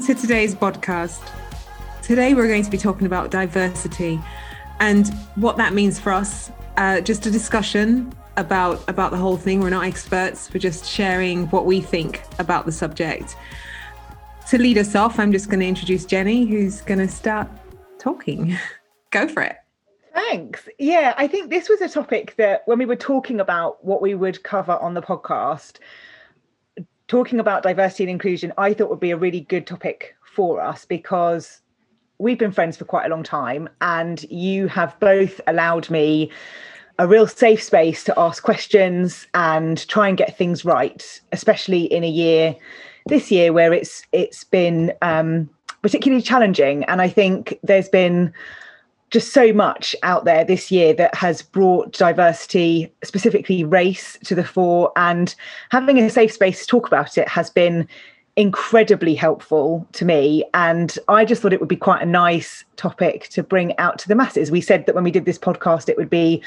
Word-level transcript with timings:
welcome 0.00 0.14
to 0.14 0.20
today's 0.22 0.54
podcast. 0.54 1.20
Today, 2.00 2.32
we're 2.32 2.48
going 2.48 2.62
to 2.62 2.70
be 2.70 2.78
talking 2.78 3.06
about 3.06 3.30
diversity 3.30 4.18
and 4.78 5.08
what 5.34 5.58
that 5.58 5.74
means 5.74 6.00
for 6.00 6.10
us. 6.10 6.50
Uh, 6.78 7.02
just 7.02 7.26
a 7.26 7.30
discussion 7.30 8.10
about 8.38 8.82
about 8.88 9.10
the 9.10 9.18
whole 9.18 9.36
thing. 9.36 9.60
We're 9.60 9.68
not 9.68 9.84
experts. 9.84 10.50
We're 10.54 10.60
just 10.60 10.86
sharing 10.86 11.48
what 11.48 11.66
we 11.66 11.82
think 11.82 12.22
about 12.38 12.64
the 12.64 12.72
subject. 12.72 13.36
To 14.48 14.56
lead 14.56 14.78
us 14.78 14.94
off, 14.94 15.18
I'm 15.18 15.32
just 15.32 15.50
going 15.50 15.60
to 15.60 15.66
introduce 15.66 16.06
Jenny, 16.06 16.46
who's 16.46 16.80
going 16.80 17.00
to 17.00 17.08
start 17.08 17.48
talking. 17.98 18.56
Go 19.10 19.28
for 19.28 19.42
it. 19.42 19.56
Thanks. 20.14 20.66
Yeah, 20.78 21.12
I 21.18 21.26
think 21.26 21.50
this 21.50 21.68
was 21.68 21.82
a 21.82 21.90
topic 21.90 22.36
that 22.38 22.62
when 22.64 22.78
we 22.78 22.86
were 22.86 22.96
talking 22.96 23.38
about 23.38 23.84
what 23.84 24.00
we 24.00 24.14
would 24.14 24.42
cover 24.44 24.78
on 24.78 24.94
the 24.94 25.02
podcast, 25.02 25.76
talking 27.10 27.40
about 27.40 27.64
diversity 27.64 28.04
and 28.04 28.10
inclusion, 28.10 28.52
I 28.56 28.72
thought 28.72 28.88
would 28.88 29.00
be 29.00 29.10
a 29.10 29.16
really 29.16 29.40
good 29.40 29.66
topic 29.66 30.14
for 30.22 30.60
us 30.60 30.84
because 30.84 31.60
we've 32.18 32.38
been 32.38 32.52
friends 32.52 32.76
for 32.76 32.84
quite 32.84 33.04
a 33.04 33.08
long 33.08 33.24
time 33.24 33.68
and 33.80 34.22
you 34.30 34.68
have 34.68 34.98
both 35.00 35.40
allowed 35.48 35.90
me 35.90 36.30
a 37.00 37.08
real 37.08 37.26
safe 37.26 37.60
space 37.60 38.04
to 38.04 38.16
ask 38.16 38.44
questions 38.44 39.26
and 39.34 39.88
try 39.88 40.06
and 40.06 40.18
get 40.18 40.38
things 40.38 40.64
right 40.64 41.20
especially 41.32 41.84
in 41.84 42.04
a 42.04 42.08
year 42.08 42.54
this 43.06 43.28
year 43.32 43.52
where 43.52 43.72
it's 43.72 44.04
it's 44.12 44.44
been 44.44 44.92
um, 45.02 45.50
particularly 45.82 46.22
challenging. 46.22 46.84
And 46.84 47.02
i 47.02 47.08
think 47.08 47.58
there's 47.64 47.88
been 47.88 48.32
just 49.10 49.32
so 49.32 49.52
much 49.52 49.94
out 50.02 50.24
there 50.24 50.44
this 50.44 50.70
year 50.70 50.94
that 50.94 51.14
has 51.14 51.42
brought 51.42 51.92
diversity, 51.92 52.92
specifically 53.02 53.64
race, 53.64 54.16
to 54.24 54.34
the 54.34 54.44
fore. 54.44 54.92
And 54.96 55.34
having 55.70 55.98
a 55.98 56.08
safe 56.08 56.32
space 56.32 56.60
to 56.60 56.66
talk 56.66 56.86
about 56.86 57.18
it 57.18 57.28
has 57.28 57.50
been 57.50 57.88
incredibly 58.36 59.14
helpful 59.14 59.86
to 59.92 60.04
me. 60.04 60.44
And 60.54 60.96
I 61.08 61.24
just 61.24 61.42
thought 61.42 61.52
it 61.52 61.60
would 61.60 61.68
be 61.68 61.76
quite 61.76 62.02
a 62.02 62.06
nice 62.06 62.64
topic 62.76 63.28
to 63.30 63.42
bring 63.42 63.76
out 63.78 63.98
to 63.98 64.08
the 64.08 64.14
masses. 64.14 64.50
We 64.50 64.60
said 64.60 64.86
that 64.86 64.94
when 64.94 65.04
we 65.04 65.10
did 65.10 65.24
this 65.24 65.38
podcast, 65.38 65.88
it 65.88 65.96
would 65.96 66.10
be 66.10 66.40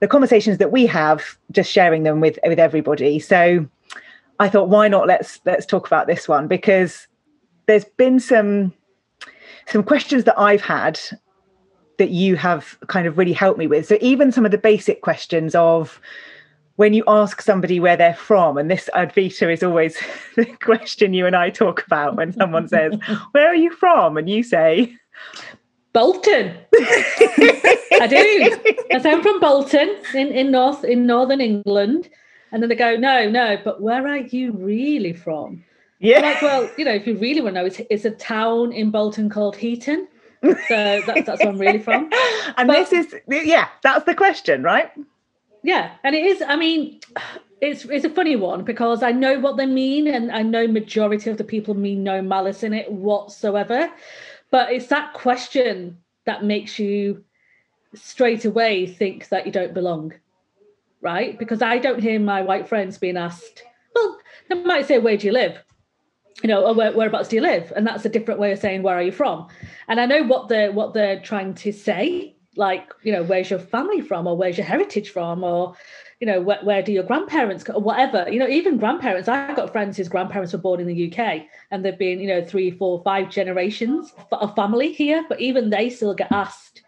the 0.00 0.08
conversations 0.08 0.58
that 0.58 0.72
we 0.72 0.86
have, 0.86 1.36
just 1.52 1.70
sharing 1.70 2.02
them 2.02 2.20
with, 2.20 2.38
with 2.44 2.58
everybody. 2.58 3.18
So 3.18 3.66
I 4.40 4.48
thought, 4.48 4.68
why 4.68 4.88
not 4.88 5.06
let's 5.06 5.40
let's 5.44 5.66
talk 5.66 5.86
about 5.86 6.06
this 6.06 6.28
one 6.28 6.46
because 6.46 7.06
there's 7.66 7.84
been 7.84 8.20
some 8.20 8.72
some 9.66 9.82
questions 9.82 10.24
that 10.24 10.38
I've 10.38 10.60
had 10.60 11.00
that 11.98 12.10
you 12.10 12.36
have 12.36 12.78
kind 12.88 13.06
of 13.06 13.18
really 13.18 13.32
helped 13.32 13.58
me 13.58 13.66
with. 13.66 13.86
So 13.86 13.98
even 14.00 14.32
some 14.32 14.44
of 14.44 14.50
the 14.50 14.58
basic 14.58 15.00
questions 15.02 15.54
of 15.54 16.00
when 16.76 16.92
you 16.92 17.02
ask 17.06 17.40
somebody 17.40 17.80
where 17.80 17.96
they're 17.96 18.14
from, 18.14 18.58
and 18.58 18.70
this 18.70 18.88
uh, 18.92 19.06
Advita 19.06 19.52
is 19.52 19.62
always 19.62 19.98
the 20.36 20.44
question 20.62 21.14
you 21.14 21.26
and 21.26 21.36
I 21.36 21.50
talk 21.50 21.84
about 21.86 22.16
when 22.16 22.32
someone 22.32 22.68
says, 22.68 22.94
Where 23.32 23.48
are 23.48 23.54
you 23.54 23.70
from? 23.70 24.16
And 24.16 24.28
you 24.28 24.42
say, 24.42 24.96
Bolton. 25.92 26.54
I 26.74 28.06
do. 28.06 28.86
I 28.92 28.98
say 28.98 29.12
I'm 29.12 29.22
from 29.22 29.40
Bolton 29.40 29.96
in, 30.14 30.28
in 30.28 30.50
North 30.50 30.84
in 30.84 31.06
Northern 31.06 31.40
England. 31.40 32.10
And 32.52 32.62
then 32.62 32.68
they 32.68 32.76
go, 32.76 32.96
No, 32.96 33.28
no, 33.28 33.56
but 33.64 33.80
where 33.80 34.06
are 34.06 34.18
you 34.18 34.52
really 34.52 35.14
from? 35.14 35.64
Yeah. 35.98 36.18
I'm 36.18 36.22
like, 36.24 36.42
well, 36.42 36.70
you 36.76 36.84
know, 36.84 36.92
if 36.92 37.06
you 37.06 37.16
really 37.16 37.40
want 37.40 37.54
to 37.54 37.62
know, 37.62 37.66
it's, 37.66 37.80
it's 37.88 38.04
a 38.04 38.10
town 38.10 38.72
in 38.72 38.90
Bolton 38.90 39.30
called 39.30 39.56
Heaton. 39.56 40.06
So 40.42 41.02
that's, 41.06 41.26
that's 41.26 41.40
where 41.40 41.48
I'm 41.48 41.58
really 41.58 41.78
from. 41.78 42.10
And 42.56 42.68
but, 42.68 42.88
this 42.88 42.92
is, 42.92 43.14
yeah, 43.28 43.68
that's 43.82 44.04
the 44.04 44.14
question, 44.14 44.62
right? 44.62 44.90
Yeah. 45.62 45.92
And 46.04 46.14
it 46.14 46.24
is, 46.24 46.42
I 46.46 46.56
mean, 46.56 47.00
it's 47.60 47.84
it's 47.86 48.04
a 48.04 48.10
funny 48.10 48.36
one 48.36 48.64
because 48.64 49.02
I 49.02 49.12
know 49.12 49.38
what 49.38 49.56
they 49.56 49.66
mean 49.66 50.06
and 50.06 50.30
I 50.30 50.42
know 50.42 50.66
majority 50.66 51.30
of 51.30 51.38
the 51.38 51.44
people 51.44 51.74
mean 51.74 52.04
no 52.04 52.20
malice 52.20 52.62
in 52.62 52.74
it 52.74 52.90
whatsoever. 52.90 53.90
But 54.50 54.72
it's 54.72 54.86
that 54.88 55.14
question 55.14 55.98
that 56.24 56.44
makes 56.44 56.78
you 56.78 57.24
straight 57.94 58.44
away 58.44 58.86
think 58.86 59.28
that 59.30 59.46
you 59.46 59.52
don't 59.52 59.74
belong. 59.74 60.12
Right? 61.00 61.38
Because 61.38 61.62
I 61.62 61.78
don't 61.78 62.00
hear 62.00 62.18
my 62.18 62.42
white 62.42 62.68
friends 62.68 62.98
being 62.98 63.16
asked, 63.16 63.62
well, 63.94 64.18
they 64.48 64.62
might 64.62 64.86
say, 64.86 64.98
Where 64.98 65.16
do 65.16 65.26
you 65.26 65.32
live? 65.32 65.62
You 66.42 66.48
know, 66.48 66.66
oh, 66.66 66.72
where, 66.74 66.92
whereabouts 66.92 67.28
do 67.28 67.36
you 67.36 67.42
live? 67.42 67.72
And 67.74 67.86
that's 67.86 68.04
a 68.04 68.10
different 68.10 68.40
way 68.40 68.52
of 68.52 68.58
saying 68.58 68.82
where 68.82 68.96
are 68.96 69.02
you 69.02 69.12
from? 69.12 69.48
And 69.88 70.00
I 70.00 70.06
know 70.06 70.22
what 70.22 70.48
they're 70.48 70.72
what 70.72 70.94
they're 70.94 71.20
trying 71.20 71.54
to 71.54 71.72
say, 71.72 72.36
like, 72.56 72.92
you 73.02 73.12
know, 73.12 73.22
where's 73.22 73.50
your 73.50 73.58
family 73.58 74.00
from, 74.00 74.26
or 74.26 74.36
where's 74.36 74.58
your 74.58 74.66
heritage 74.66 75.10
from, 75.10 75.42
or 75.42 75.76
you 76.20 76.26
know, 76.26 76.40
where, 76.40 76.58
where 76.62 76.82
do 76.82 76.92
your 76.92 77.02
grandparents 77.02 77.68
or 77.68 77.80
whatever. 77.80 78.26
You 78.30 78.38
know, 78.38 78.48
even 78.48 78.78
grandparents. 78.78 79.28
I've 79.28 79.56
got 79.56 79.72
friends 79.72 79.96
whose 79.96 80.08
grandparents 80.08 80.52
were 80.52 80.58
born 80.58 80.80
in 80.80 80.86
the 80.86 81.12
UK, 81.12 81.42
and 81.70 81.84
they've 81.84 81.98
been, 81.98 82.20
you 82.20 82.28
know, 82.28 82.44
three, 82.44 82.70
four, 82.70 83.02
five 83.02 83.30
generations 83.30 84.14
of 84.32 84.54
family 84.54 84.92
here, 84.92 85.24
but 85.28 85.40
even 85.40 85.70
they 85.70 85.90
still 85.90 86.14
get 86.14 86.32
asked, 86.32 86.82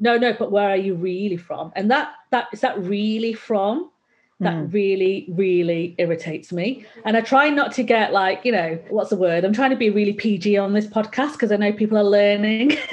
no, 0.00 0.18
no, 0.18 0.32
but 0.34 0.50
where 0.50 0.68
are 0.68 0.76
you 0.76 0.94
really 0.94 1.36
from? 1.36 1.72
And 1.76 1.90
that 1.90 2.12
that 2.30 2.48
is 2.52 2.60
that 2.60 2.78
really 2.78 3.32
from 3.32 3.90
that 4.40 4.54
mm. 4.54 4.72
really 4.72 5.26
really 5.30 5.94
irritates 5.98 6.52
me. 6.52 6.84
And 7.04 7.16
i 7.16 7.20
try 7.20 7.48
not 7.50 7.72
to 7.72 7.82
get 7.82 8.12
like 8.12 8.44
you 8.44 8.52
know 8.52 8.78
what's 8.88 9.10
the 9.10 9.16
word? 9.16 9.44
I'm 9.44 9.52
trying 9.52 9.70
to 9.70 9.76
be 9.76 9.90
really 9.90 10.12
pg 10.12 10.56
on 10.56 10.72
this 10.72 10.86
podcast 10.86 11.32
because 11.32 11.52
i 11.52 11.56
know 11.56 11.72
people 11.72 11.98
are 11.98 12.04
learning. 12.04 12.76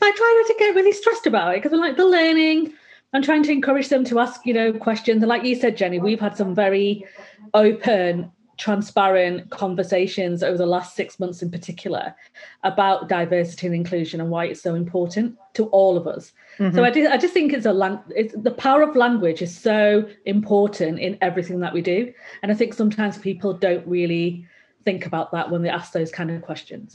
But 0.00 0.08
i 0.08 0.16
try 0.16 0.42
not 0.42 0.46
to 0.48 0.56
get 0.58 0.74
really 0.74 0.92
stressed 0.92 1.26
about 1.26 1.54
it 1.54 1.62
because 1.62 1.72
i'm 1.72 1.80
like 1.80 1.96
the 1.96 2.06
learning. 2.06 2.72
I'm 3.12 3.22
trying 3.22 3.44
to 3.44 3.52
encourage 3.52 3.88
them 3.90 4.04
to 4.06 4.18
ask 4.18 4.44
you 4.44 4.52
know 4.52 4.72
questions. 4.72 5.22
And 5.22 5.28
like 5.28 5.44
you 5.44 5.54
said 5.54 5.76
jenny 5.76 5.98
we've 5.98 6.20
had 6.20 6.36
some 6.36 6.54
very 6.54 7.06
open 7.54 8.30
transparent 8.56 9.50
conversations 9.50 10.42
over 10.42 10.56
the 10.56 10.66
last 10.66 10.94
six 10.94 11.18
months 11.18 11.42
in 11.42 11.50
particular 11.50 12.14
about 12.62 13.08
diversity 13.08 13.66
and 13.66 13.74
inclusion 13.74 14.20
and 14.20 14.30
why 14.30 14.44
it's 14.46 14.62
so 14.62 14.74
important 14.74 15.36
to 15.54 15.66
all 15.66 15.96
of 15.96 16.06
us. 16.06 16.32
Mm-hmm. 16.58 16.76
So 16.76 16.84
I, 16.84 16.90
do, 16.90 17.08
I 17.08 17.16
just 17.16 17.34
think 17.34 17.52
it's 17.52 17.66
a 17.66 17.72
lang- 17.72 18.02
it's, 18.14 18.34
the 18.36 18.50
power 18.50 18.82
of 18.82 18.94
language 18.94 19.42
is 19.42 19.56
so 19.56 20.08
important 20.24 20.98
in 20.98 21.18
everything 21.20 21.60
that 21.60 21.72
we 21.72 21.82
do. 21.82 22.12
And 22.42 22.52
I 22.52 22.54
think 22.54 22.74
sometimes 22.74 23.18
people 23.18 23.52
don't 23.52 23.86
really 23.86 24.46
think 24.84 25.06
about 25.06 25.32
that 25.32 25.50
when 25.50 25.62
they 25.62 25.68
ask 25.68 25.92
those 25.92 26.10
kind 26.10 26.30
of 26.30 26.42
questions. 26.42 26.94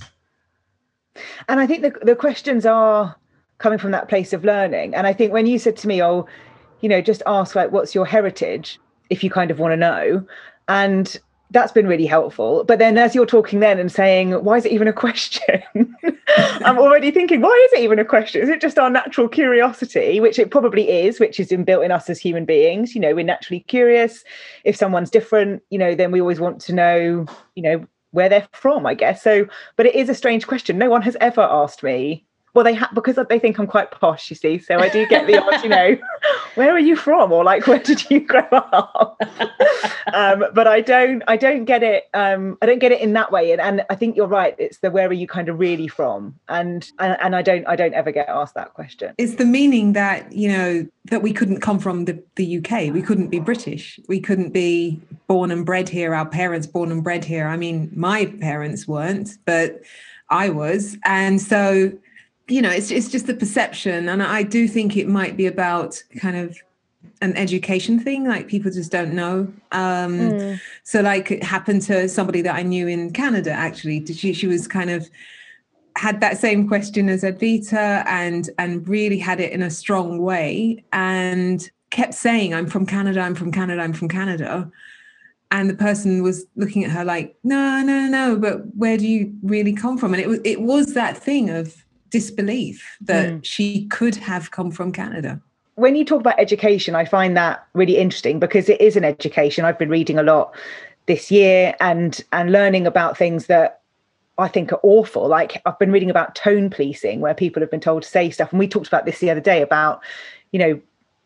And 1.47 1.59
I 1.59 1.67
think 1.67 1.81
the, 1.81 1.93
the 2.01 2.15
questions 2.15 2.65
are 2.65 3.15
coming 3.57 3.79
from 3.79 3.91
that 3.91 4.07
place 4.07 4.31
of 4.31 4.45
learning. 4.45 4.95
And 4.95 5.05
I 5.05 5.13
think 5.13 5.33
when 5.33 5.45
you 5.45 5.59
said 5.59 5.75
to 5.77 5.87
me, 5.87 6.01
oh, 6.01 6.25
you 6.79 6.87
know, 6.87 7.01
just 7.01 7.21
ask 7.25 7.55
like, 7.55 7.71
what's 7.71 7.93
your 7.93 8.05
heritage? 8.05 8.79
If 9.09 9.23
you 9.23 9.29
kind 9.29 9.51
of 9.51 9.59
want 9.59 9.73
to 9.73 9.77
know. 9.77 10.25
And 10.67 11.17
that's 11.51 11.71
been 11.71 11.87
really 11.87 12.05
helpful. 12.05 12.63
But 12.63 12.79
then 12.79 12.97
as 12.97 13.15
you're 13.15 13.25
talking 13.25 13.59
then 13.59 13.79
and 13.79 13.91
saying, 13.91 14.31
why 14.43 14.57
is 14.57 14.65
it 14.65 14.71
even 14.71 14.87
a 14.87 14.93
question? 14.93 15.63
I'm 16.37 16.77
already 16.77 17.09
thinking, 17.11 17.41
why 17.41 17.67
is 17.67 17.79
it 17.79 17.83
even 17.83 17.97
a 17.97 18.05
question? 18.05 18.41
Is 18.41 18.49
it 18.49 18.61
just 18.61 18.77
our 18.77 18.89
natural 18.89 19.27
curiosity, 19.27 20.19
which 20.19 20.37
it 20.37 20.51
probably 20.51 20.89
is, 20.89 21.19
which 21.19 21.39
is 21.39 21.49
inbuilt 21.49 21.85
in 21.85 21.91
us 21.91 22.09
as 22.09 22.19
human 22.19 22.45
beings? 22.45 22.93
You 22.93 23.01
know, 23.01 23.15
we're 23.15 23.25
naturally 23.25 23.61
curious. 23.61 24.23
If 24.63 24.75
someone's 24.75 25.09
different, 25.09 25.63
you 25.71 25.79
know, 25.79 25.95
then 25.95 26.11
we 26.11 26.21
always 26.21 26.39
want 26.39 26.61
to 26.61 26.73
know, 26.73 27.25
you 27.55 27.63
know, 27.63 27.87
where 28.11 28.29
they're 28.29 28.47
from, 28.53 28.85
I 28.85 28.93
guess. 28.93 29.23
So, 29.23 29.47
but 29.75 29.85
it 29.85 29.95
is 29.95 30.09
a 30.09 30.15
strange 30.15 30.47
question. 30.47 30.77
No 30.77 30.89
one 30.89 31.01
has 31.01 31.17
ever 31.19 31.41
asked 31.41 31.83
me 31.83 32.25
well 32.59 32.65
they 32.65 32.73
have 32.73 32.93
because 32.93 33.17
they 33.29 33.39
think 33.39 33.57
i'm 33.57 33.67
quite 33.67 33.89
posh 33.89 34.29
you 34.29 34.35
see 34.35 34.59
so 34.59 34.77
i 34.79 34.89
do 34.89 35.07
get 35.07 35.25
the 35.27 35.41
odd 35.41 35.63
you 35.63 35.69
know 35.69 35.97
where 36.55 36.73
are 36.73 36.79
you 36.79 36.93
from? 36.93 37.31
or 37.31 37.41
like 37.41 37.65
where 37.67 37.79
did 37.79 38.09
you 38.09 38.19
grow 38.33 38.45
up? 38.51 39.17
Um, 40.13 40.43
but 40.53 40.67
i 40.67 40.81
don't 40.81 41.23
i 41.25 41.37
don't 41.37 41.63
get 41.63 41.83
it 41.83 42.09
um, 42.13 42.57
i 42.61 42.65
don't 42.65 42.79
get 42.79 42.91
it 42.91 42.99
in 42.99 43.13
that 43.13 43.31
way 43.31 43.53
and, 43.53 43.61
and 43.61 43.85
i 43.89 43.95
think 43.95 44.17
you're 44.17 44.27
right 44.27 44.55
it's 44.59 44.79
the 44.79 44.91
where 44.91 45.07
are 45.07 45.13
you 45.13 45.25
kind 45.25 45.47
of 45.47 45.57
really 45.57 45.87
from? 45.87 46.37
and, 46.49 46.91
and 46.99 47.15
and 47.21 47.33
i 47.33 47.41
don't 47.41 47.65
i 47.65 47.77
don't 47.77 47.93
ever 47.93 48.11
get 48.11 48.27
asked 48.27 48.55
that 48.55 48.73
question. 48.73 49.13
It's 49.17 49.35
the 49.35 49.45
meaning 49.45 49.93
that 49.93 50.29
you 50.33 50.51
know 50.51 50.85
that 51.05 51.21
we 51.21 51.31
couldn't 51.31 51.61
come 51.61 51.79
from 51.79 52.03
the, 52.03 52.21
the 52.35 52.57
uk 52.57 52.71
we 52.71 53.01
couldn't 53.01 53.29
be 53.29 53.39
british. 53.39 54.01
We 54.09 54.19
couldn't 54.19 54.49
be 54.49 54.99
born 55.27 55.49
and 55.49 55.65
bred 55.65 55.87
here. 55.87 56.13
Our 56.13 56.27
parents 56.27 56.67
born 56.67 56.91
and 56.91 57.05
bred 57.05 57.23
here. 57.23 57.47
I 57.47 57.55
mean 57.55 57.89
my 57.95 58.25
parents 58.25 58.85
weren't 58.85 59.37
but 59.45 59.81
i 60.29 60.49
was. 60.49 60.97
And 61.05 61.41
so 61.41 61.93
you 62.49 62.61
know, 62.61 62.71
it's 62.71 62.91
it's 62.91 63.09
just 63.09 63.27
the 63.27 63.33
perception, 63.33 64.09
and 64.09 64.21
I 64.21 64.43
do 64.43 64.67
think 64.67 64.97
it 64.97 65.07
might 65.07 65.37
be 65.37 65.45
about 65.45 66.01
kind 66.19 66.35
of 66.35 66.57
an 67.21 67.35
education 67.35 67.99
thing 67.99 68.27
like 68.27 68.47
people 68.47 68.71
just 68.71 68.91
don't 68.91 69.13
know. 69.13 69.51
Um 69.71 70.19
mm. 70.19 70.61
so 70.83 71.01
like 71.01 71.31
it 71.31 71.43
happened 71.43 71.81
to 71.83 72.07
somebody 72.07 72.41
that 72.41 72.55
i 72.55 72.63
knew 72.63 72.87
in 72.87 73.11
canada 73.11 73.51
actually. 73.51 74.05
She 74.05 74.33
she 74.33 74.47
was 74.47 74.67
kind 74.67 74.89
of 74.89 75.09
had 75.95 76.21
that 76.21 76.37
same 76.37 76.67
question 76.67 77.09
as 77.09 77.23
advita 77.23 78.05
and 78.05 78.49
and 78.57 78.87
really 78.87 79.19
had 79.19 79.39
it 79.39 79.51
in 79.51 79.61
a 79.61 79.69
strong 79.69 80.19
way 80.19 80.83
and 80.93 81.69
kept 81.89 82.13
saying 82.13 82.53
i'm 82.53 82.67
from 82.67 82.85
canada 82.85 83.19
i'm 83.19 83.35
from 83.35 83.51
canada 83.51 83.81
i'm 83.81 83.93
from 83.93 84.07
canada. 84.07 84.71
And 85.51 85.67
the 85.67 85.73
person 85.73 86.21
was 86.21 86.45
looking 86.55 86.85
at 86.85 86.91
her 86.91 87.03
like 87.03 87.35
no 87.43 87.81
no 87.81 88.07
no 88.07 88.37
but 88.37 88.61
where 88.75 88.97
do 88.97 89.07
you 89.07 89.33
really 89.41 89.73
come 89.73 89.97
from? 89.97 90.13
And 90.13 90.21
it 90.21 90.27
was 90.27 90.39
it 90.43 90.61
was 90.61 90.93
that 90.93 91.17
thing 91.17 91.49
of 91.49 91.75
disbelief 92.09 92.97
that 93.01 93.29
mm. 93.29 93.45
she 93.45 93.85
could 93.87 94.15
have 94.15 94.51
come 94.51 94.71
from 94.71 94.91
Canada. 94.91 95.41
When 95.75 95.95
you 95.95 96.03
talk 96.03 96.19
about 96.19 96.39
education, 96.39 96.95
I 96.95 97.05
find 97.05 97.37
that 97.37 97.65
really 97.73 97.97
interesting 97.97 98.39
because 98.39 98.67
it 98.67 98.81
is 98.81 98.95
an 98.97 99.05
education. 99.05 99.63
I've 99.63 99.79
been 99.79 99.89
reading 99.89 100.19
a 100.19 100.23
lot 100.23 100.53
this 101.05 101.31
year 101.31 101.75
and 101.79 102.23
and 102.33 102.51
learning 102.51 102.85
about 102.85 103.17
things 103.17 103.47
that 103.47 103.81
I 104.37 104.47
think 104.47 104.71
are 104.71 104.79
awful. 104.83 105.27
Like 105.27 105.61
I've 105.65 105.79
been 105.79 105.91
reading 105.91 106.09
about 106.09 106.35
tone 106.35 106.69
policing 106.69 107.21
where 107.21 107.33
people 107.33 107.61
have 107.61 107.71
been 107.71 107.79
told 107.79 108.03
to 108.03 108.09
say 108.09 108.29
stuff. 108.29 108.51
And 108.51 108.59
we 108.59 108.67
talked 108.67 108.87
about 108.87 109.05
this 109.05 109.19
the 109.19 109.29
other 109.29 109.41
day 109.41 109.61
about, 109.61 110.01
you 110.51 110.59
know, 110.59 110.81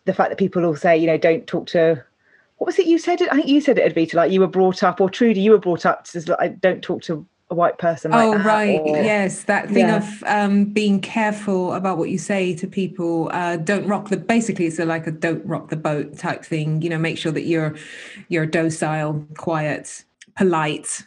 the 0.06 0.14
fact 0.14 0.30
that 0.30 0.40
people 0.40 0.62
will 0.62 0.76
say, 0.76 0.98
you 0.98 1.08
know, 1.08 1.18
don't 1.18 1.48
talk 1.48 1.68
to 1.68 2.04
what 2.58 2.68
was 2.68 2.80
it 2.80 2.86
you 2.86 2.98
said? 2.98 3.22
I 3.24 3.36
think 3.36 3.48
you 3.48 3.60
said 3.60 3.78
it, 3.78 3.94
Advita, 3.94 4.14
like 4.14 4.32
you 4.32 4.40
were 4.40 4.48
brought 4.48 4.84
up, 4.84 5.02
or 5.02 5.10
Trudy, 5.10 5.42
you 5.42 5.52
were 5.52 5.58
brought 5.58 5.86
up 5.86 6.06
to 6.06 6.36
like, 6.40 6.62
don't 6.62 6.82
talk 6.82 7.02
to 7.04 7.26
a 7.54 7.56
white 7.56 7.78
person 7.78 8.12
like 8.12 8.28
oh 8.28 8.38
that, 8.38 8.46
right. 8.46 8.80
or- 8.82 8.98
yes 8.98 9.44
that 9.44 9.66
thing 9.70 9.88
Yeah. 9.88 9.98
of 9.98 10.24
um 10.38 10.56
being 10.66 11.00
careful 11.00 11.74
about 11.74 11.98
what 12.00 12.10
you 12.10 12.18
say 12.18 12.54
to 12.62 12.66
people 12.68 13.30
uh 13.32 13.58
don't 13.58 13.86
rock 13.94 14.10
the 14.10 14.18
basically 14.18 14.66
it's 14.70 14.80
a, 14.80 14.86
like 14.86 15.06
a 15.08 15.12
don't 15.12 15.46
rock 15.46 15.70
the 15.70 15.76
boat 15.90 16.18
type 16.18 16.44
thing 16.44 16.82
you 16.84 16.90
know 16.90 16.98
make 16.98 17.18
sure 17.18 17.32
that 17.32 17.46
you're 17.52 17.72
you're 18.32 18.46
docile 18.46 19.26
quiet 19.38 20.04
polite 20.36 21.04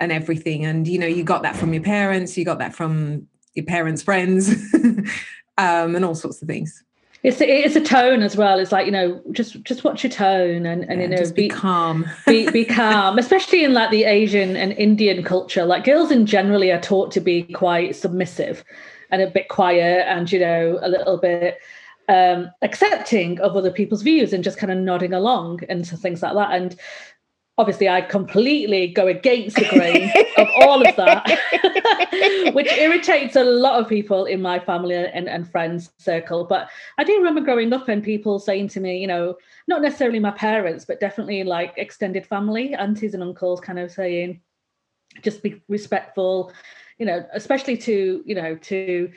and 0.00 0.10
everything. 0.10 0.64
And 0.64 0.88
you 0.88 0.98
know 0.98 1.06
you 1.06 1.22
got 1.22 1.42
that 1.46 1.56
from 1.56 1.72
your 1.72 1.82
parents 1.82 2.36
you 2.36 2.44
got 2.44 2.58
that 2.58 2.74
from 2.74 3.28
your 3.54 3.64
parents 3.64 4.02
friends 4.02 4.42
um 5.58 5.94
and 5.96 6.04
all 6.04 6.16
sorts 6.16 6.42
of 6.42 6.48
things 6.48 6.82
It's 7.24 7.40
it's 7.40 7.74
a 7.74 7.80
tone 7.80 8.22
as 8.22 8.36
well. 8.36 8.58
It's 8.58 8.70
like 8.70 8.84
you 8.84 8.92
know, 8.92 9.20
just 9.32 9.62
just 9.64 9.82
watch 9.82 10.04
your 10.04 10.12
tone 10.12 10.66
and 10.66 10.84
and 10.84 11.00
Yeah, 11.00 11.06
you 11.06 11.08
know 11.08 11.16
just 11.16 11.34
be 11.34 11.48
calm 11.48 12.04
be 12.26 12.50
be 12.50 12.66
calm, 12.66 13.18
especially 13.18 13.64
in 13.64 13.72
like 13.72 13.90
the 13.90 14.04
Asian 14.04 14.56
and 14.56 14.72
Indian 14.72 15.24
culture. 15.24 15.64
Like 15.64 15.84
girls 15.84 16.10
in 16.10 16.26
generally 16.26 16.70
are 16.70 16.80
taught 16.80 17.10
to 17.12 17.20
be 17.20 17.44
quite 17.44 17.96
submissive 17.96 18.62
and 19.10 19.22
a 19.22 19.30
bit 19.30 19.48
quiet 19.48 20.06
and 20.06 20.30
you 20.30 20.38
know 20.38 20.78
a 20.82 20.88
little 20.88 21.16
bit 21.16 21.58
um 22.10 22.50
accepting 22.60 23.40
of 23.40 23.56
other 23.56 23.70
people's 23.70 24.02
views 24.02 24.34
and 24.34 24.44
just 24.44 24.58
kind 24.58 24.70
of 24.70 24.76
nodding 24.76 25.14
along 25.14 25.60
and 25.70 25.88
things 25.88 26.22
like 26.22 26.34
that. 26.34 26.52
And 26.52 26.76
obviously 27.56 27.88
I 27.88 28.00
completely 28.00 28.88
go 28.88 29.06
against 29.06 29.56
the 29.56 29.66
grain 29.66 30.10
of 30.36 30.48
all 30.60 30.86
of 30.86 30.96
that, 30.96 32.52
which 32.54 32.72
irritates 32.72 33.36
a 33.36 33.44
lot 33.44 33.80
of 33.80 33.88
people 33.88 34.24
in 34.24 34.42
my 34.42 34.58
family 34.58 34.96
and, 34.96 35.28
and 35.28 35.48
friends 35.48 35.92
circle. 35.98 36.44
But 36.44 36.68
I 36.98 37.04
do 37.04 37.16
remember 37.16 37.40
growing 37.40 37.72
up 37.72 37.88
and 37.88 38.02
people 38.02 38.38
saying 38.38 38.68
to 38.68 38.80
me, 38.80 38.98
you 38.98 39.06
know, 39.06 39.36
not 39.68 39.82
necessarily 39.82 40.18
my 40.18 40.32
parents, 40.32 40.84
but 40.84 41.00
definitely 41.00 41.44
like 41.44 41.74
extended 41.76 42.26
family, 42.26 42.74
aunties 42.74 43.14
and 43.14 43.22
uncles, 43.22 43.60
kind 43.60 43.78
of 43.78 43.92
saying, 43.92 44.40
just 45.22 45.42
be 45.42 45.62
respectful, 45.68 46.52
you 46.98 47.06
know, 47.06 47.24
especially 47.32 47.76
to, 47.76 48.22
you 48.26 48.34
know, 48.34 48.56
to 48.56 49.12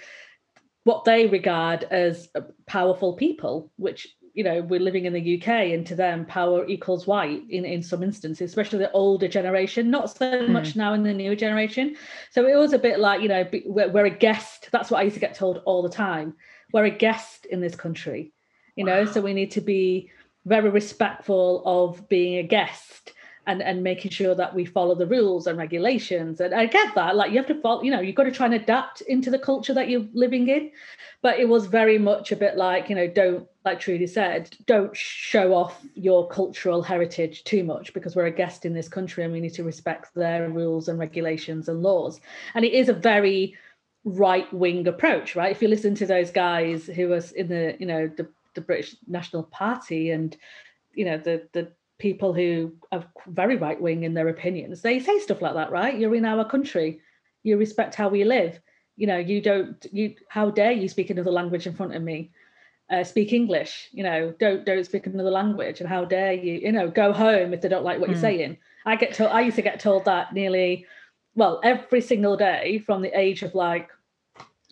what 0.83 1.05
they 1.05 1.25
regard 1.25 1.83
as 1.85 2.29
powerful 2.65 3.13
people, 3.13 3.71
which 3.77 4.15
you 4.37 4.43
know 4.43 4.61
we're 4.61 4.79
living 4.79 5.05
in 5.05 5.13
the 5.13 5.41
UK, 5.41 5.47
and 5.73 5.85
to 5.87 5.95
them 5.95 6.23
power 6.23 6.63
equals 6.67 7.07
white 7.07 7.41
in 7.49 7.65
in 7.65 7.81
some 7.81 8.03
instances, 8.03 8.47
especially 8.47 8.77
the 8.77 8.91
older 8.91 9.27
generation. 9.27 9.89
Not 9.89 10.15
so 10.15 10.45
hmm. 10.45 10.53
much 10.53 10.75
now 10.75 10.93
in 10.93 11.01
the 11.01 11.11
newer 11.11 11.35
generation. 11.35 11.95
So 12.29 12.47
it 12.47 12.55
was 12.55 12.71
a 12.71 12.77
bit 12.77 12.99
like 12.99 13.21
you 13.21 13.29
know 13.29 13.49
we're, 13.65 13.89
we're 13.89 14.05
a 14.05 14.11
guest. 14.11 14.69
That's 14.71 14.91
what 14.91 14.99
I 14.99 15.03
used 15.03 15.15
to 15.15 15.19
get 15.19 15.33
told 15.33 15.63
all 15.65 15.81
the 15.81 15.89
time. 15.89 16.35
We're 16.71 16.85
a 16.85 16.91
guest 16.91 17.47
in 17.47 17.61
this 17.61 17.75
country, 17.75 18.31
you 18.75 18.83
know. 18.83 19.05
So 19.05 19.21
we 19.21 19.33
need 19.33 19.51
to 19.51 19.61
be 19.61 20.11
very 20.45 20.69
respectful 20.69 21.63
of 21.65 22.07
being 22.07 22.37
a 22.37 22.43
guest 22.43 23.13
and 23.47 23.63
and 23.63 23.81
making 23.81 24.11
sure 24.11 24.35
that 24.35 24.53
we 24.53 24.65
follow 24.65 24.93
the 24.93 25.07
rules 25.07 25.47
and 25.47 25.57
regulations. 25.57 26.39
And 26.41 26.53
i 26.53 26.65
get 26.65 26.93
that 26.95 27.15
like 27.15 27.31
you 27.31 27.37
have 27.37 27.47
to 27.47 27.59
follow 27.61 27.81
you 27.81 27.89
know 27.89 28.01
you've 28.01 28.15
got 28.15 28.25
to 28.25 28.31
try 28.31 28.45
and 28.45 28.55
adapt 28.55 29.01
into 29.01 29.31
the 29.31 29.39
culture 29.39 29.73
that 29.73 29.89
you're 29.89 30.05
living 30.13 30.47
in. 30.49 30.71
But 31.21 31.39
it 31.39 31.47
was 31.47 31.65
very 31.65 31.97
much 31.97 32.31
a 32.31 32.35
bit 32.35 32.57
like 32.57 32.89
you 32.89 32.95
know 32.95 33.07
don't 33.07 33.47
like 33.65 33.79
trudy 33.79 34.05
said 34.05 34.55
don't 34.65 34.95
show 34.95 35.53
off 35.53 35.81
your 35.95 36.27
cultural 36.27 36.83
heritage 36.83 37.43
too 37.45 37.63
much 37.63 37.93
because 37.93 38.15
we're 38.15 38.25
a 38.25 38.31
guest 38.31 38.65
in 38.65 38.73
this 38.73 38.89
country 38.89 39.23
and 39.23 39.33
we 39.33 39.39
need 39.39 39.53
to 39.53 39.63
respect 39.63 40.13
their 40.13 40.49
rules 40.49 40.89
and 40.89 40.99
regulations 40.99 41.69
and 41.69 41.81
laws. 41.81 42.19
And 42.53 42.63
it 42.65 42.73
is 42.73 42.89
a 42.89 42.93
very 42.93 43.55
right 44.03 44.51
wing 44.53 44.87
approach 44.87 45.35
right? 45.35 45.51
If 45.51 45.61
you 45.61 45.69
listen 45.69 45.95
to 45.95 46.05
those 46.05 46.31
guys 46.31 46.85
who 46.85 47.07
was 47.07 47.31
in 47.31 47.47
the 47.47 47.77
you 47.79 47.85
know 47.85 48.07
the, 48.07 48.27
the 48.55 48.61
british 48.61 48.95
national 49.07 49.43
party 49.43 50.11
and 50.11 50.35
you 50.93 51.05
know 51.05 51.17
the 51.17 51.47
the 51.53 51.71
people 51.99 52.33
who 52.33 52.73
are 52.91 53.05
very 53.27 53.57
right 53.57 53.79
wing 53.81 54.03
in 54.03 54.13
their 54.13 54.27
opinions. 54.29 54.81
They 54.81 54.99
say 54.99 55.19
stuff 55.19 55.41
like 55.41 55.55
that 55.55 55.71
right? 55.71 55.97
You're 55.97 56.15
in 56.15 56.25
our 56.25 56.45
country. 56.45 56.99
You 57.43 57.57
respect 57.57 57.95
how 57.95 58.09
we 58.09 58.23
live. 58.23 58.59
You 58.95 59.07
know 59.07 59.17
you 59.17 59.41
don't 59.41 59.85
you 59.91 60.15
how 60.29 60.49
dare 60.49 60.71
you 60.71 60.87
speak 60.87 61.09
another 61.09 61.31
language 61.31 61.67
in 61.67 61.73
front 61.73 61.95
of 61.95 62.01
me? 62.01 62.31
Uh, 62.89 63.03
speak 63.03 63.33
english 63.33 63.89
you 63.91 64.01
know 64.01 64.33
don't 64.39 64.65
don't 64.65 64.85
speak 64.85 65.05
another 65.07 65.29
language 65.29 65.81
and 65.81 65.89
how 65.89 66.05
dare 66.05 66.31
you 66.31 66.53
you 66.53 66.71
know 66.71 66.89
go 66.89 67.11
home 67.11 67.53
if 67.53 67.59
they 67.59 67.67
don't 67.67 67.83
like 67.83 67.99
what 67.99 68.07
you're 68.07 68.17
Mm. 68.17 68.21
saying. 68.21 68.57
I 68.85 68.95
get 68.95 69.13
told 69.13 69.31
i 69.31 69.41
used 69.41 69.57
to 69.57 69.61
get 69.61 69.81
told 69.81 70.05
that 70.05 70.31
nearly 70.33 70.85
well 71.35 71.59
every 71.65 71.99
single 71.99 72.37
day 72.37 72.79
from 72.79 73.01
the 73.01 73.11
age 73.19 73.43
of 73.43 73.53
like 73.55 73.89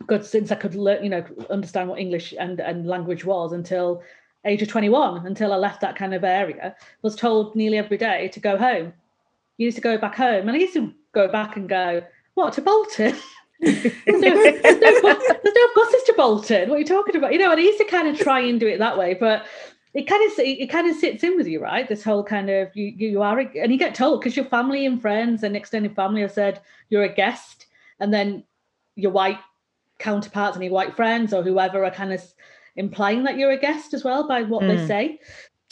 good 0.08 0.26
since 0.26 0.50
i 0.52 0.56
could 0.56 0.76
learn 0.76 1.04
you 1.04 1.10
know 1.10 1.26
understand 1.50 1.90
what 1.90 2.00
english 2.00 2.34
and 2.40 2.62
and 2.62 2.88
language 2.88 3.26
was 3.26 3.52
until 3.52 4.02
age 4.46 4.62
of 4.62 4.68
21 4.68 5.26
until 5.26 5.54
i 5.54 5.56
left 5.56 5.82
that 5.82 5.96
kind 5.96 6.14
of 6.14 6.24
area 6.24 6.76
was 7.02 7.16
told 7.16 7.56
nearly 7.56 7.78
every 7.78 7.98
day 7.98 8.28
to 8.30 8.40
go 8.40 8.58
home. 8.58 8.94
You 9.58 9.66
used 9.66 9.78
to 9.78 9.82
go 9.82 9.98
back 9.98 10.16
home 10.16 10.48
and 10.48 10.52
i 10.52 10.60
used 10.60 10.74
to 10.74 10.94
go 11.14 11.28
back 11.28 11.58
and 11.58 11.68
go 11.68 12.04
what 12.34 12.54
to 12.54 12.62
bolton? 12.62 13.16
There's, 13.62 13.86
no, 14.06 14.44
there's, 14.44 15.02
no, 15.02 15.14
there's 15.14 15.56
no 15.56 15.68
buses 15.76 16.04
to 16.04 16.14
bolton. 16.18 16.70
What 16.70 16.76
are 16.76 16.80
you 16.80 16.86
talking 16.86 17.16
about? 17.16 17.32
You 17.32 17.40
know 17.40 17.52
and 17.52 17.60
i 17.60 17.64
used 17.64 17.78
to 17.78 17.86
kind 17.86 18.08
of 18.08 18.20
try 18.20 18.42
and 18.42 18.60
do 18.60 18.68
it 18.68 18.80
that 18.80 18.98
way 18.98 19.14
but 19.14 19.46
it 19.96 20.08
kind 20.08 20.30
of 20.30 20.38
it 20.40 20.70
kind 20.70 20.90
of 20.90 20.98
sits 20.98 21.24
in 21.24 21.38
with 21.38 21.48
you 21.48 21.62
right? 21.62 21.88
This 21.88 22.04
whole 22.04 22.24
kind 22.24 22.50
of 22.50 22.70
you 22.76 22.94
you 22.98 23.22
are 23.22 23.40
and 23.40 23.72
you 23.72 23.80
get 23.80 23.96
told 23.96 24.20
because 24.20 24.36
your 24.36 24.46
family 24.46 24.86
and 24.86 25.02
friends 25.02 25.42
and 25.42 25.56
extended 25.56 25.96
family 25.96 26.22
have 26.22 26.34
said 26.34 26.62
you're 26.90 27.04
a 27.04 27.14
guest 27.14 27.68
and 28.02 28.14
then 28.14 28.44
your 28.98 29.12
white 29.12 29.40
counterparts 29.98 30.58
and 30.58 30.64
your 30.64 30.74
white 30.74 30.96
friends 30.96 31.34
or 31.34 31.44
whoever 31.44 31.86
are 31.86 31.92
kind 31.92 32.12
of 32.12 32.22
implying 32.76 33.24
that 33.24 33.38
you're 33.38 33.52
a 33.52 33.58
guest 33.60 33.94
as 33.94 34.04
well 34.04 34.28
by 34.28 34.44
what 34.44 34.62
they 34.68 34.78
Mm. 34.78 34.88
say. 34.88 35.20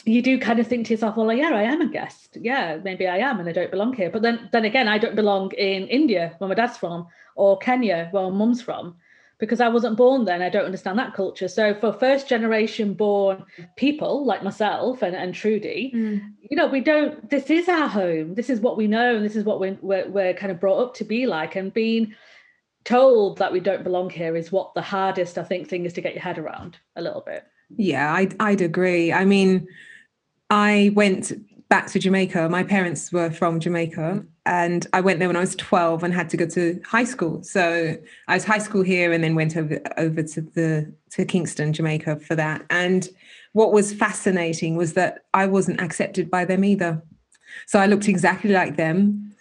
You 0.06 0.20
do 0.20 0.38
kind 0.38 0.58
of 0.58 0.66
think 0.66 0.86
to 0.86 0.92
yourself 0.92 1.16
well 1.16 1.32
yeah 1.32 1.50
i 1.54 1.62
am 1.62 1.80
a 1.80 1.88
guest. 1.88 2.36
Yeah 2.40 2.78
maybe 2.84 3.06
i 3.06 3.18
am 3.18 3.40
and 3.40 3.48
i 3.48 3.52
don't 3.52 3.70
belong 3.70 3.92
here. 3.94 4.10
But 4.10 4.22
then 4.22 4.48
then 4.52 4.64
again 4.64 4.88
i 4.88 4.98
don't 4.98 5.16
belong 5.16 5.52
in 5.52 5.86
india 5.88 6.34
where 6.38 6.48
my 6.48 6.54
dad's 6.54 6.76
from 6.76 7.06
or 7.36 7.56
kenya 7.58 8.08
where 8.10 8.24
my 8.24 8.36
mum's 8.36 8.60
from 8.60 8.96
because 9.38 9.60
i 9.62 9.68
wasn't 9.68 9.96
born 9.96 10.24
then. 10.26 10.42
I 10.42 10.50
don't 10.50 10.66
understand 10.66 10.98
that 10.98 11.14
culture. 11.14 11.48
So 11.48 11.74
for 11.74 11.92
first 11.92 12.28
generation 12.28 12.92
born 12.94 13.44
people 13.76 14.26
like 14.26 14.42
myself 14.44 15.02
and, 15.02 15.16
and 15.16 15.34
trudy 15.34 15.90
you 16.50 16.56
know 16.58 16.66
we 16.66 16.80
don't 16.80 17.30
this 17.30 17.48
is 17.50 17.68
our 17.68 17.88
home. 17.88 18.34
This 18.34 18.50
is 18.50 18.60
what 18.60 18.76
we 18.76 18.86
know 18.86 19.16
and 19.16 19.24
this 19.24 19.36
is 19.36 19.44
what 19.44 19.58
we're, 19.58 19.78
we're, 19.80 20.08
we're 20.08 20.34
kind 20.34 20.52
of 20.52 20.60
brought 20.60 20.82
up 20.84 20.94
to 20.96 21.04
be 21.04 21.26
like. 21.26 21.56
And 21.56 21.72
being 21.72 22.14
told 22.84 23.38
that 23.38 23.52
we 23.52 23.60
don't 23.60 23.82
belong 23.82 24.10
here 24.10 24.36
is 24.36 24.52
what 24.52 24.74
the 24.74 24.82
hardest 24.82 25.38
i 25.38 25.42
think 25.42 25.68
thing 25.68 25.84
is 25.84 25.92
to 25.92 26.00
get 26.00 26.14
your 26.14 26.22
head 26.22 26.38
around 26.38 26.78
a 26.96 27.02
little 27.02 27.22
bit 27.24 27.44
Yeah, 27.76 28.12
I'd, 28.12 28.34
I'd 28.40 28.60
agree. 28.60 29.12
I 29.12 29.24
mean, 29.24 29.66
I 30.50 30.92
went 30.94 31.32
back 31.68 31.88
to 31.88 31.98
Jamaica. 31.98 32.48
My 32.48 32.62
parents 32.62 33.12
were 33.12 33.30
from 33.30 33.60
Jamaica, 33.60 34.24
and 34.46 34.86
I 34.92 35.00
went 35.00 35.18
there 35.18 35.28
when 35.28 35.36
I 35.36 35.40
was 35.40 35.56
12 35.56 36.04
and 36.04 36.14
had 36.14 36.28
to 36.30 36.36
go 36.36 36.46
to 36.46 36.80
high 36.84 37.04
school. 37.04 37.42
So 37.42 37.96
I 38.28 38.34
was 38.34 38.44
high 38.44 38.58
school 38.58 38.82
here 38.82 39.12
and 39.12 39.24
then 39.24 39.34
went 39.34 39.56
over 39.56 39.80
over 39.96 40.22
to 40.22 40.40
the 40.40 40.92
to 41.10 41.24
Kingston, 41.24 41.72
Jamaica 41.72 42.16
for 42.20 42.36
that. 42.36 42.64
And 42.70 43.08
what 43.52 43.72
was 43.72 43.92
fascinating 43.92 44.76
was 44.76 44.92
that 44.94 45.24
I 45.32 45.46
wasn't 45.46 45.80
accepted 45.80 46.30
by 46.30 46.44
them 46.44 46.64
either. 46.64 47.02
So 47.66 47.78
I 47.78 47.86
looked 47.86 48.08
exactly 48.08 48.50
like 48.50 48.76
them 48.76 49.32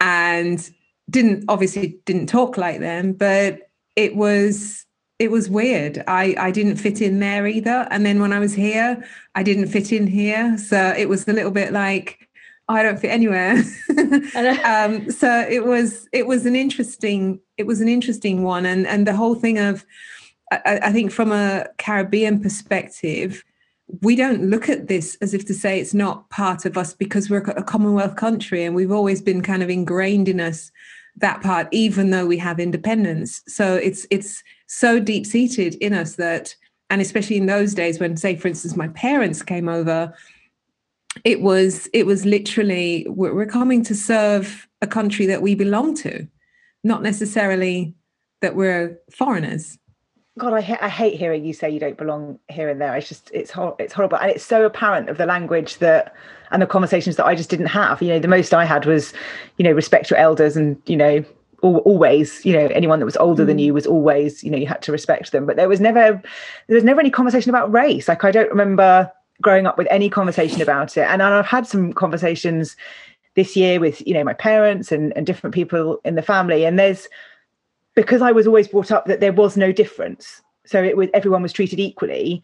and 0.00 0.68
didn't 1.10 1.44
obviously 1.48 1.98
didn't 2.06 2.26
talk 2.26 2.56
like 2.56 2.80
them, 2.80 3.12
but 3.12 3.70
it 3.96 4.16
was 4.16 4.86
it 5.18 5.30
was 5.30 5.50
weird. 5.50 6.02
I 6.06 6.34
I 6.38 6.50
didn't 6.50 6.76
fit 6.76 7.00
in 7.02 7.20
there 7.20 7.46
either. 7.46 7.86
And 7.90 8.06
then 8.06 8.20
when 8.20 8.32
I 8.32 8.38
was 8.38 8.54
here, 8.54 9.04
I 9.34 9.42
didn't 9.42 9.68
fit 9.68 9.92
in 9.92 10.06
here. 10.06 10.56
So 10.56 10.94
it 10.96 11.08
was 11.08 11.26
a 11.28 11.32
little 11.32 11.50
bit 11.50 11.72
like 11.72 12.28
oh, 12.68 12.74
I 12.74 12.82
don't 12.82 13.00
fit 13.00 13.10
anywhere. 13.10 13.52
um, 14.64 15.10
so 15.10 15.46
it 15.48 15.66
was 15.66 16.08
it 16.12 16.26
was 16.26 16.46
an 16.46 16.56
interesting 16.56 17.40
it 17.58 17.66
was 17.66 17.80
an 17.80 17.88
interesting 17.88 18.42
one, 18.42 18.64
and 18.64 18.86
and 18.86 19.06
the 19.06 19.16
whole 19.16 19.34
thing 19.34 19.58
of 19.58 19.84
I, 20.50 20.80
I 20.84 20.92
think 20.92 21.12
from 21.12 21.32
a 21.32 21.66
Caribbean 21.78 22.40
perspective, 22.40 23.44
we 24.02 24.16
don't 24.16 24.48
look 24.48 24.68
at 24.68 24.88
this 24.88 25.16
as 25.20 25.34
if 25.34 25.44
to 25.46 25.54
say 25.54 25.80
it's 25.80 25.94
not 25.94 26.30
part 26.30 26.64
of 26.64 26.78
us 26.78 26.94
because 26.94 27.28
we're 27.28 27.38
a 27.38 27.62
Commonwealth 27.62 28.16
country 28.16 28.64
and 28.64 28.74
we've 28.74 28.92
always 28.92 29.20
been 29.20 29.42
kind 29.42 29.62
of 29.62 29.70
ingrained 29.70 30.28
in 30.28 30.40
us 30.40 30.70
that 31.16 31.42
part, 31.42 31.68
even 31.72 32.10
though 32.10 32.26
we 32.26 32.38
have 32.38 32.60
independence. 32.60 33.42
So 33.46 33.76
it's 33.76 34.06
it's 34.10 34.42
so 34.66 35.00
deep 35.00 35.26
seated 35.26 35.74
in 35.76 35.92
us 35.92 36.16
that, 36.16 36.54
and 36.88 37.00
especially 37.00 37.36
in 37.36 37.46
those 37.46 37.74
days 37.74 37.98
when, 37.98 38.16
say, 38.16 38.36
for 38.36 38.48
instance, 38.48 38.76
my 38.76 38.88
parents 38.88 39.42
came 39.42 39.68
over, 39.68 40.14
it 41.24 41.40
was 41.40 41.88
it 41.92 42.06
was 42.06 42.24
literally 42.24 43.06
we're, 43.08 43.34
we're 43.34 43.46
coming 43.46 43.82
to 43.84 43.94
serve 43.94 44.68
a 44.80 44.86
country 44.86 45.26
that 45.26 45.42
we 45.42 45.54
belong 45.54 45.94
to, 45.96 46.26
not 46.84 47.02
necessarily 47.02 47.94
that 48.40 48.56
we're 48.56 48.98
foreigners. 49.10 49.78
God, 50.38 50.52
I, 50.52 50.60
ha- 50.60 50.78
I 50.80 50.88
hate 50.88 51.18
hearing 51.18 51.44
you 51.44 51.52
say 51.52 51.68
you 51.68 51.80
don't 51.80 51.98
belong 51.98 52.38
here 52.48 52.68
and 52.68 52.80
there. 52.80 52.94
It's 52.96 53.08
just 53.08 53.30
it's 53.34 53.50
hor- 53.50 53.76
it's 53.78 53.92
horrible, 53.92 54.18
and 54.18 54.30
it's 54.30 54.44
so 54.44 54.64
apparent 54.64 55.08
of 55.08 55.18
the 55.18 55.26
language 55.26 55.78
that 55.78 56.14
and 56.50 56.62
the 56.62 56.66
conversations 56.66 57.16
that 57.16 57.26
I 57.26 57.34
just 57.34 57.50
didn't 57.50 57.66
have. 57.66 58.00
You 58.00 58.08
know, 58.08 58.18
the 58.18 58.28
most 58.28 58.54
I 58.54 58.64
had 58.64 58.86
was, 58.86 59.12
you 59.58 59.64
know, 59.64 59.72
respect 59.72 60.10
your 60.10 60.18
elders 60.18 60.56
and 60.56 60.80
you 60.86 60.96
know 60.96 61.24
always 61.62 62.42
you 62.44 62.54
know 62.54 62.66
anyone 62.68 63.00
that 63.00 63.04
was 63.04 63.18
older 63.18 63.44
mm. 63.44 63.48
than 63.48 63.58
you 63.58 63.74
was 63.74 63.86
always 63.86 64.42
you 64.42 64.50
know 64.50 64.56
you 64.56 64.66
had 64.66 64.80
to 64.80 64.90
respect 64.90 65.30
them 65.32 65.44
but 65.44 65.56
there 65.56 65.68
was 65.68 65.78
never 65.78 66.22
there 66.68 66.74
was 66.74 66.84
never 66.84 67.00
any 67.00 67.10
conversation 67.10 67.50
about 67.50 67.70
race 67.70 68.08
like 68.08 68.24
i 68.24 68.30
don't 68.30 68.48
remember 68.48 69.10
growing 69.42 69.66
up 69.66 69.76
with 69.76 69.86
any 69.90 70.08
conversation 70.08 70.62
about 70.62 70.96
it 70.96 71.02
and 71.02 71.22
i've 71.22 71.44
had 71.44 71.66
some 71.66 71.92
conversations 71.92 72.78
this 73.34 73.56
year 73.56 73.78
with 73.78 74.00
you 74.06 74.14
know 74.14 74.24
my 74.24 74.32
parents 74.32 74.90
and, 74.90 75.14
and 75.16 75.26
different 75.26 75.54
people 75.54 76.00
in 76.02 76.14
the 76.14 76.22
family 76.22 76.64
and 76.64 76.78
there's 76.78 77.08
because 77.94 78.22
i 78.22 78.32
was 78.32 78.46
always 78.46 78.68
brought 78.68 78.90
up 78.90 79.06
that 79.06 79.20
there 79.20 79.32
was 79.32 79.56
no 79.56 79.72
difference. 79.72 80.42
So 80.66 80.82
it 80.82 80.96
was 80.96 81.08
everyone 81.14 81.42
was 81.42 81.52
treated 81.52 81.80
equally. 81.80 82.42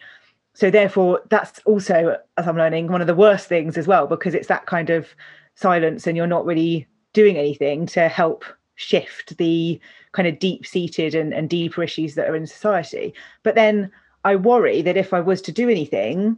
So 0.55 0.71
therefore 0.71 1.23
that's 1.29 1.61
also 1.65 2.17
as 2.37 2.49
i'm 2.49 2.57
learning 2.57 2.89
one 2.89 3.01
of 3.01 3.07
the 3.07 3.15
worst 3.15 3.49
things 3.49 3.77
as 3.77 3.87
well 3.87 4.07
because 4.07 4.35
it's 4.35 4.49
that 4.49 4.67
kind 4.67 4.91
of 4.91 5.09
silence 5.55 6.07
and 6.07 6.17
you're 6.17 6.27
not 6.27 6.47
really 6.47 6.87
doing 7.13 7.37
anything 7.37 7.87
to 7.87 8.09
help 8.09 8.45
shift 8.75 9.37
the 9.39 9.81
kind 10.13 10.29
of 10.29 10.39
deep 10.39 10.67
seated 10.67 11.15
and, 11.15 11.33
and 11.33 11.49
deeper 11.49 11.83
issues 11.83 12.15
that 12.15 12.29
are 12.29 12.37
in 12.37 12.47
society. 12.47 13.15
But 13.43 13.55
then 13.55 13.91
i 14.25 14.35
worry 14.35 14.83
that 14.83 14.97
if 14.97 15.13
i 15.13 15.21
was 15.21 15.41
to 15.43 15.53
do 15.53 15.69
anything 15.69 16.37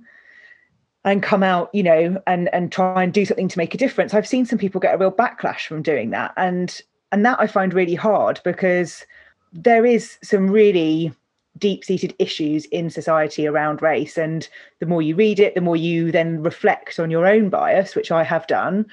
and 1.04 1.22
come 1.22 1.42
out 1.42 1.70
you 1.72 1.82
know 1.82 2.20
and 2.26 2.52
and 2.52 2.70
try 2.70 3.02
and 3.02 3.12
do 3.12 3.24
something 3.24 3.48
to 3.48 3.58
make 3.58 3.72
a 3.72 3.78
difference 3.78 4.12
i've 4.12 4.26
seen 4.26 4.44
some 4.44 4.58
people 4.58 4.80
get 4.80 4.94
a 4.94 4.98
real 4.98 5.12
backlash 5.12 5.66
from 5.66 5.80
doing 5.80 6.10
that. 6.10 6.32
And 6.36 6.80
and 7.12 7.24
that 7.24 7.38
i 7.40 7.46
find 7.46 7.74
really 7.74 7.94
hard 7.94 8.40
because 8.44 9.04
there 9.52 9.86
is 9.86 10.18
some 10.22 10.50
really 10.50 11.12
deep 11.56 11.84
seated 11.84 12.14
issues 12.18 12.66
in 12.66 12.88
society 12.88 13.46
around 13.46 13.82
race 13.82 14.16
and 14.16 14.48
the 14.80 14.86
more 14.86 15.02
you 15.02 15.14
read 15.14 15.40
it 15.40 15.54
the 15.54 15.60
more 15.60 15.76
you 15.76 16.12
then 16.12 16.42
reflect 16.42 17.00
on 17.00 17.10
your 17.10 17.26
own 17.26 17.48
bias 17.48 17.94
which 17.94 18.12
i 18.12 18.22
have 18.22 18.46
done 18.46 18.86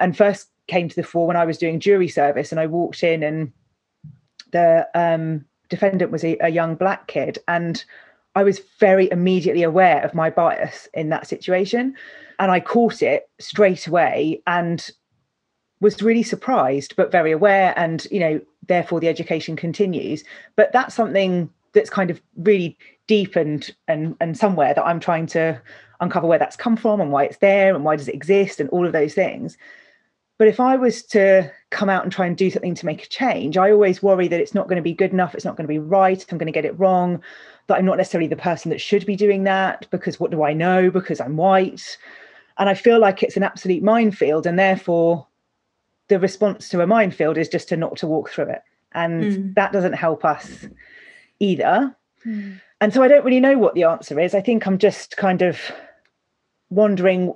and 0.00 0.16
first 0.16 0.48
came 0.68 0.88
to 0.88 0.96
the 0.96 1.02
fore 1.02 1.26
when 1.26 1.36
i 1.36 1.44
was 1.44 1.58
doing 1.58 1.80
jury 1.80 2.08
service 2.08 2.52
and 2.52 2.60
i 2.60 2.66
walked 2.66 3.02
in 3.02 3.22
and 3.22 3.52
the 4.52 4.86
um, 4.94 5.44
defendant 5.70 6.10
was 6.10 6.22
a, 6.24 6.36
a 6.40 6.50
young 6.50 6.74
black 6.74 7.06
kid 7.06 7.38
and 7.48 7.84
I 8.34 8.42
was 8.42 8.60
very 8.80 9.10
immediately 9.10 9.62
aware 9.62 10.02
of 10.02 10.14
my 10.14 10.30
bias 10.30 10.88
in 10.94 11.10
that 11.10 11.26
situation. 11.26 11.94
And 12.38 12.50
I 12.50 12.60
caught 12.60 13.02
it 13.02 13.28
straight 13.38 13.86
away 13.86 14.42
and 14.46 14.90
was 15.82 16.00
really 16.00 16.22
surprised, 16.22 16.94
but 16.96 17.12
very 17.12 17.32
aware. 17.32 17.74
And, 17.76 18.06
you 18.10 18.20
know, 18.20 18.40
therefore 18.68 19.00
the 19.00 19.08
education 19.08 19.56
continues. 19.56 20.22
But 20.56 20.72
that's 20.72 20.94
something 20.94 21.50
that's 21.74 21.90
kind 21.90 22.10
of 22.10 22.22
really 22.36 22.78
deep 23.08 23.34
and 23.34 23.74
and 23.88 24.14
and 24.20 24.38
somewhere 24.38 24.72
that 24.74 24.86
I'm 24.86 25.00
trying 25.00 25.26
to 25.26 25.60
uncover 26.00 26.26
where 26.26 26.38
that's 26.38 26.56
come 26.56 26.76
from 26.76 27.00
and 27.00 27.10
why 27.10 27.24
it's 27.24 27.38
there 27.38 27.74
and 27.74 27.84
why 27.84 27.96
does 27.96 28.08
it 28.08 28.14
exist 28.14 28.60
and 28.60 28.70
all 28.70 28.86
of 28.86 28.92
those 28.92 29.14
things. 29.14 29.58
But 30.38 30.48
if 30.48 30.60
I 30.60 30.76
was 30.76 31.02
to 31.06 31.50
come 31.70 31.88
out 31.88 32.04
and 32.04 32.12
try 32.12 32.26
and 32.26 32.36
do 32.36 32.50
something 32.50 32.74
to 32.74 32.86
make 32.86 33.04
a 33.04 33.08
change, 33.08 33.56
I 33.56 33.70
always 33.70 34.02
worry 34.02 34.28
that 34.28 34.40
it's 34.40 34.54
not 34.54 34.66
going 34.66 34.76
to 34.76 34.82
be 34.82 34.94
good 34.94 35.12
enough, 35.12 35.34
it's 35.34 35.44
not 35.44 35.56
going 35.56 35.66
to 35.66 35.72
be 35.72 35.78
right, 35.78 36.24
I'm 36.30 36.38
going 36.38 36.46
to 36.46 36.52
get 36.52 36.64
it 36.64 36.78
wrong, 36.78 37.22
that 37.66 37.78
I'm 37.78 37.84
not 37.84 37.96
necessarily 37.96 38.28
the 38.28 38.36
person 38.36 38.70
that 38.70 38.80
should 38.80 39.06
be 39.06 39.16
doing 39.16 39.44
that 39.44 39.86
because 39.90 40.18
what 40.18 40.30
do 40.30 40.42
I 40.42 40.52
know? 40.52 40.90
Because 40.90 41.20
I'm 41.20 41.36
white. 41.36 41.96
And 42.58 42.68
I 42.68 42.74
feel 42.74 42.98
like 42.98 43.22
it's 43.22 43.36
an 43.36 43.44
absolute 43.44 43.82
minefield. 43.82 44.46
And 44.46 44.58
therefore, 44.58 45.26
the 46.12 46.20
response 46.20 46.68
to 46.68 46.82
a 46.82 46.86
minefield 46.86 47.38
is 47.38 47.48
just 47.48 47.70
to 47.70 47.76
not 47.76 47.96
to 47.96 48.06
walk 48.06 48.28
through 48.28 48.50
it. 48.50 48.62
And 48.92 49.22
mm. 49.22 49.54
that 49.54 49.72
doesn't 49.72 49.94
help 49.94 50.26
us 50.26 50.66
either. 51.40 51.96
Mm. 52.26 52.60
And 52.82 52.92
so 52.92 53.02
I 53.02 53.08
don't 53.08 53.24
really 53.24 53.40
know 53.40 53.56
what 53.56 53.74
the 53.74 53.84
answer 53.84 54.20
is. 54.20 54.34
I 54.34 54.42
think 54.42 54.66
I'm 54.66 54.76
just 54.76 55.16
kind 55.16 55.40
of 55.40 55.58
wondering 56.68 57.34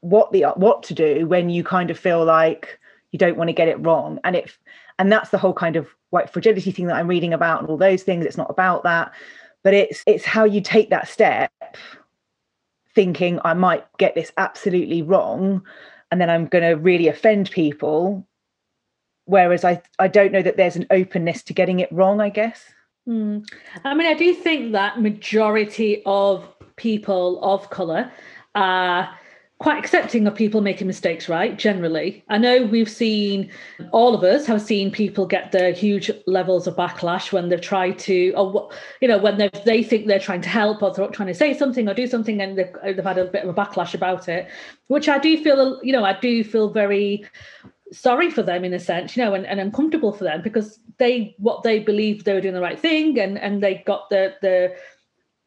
what 0.00 0.32
the 0.32 0.42
what 0.56 0.82
to 0.82 0.94
do 0.94 1.26
when 1.26 1.48
you 1.48 1.64
kind 1.64 1.90
of 1.90 1.98
feel 1.98 2.22
like 2.22 2.78
you 3.10 3.18
don't 3.18 3.38
want 3.38 3.48
to 3.48 3.54
get 3.54 3.68
it 3.68 3.80
wrong 3.84 4.18
and 4.24 4.36
it 4.36 4.52
and 4.98 5.10
that's 5.10 5.30
the 5.30 5.38
whole 5.38 5.52
kind 5.52 5.76
of 5.76 5.88
white 6.08 6.30
fragility 6.30 6.70
thing 6.70 6.86
that 6.86 6.96
i'm 6.96 7.06
reading 7.06 7.34
about 7.34 7.60
and 7.60 7.68
all 7.68 7.76
those 7.76 8.02
things 8.02 8.24
it's 8.24 8.38
not 8.38 8.48
about 8.48 8.82
that 8.82 9.12
but 9.62 9.74
it's 9.74 10.02
it's 10.06 10.24
how 10.24 10.44
you 10.44 10.62
take 10.62 10.88
that 10.88 11.06
step 11.06 11.52
thinking 12.94 13.38
i 13.44 13.52
might 13.52 13.84
get 13.98 14.14
this 14.14 14.32
absolutely 14.38 15.02
wrong 15.02 15.60
and 16.10 16.20
then 16.20 16.30
i'm 16.30 16.46
going 16.46 16.64
to 16.64 16.74
really 16.74 17.08
offend 17.08 17.50
people 17.50 18.26
whereas 19.24 19.64
i 19.64 19.80
i 19.98 20.08
don't 20.08 20.32
know 20.32 20.42
that 20.42 20.56
there's 20.56 20.76
an 20.76 20.86
openness 20.90 21.42
to 21.42 21.52
getting 21.52 21.80
it 21.80 21.90
wrong 21.92 22.20
i 22.20 22.28
guess 22.28 22.64
mm. 23.08 23.44
i 23.84 23.94
mean 23.94 24.06
i 24.06 24.14
do 24.14 24.34
think 24.34 24.72
that 24.72 25.00
majority 25.00 26.02
of 26.06 26.46
people 26.76 27.42
of 27.42 27.68
color 27.70 28.10
are 28.54 29.10
quite 29.60 29.78
accepting 29.78 30.26
of 30.26 30.34
people 30.34 30.62
making 30.62 30.86
mistakes, 30.86 31.28
right? 31.28 31.58
Generally, 31.58 32.24
I 32.30 32.38
know 32.38 32.64
we've 32.64 32.88
seen 32.88 33.50
all 33.92 34.14
of 34.14 34.24
us 34.24 34.46
have 34.46 34.62
seen 34.62 34.90
people 34.90 35.26
get 35.26 35.52
the 35.52 35.72
huge 35.72 36.10
levels 36.26 36.66
of 36.66 36.76
backlash 36.76 37.30
when 37.30 37.50
they've 37.50 37.60
tried 37.60 37.98
to, 38.00 38.32
or 38.32 38.70
you 39.02 39.08
know, 39.08 39.18
when 39.18 39.36
they 39.36 39.50
they 39.66 39.82
think 39.82 40.06
they're 40.06 40.18
trying 40.18 40.40
to 40.40 40.48
help 40.48 40.82
or 40.82 40.92
they're 40.92 41.06
trying 41.08 41.28
to 41.28 41.34
say 41.34 41.52
something 41.52 41.86
or 41.88 41.94
do 41.94 42.06
something, 42.06 42.40
and 42.40 42.56
they've, 42.56 42.74
uh, 42.82 42.92
they've 42.92 43.04
had 43.04 43.18
a 43.18 43.26
bit 43.26 43.44
of 43.44 43.50
a 43.50 43.54
backlash 43.54 43.92
about 43.92 44.30
it, 44.30 44.48
which 44.86 45.10
I 45.10 45.18
do 45.18 45.42
feel, 45.44 45.78
you 45.82 45.92
know, 45.92 46.04
I 46.04 46.18
do 46.18 46.42
feel 46.42 46.70
very 46.70 47.26
sorry 47.92 48.30
for 48.30 48.42
them 48.42 48.64
in 48.64 48.72
a 48.72 48.78
sense, 48.78 49.14
you 49.14 49.22
know, 49.22 49.34
and, 49.34 49.46
and 49.46 49.60
uncomfortable 49.60 50.12
for 50.14 50.24
them 50.24 50.40
because 50.40 50.78
they 50.96 51.34
what 51.36 51.64
they 51.64 51.80
believed 51.80 52.24
they 52.24 52.32
were 52.32 52.40
doing 52.40 52.54
the 52.54 52.62
right 52.62 52.80
thing 52.80 53.18
and 53.20 53.38
and 53.38 53.62
they 53.62 53.82
got 53.86 54.08
the 54.08 54.34
the 54.40 54.74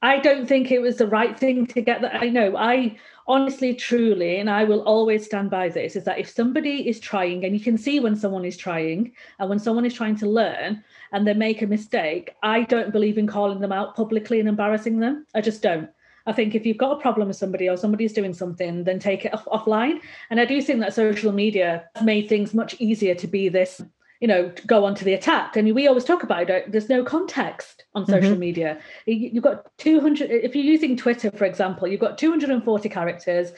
I 0.03 0.19
don't 0.19 0.45
think 0.45 0.69
it 0.69 0.81
was 0.81 0.97
the 0.97 1.07
right 1.07 1.39
thing 1.39 1.65
to 1.67 1.81
get 1.81 2.01
that. 2.01 2.21
I 2.21 2.27
know 2.27 2.57
I 2.57 2.97
honestly, 3.27 3.73
truly, 3.73 4.37
and 4.37 4.49
I 4.49 4.63
will 4.63 4.81
always 4.81 5.25
stand 5.25 5.49
by 5.49 5.69
this, 5.69 5.95
is 5.95 6.03
that 6.05 6.19
if 6.19 6.29
somebody 6.29 6.87
is 6.87 6.99
trying, 6.99 7.45
and 7.45 7.53
you 7.53 7.59
can 7.59 7.77
see 7.77 7.99
when 7.99 8.15
someone 8.15 8.45
is 8.45 8.57
trying, 8.57 9.13
and 9.39 9.49
when 9.49 9.59
someone 9.59 9.85
is 9.85 9.93
trying 9.93 10.15
to 10.17 10.27
learn 10.27 10.83
and 11.11 11.27
they 11.27 11.33
make 11.33 11.61
a 11.61 11.67
mistake, 11.67 12.35
I 12.43 12.63
don't 12.63 12.91
believe 12.91 13.17
in 13.17 13.27
calling 13.27 13.59
them 13.59 13.71
out 13.71 13.95
publicly 13.95 14.39
and 14.39 14.49
embarrassing 14.49 14.99
them. 14.99 15.25
I 15.33 15.41
just 15.41 15.61
don't. 15.61 15.89
I 16.25 16.31
think 16.31 16.55
if 16.55 16.65
you've 16.65 16.77
got 16.77 16.97
a 16.97 17.01
problem 17.01 17.27
with 17.27 17.37
somebody 17.37 17.67
or 17.67 17.75
somebody's 17.75 18.13
doing 18.13 18.33
something, 18.33 18.83
then 18.83 18.99
take 18.99 19.25
it 19.25 19.33
off- 19.33 19.45
offline. 19.45 19.99
And 20.29 20.39
I 20.39 20.45
do 20.45 20.61
think 20.61 20.79
that 20.79 20.93
social 20.93 21.33
media 21.33 21.89
made 22.01 22.29
things 22.29 22.53
much 22.53 22.75
easier 22.79 23.15
to 23.15 23.27
be 23.27 23.49
this 23.49 23.81
you 24.23 24.27
know 24.27 24.49
go 24.65 24.85
on 24.85 24.95
to 24.95 25.03
the 25.03 25.13
attack. 25.13 25.57
I 25.57 25.61
mean, 25.61 25.75
we 25.75 25.85
always 25.85 26.05
talk 26.05 26.23
about 26.23 26.49
it. 26.49 26.71
There's 26.71 26.87
no 26.87 27.03
context 27.03 27.83
on 27.93 28.05
social 28.05 28.31
mm-hmm. 28.31 28.39
media. 28.39 28.79
You've 29.05 29.43
got 29.43 29.77
200 29.79 30.31
if 30.31 30.55
you're 30.55 30.63
using 30.63 30.95
twitter 30.95 31.29
for 31.31 31.43
example 31.43 31.87
you've 31.87 31.99
got 31.99 32.17
240 32.17 32.87
characters 32.87 33.51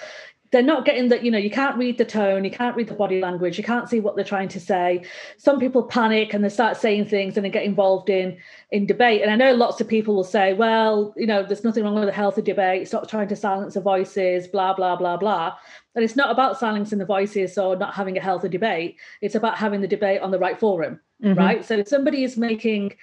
they're 0.51 0.61
not 0.61 0.85
getting 0.85 1.09
that 1.09 1.23
you 1.23 1.31
know 1.31 1.37
you 1.37 1.49
can't 1.49 1.77
read 1.77 1.97
the 1.97 2.05
tone 2.05 2.43
you 2.43 2.51
can't 2.51 2.75
read 2.75 2.87
the 2.87 2.93
body 2.93 3.19
language 3.19 3.57
you 3.57 3.63
can't 3.63 3.89
see 3.89 3.99
what 3.99 4.15
they're 4.15 4.25
trying 4.25 4.49
to 4.49 4.59
say. 4.59 5.03
Some 5.37 5.59
people 5.59 5.83
panic 5.83 6.33
and 6.33 6.43
they 6.43 6.49
start 6.49 6.77
saying 6.77 7.05
things 7.05 7.35
and 7.35 7.45
they 7.45 7.49
get 7.49 7.63
involved 7.63 8.09
in 8.09 8.37
in 8.71 8.85
debate. 8.85 9.21
And 9.21 9.31
i 9.31 9.35
know 9.35 9.53
lots 9.53 9.81
of 9.81 9.87
people 9.87 10.15
will 10.15 10.23
say 10.23 10.53
well 10.53 11.13
you 11.17 11.27
know 11.27 11.43
there's 11.43 11.63
nothing 11.63 11.83
wrong 11.83 11.95
with 11.95 12.09
a 12.09 12.13
healthy 12.13 12.41
debate 12.41 12.87
stop 12.87 13.09
trying 13.09 13.27
to 13.29 13.35
silence 13.35 13.73
the 13.73 13.81
voices 13.81 14.47
blah 14.47 14.73
blah 14.73 14.95
blah 14.95 15.17
blah. 15.17 15.55
And 15.95 16.03
it's 16.03 16.15
not 16.15 16.29
about 16.29 16.59
silencing 16.59 16.99
the 16.99 17.05
voices 17.05 17.57
or 17.57 17.75
not 17.77 17.93
having 17.93 18.17
a 18.17 18.21
healthy 18.21 18.49
debate. 18.49 18.97
It's 19.21 19.35
about 19.35 19.57
having 19.57 19.79
the 19.79 19.87
debate 19.87 20.21
on 20.21 20.31
the 20.31 20.39
right 20.39 20.59
forum 20.59 20.99
mm-hmm. 21.23 21.37
right? 21.37 21.65
So 21.65 21.79
if 21.79 21.87
somebody 21.87 22.23
is 22.23 22.37
making 22.37 22.95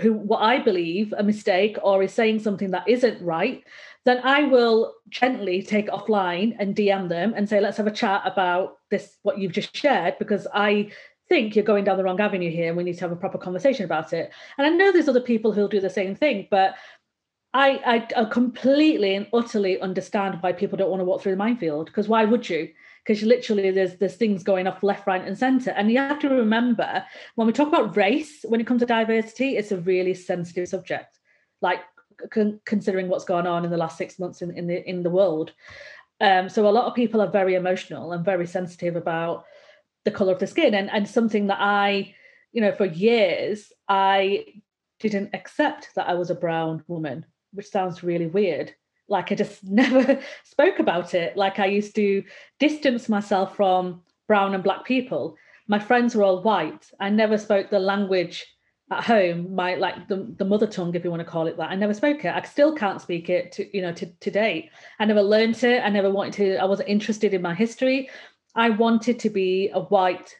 who 0.00 0.12
what 0.12 0.40
i 0.40 0.58
believe 0.58 1.14
a 1.16 1.22
mistake 1.22 1.78
or 1.82 2.02
is 2.02 2.12
saying 2.12 2.38
something 2.38 2.70
that 2.70 2.88
isn't 2.88 3.22
right 3.22 3.64
then 4.08 4.22
I 4.24 4.44
will 4.44 4.94
gently 5.10 5.62
take 5.62 5.88
offline 5.88 6.56
and 6.58 6.74
DM 6.74 7.10
them 7.10 7.34
and 7.36 7.46
say, 7.46 7.60
let's 7.60 7.76
have 7.76 7.86
a 7.86 7.90
chat 7.90 8.22
about 8.24 8.78
this, 8.90 9.18
what 9.22 9.38
you've 9.38 9.52
just 9.52 9.76
shared, 9.76 10.18
because 10.18 10.46
I 10.54 10.92
think 11.28 11.54
you're 11.54 11.62
going 11.62 11.84
down 11.84 11.98
the 11.98 12.04
wrong 12.04 12.18
avenue 12.18 12.50
here 12.50 12.68
and 12.68 12.76
we 12.78 12.84
need 12.84 12.94
to 12.94 13.00
have 13.02 13.12
a 13.12 13.16
proper 13.16 13.36
conversation 13.36 13.84
about 13.84 14.14
it. 14.14 14.30
And 14.56 14.66
I 14.66 14.70
know 14.70 14.92
there's 14.92 15.10
other 15.10 15.20
people 15.20 15.52
who'll 15.52 15.68
do 15.68 15.80
the 15.80 15.90
same 15.90 16.14
thing, 16.14 16.48
but 16.50 16.74
I, 17.52 18.08
I, 18.16 18.22
I 18.22 18.24
completely 18.24 19.14
and 19.14 19.26
utterly 19.34 19.78
understand 19.78 20.38
why 20.40 20.52
people 20.52 20.78
don't 20.78 20.90
want 20.90 21.00
to 21.00 21.04
walk 21.04 21.20
through 21.20 21.32
the 21.32 21.36
minefield 21.36 21.86
because 21.86 22.08
why 22.08 22.24
would 22.24 22.48
you? 22.48 22.70
Because 23.08 23.22
literally 23.22 23.70
there's 23.70 23.96
there's 23.96 24.16
things 24.16 24.42
going 24.42 24.66
off 24.66 24.82
left, 24.82 25.06
right, 25.06 25.26
and 25.26 25.38
centre. 25.38 25.70
And 25.70 25.90
you 25.90 25.96
have 25.96 26.18
to 26.18 26.28
remember 26.28 27.02
when 27.36 27.46
we 27.46 27.54
talk 27.54 27.68
about 27.68 27.96
race, 27.96 28.44
when 28.46 28.60
it 28.60 28.66
comes 28.66 28.82
to 28.82 28.86
diversity, 28.86 29.56
it's 29.56 29.72
a 29.72 29.78
really 29.78 30.12
sensitive 30.12 30.68
subject. 30.68 31.18
Like 31.62 31.80
con- 32.30 32.60
considering 32.66 33.08
what's 33.08 33.24
gone 33.24 33.46
on 33.46 33.64
in 33.64 33.70
the 33.70 33.78
last 33.78 33.96
six 33.96 34.18
months 34.18 34.42
in, 34.42 34.50
in 34.54 34.66
the 34.66 34.86
in 34.86 35.02
the 35.02 35.10
world. 35.10 35.54
Um, 36.20 36.50
so 36.50 36.68
a 36.68 36.70
lot 36.70 36.84
of 36.84 36.94
people 36.94 37.22
are 37.22 37.30
very 37.30 37.54
emotional 37.54 38.12
and 38.12 38.22
very 38.22 38.46
sensitive 38.46 38.94
about 38.94 39.46
the 40.04 40.10
color 40.10 40.34
of 40.34 40.38
the 40.38 40.46
skin, 40.46 40.74
and 40.74 40.90
and 40.90 41.08
something 41.08 41.46
that 41.46 41.58
I, 41.60 42.14
you 42.52 42.60
know, 42.60 42.72
for 42.72 42.84
years 42.84 43.72
I 43.88 44.44
didn't 45.00 45.30
accept 45.32 45.94
that 45.94 46.08
I 46.08 46.14
was 46.14 46.28
a 46.28 46.34
brown 46.34 46.84
woman, 46.88 47.24
which 47.54 47.70
sounds 47.70 48.02
really 48.02 48.26
weird. 48.26 48.74
Like 49.08 49.32
I 49.32 49.34
just 49.34 49.64
never 49.68 50.20
spoke 50.44 50.78
about 50.78 51.14
it. 51.14 51.36
Like 51.36 51.58
I 51.58 51.66
used 51.66 51.94
to 51.96 52.22
distance 52.58 53.08
myself 53.08 53.56
from 53.56 54.02
brown 54.26 54.54
and 54.54 54.64
black 54.64 54.84
people. 54.84 55.36
My 55.66 55.78
friends 55.78 56.14
were 56.14 56.22
all 56.22 56.42
white. 56.42 56.90
I 57.00 57.10
never 57.10 57.38
spoke 57.38 57.70
the 57.70 57.78
language 57.78 58.46
at 58.90 59.04
home 59.04 59.54
my 59.54 59.74
like 59.74 60.08
the, 60.08 60.34
the 60.38 60.44
mother 60.46 60.66
tongue 60.66 60.94
if 60.94 61.04
you 61.04 61.10
want 61.10 61.20
to 61.20 61.30
call 61.30 61.46
it 61.46 61.58
that 61.58 61.70
i 61.70 61.74
never 61.74 61.92
spoke 61.92 62.24
it 62.24 62.34
i 62.34 62.40
still 62.40 62.74
can't 62.74 63.02
speak 63.02 63.28
it 63.28 63.52
to 63.52 63.76
you 63.76 63.82
know 63.82 63.92
to, 63.92 64.06
to 64.20 64.30
date 64.30 64.70
i 64.98 65.04
never 65.04 65.20
learned 65.20 65.62
it 65.62 65.84
i 65.84 65.90
never 65.90 66.10
wanted 66.10 66.32
to 66.32 66.56
i 66.56 66.64
wasn't 66.64 66.88
interested 66.88 67.34
in 67.34 67.42
my 67.42 67.54
history 67.54 68.08
i 68.54 68.70
wanted 68.70 69.18
to 69.18 69.28
be 69.28 69.68
a 69.74 69.80
white 69.80 70.34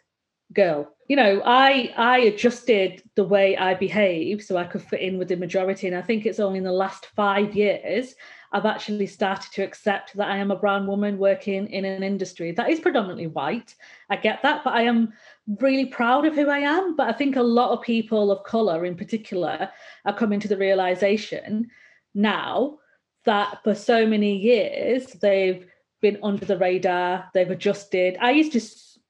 girl. 0.53 0.95
You 1.09 1.17
know, 1.17 1.43
I 1.45 1.93
I 1.97 2.19
adjusted 2.19 3.03
the 3.15 3.25
way 3.25 3.57
I 3.57 3.75
behave 3.75 4.43
so 4.43 4.57
I 4.57 4.65
could 4.65 4.83
fit 4.83 5.01
in 5.01 5.19
with 5.19 5.29
the 5.29 5.37
majority. 5.37 5.87
And 5.87 5.97
I 5.97 6.03
think 6.03 6.27
it's 6.27 6.41
only 6.41 6.59
in 6.59 6.65
the 6.65 6.73
last 6.73 7.07
five 7.17 7.55
years 7.55 8.15
I've 8.53 8.67
actually 8.67 9.07
started 9.07 9.53
to 9.53 9.63
accept 9.63 10.17
that 10.17 10.29
I 10.29 10.39
am 10.39 10.51
a 10.51 10.57
brown 10.57 10.87
woman 10.87 11.19
working 11.19 11.67
in 11.69 11.85
an 11.85 12.03
industry 12.03 12.53
that 12.53 12.71
is 12.71 12.81
predominantly 12.81 13.27
white. 13.27 13.75
I 14.09 14.17
get 14.17 14.43
that, 14.43 14.65
but 14.65 14.75
I 14.75 14.83
am 14.83 15.13
really 15.61 15.87
proud 15.87 16.25
of 16.25 16.35
who 16.35 16.49
I 16.49 16.59
am. 16.59 16.97
But 16.97 17.09
I 17.09 17.13
think 17.13 17.37
a 17.37 17.43
lot 17.43 17.71
of 17.71 17.83
people 17.83 18.31
of 18.31 18.45
colour 18.45 18.85
in 18.85 18.97
particular 18.97 19.71
are 20.05 20.17
coming 20.17 20.41
to 20.41 20.49
the 20.49 20.57
realization 20.57 21.71
now 22.15 22.79
that 23.25 23.63
for 23.63 23.75
so 23.75 24.07
many 24.07 24.37
years 24.37 25.07
they've 25.21 25.67
been 26.01 26.19
under 26.23 26.45
the 26.45 26.57
radar, 26.57 27.29
they've 27.35 27.51
adjusted. 27.51 28.17
I 28.21 28.31
used 28.31 28.53
to 28.53 28.61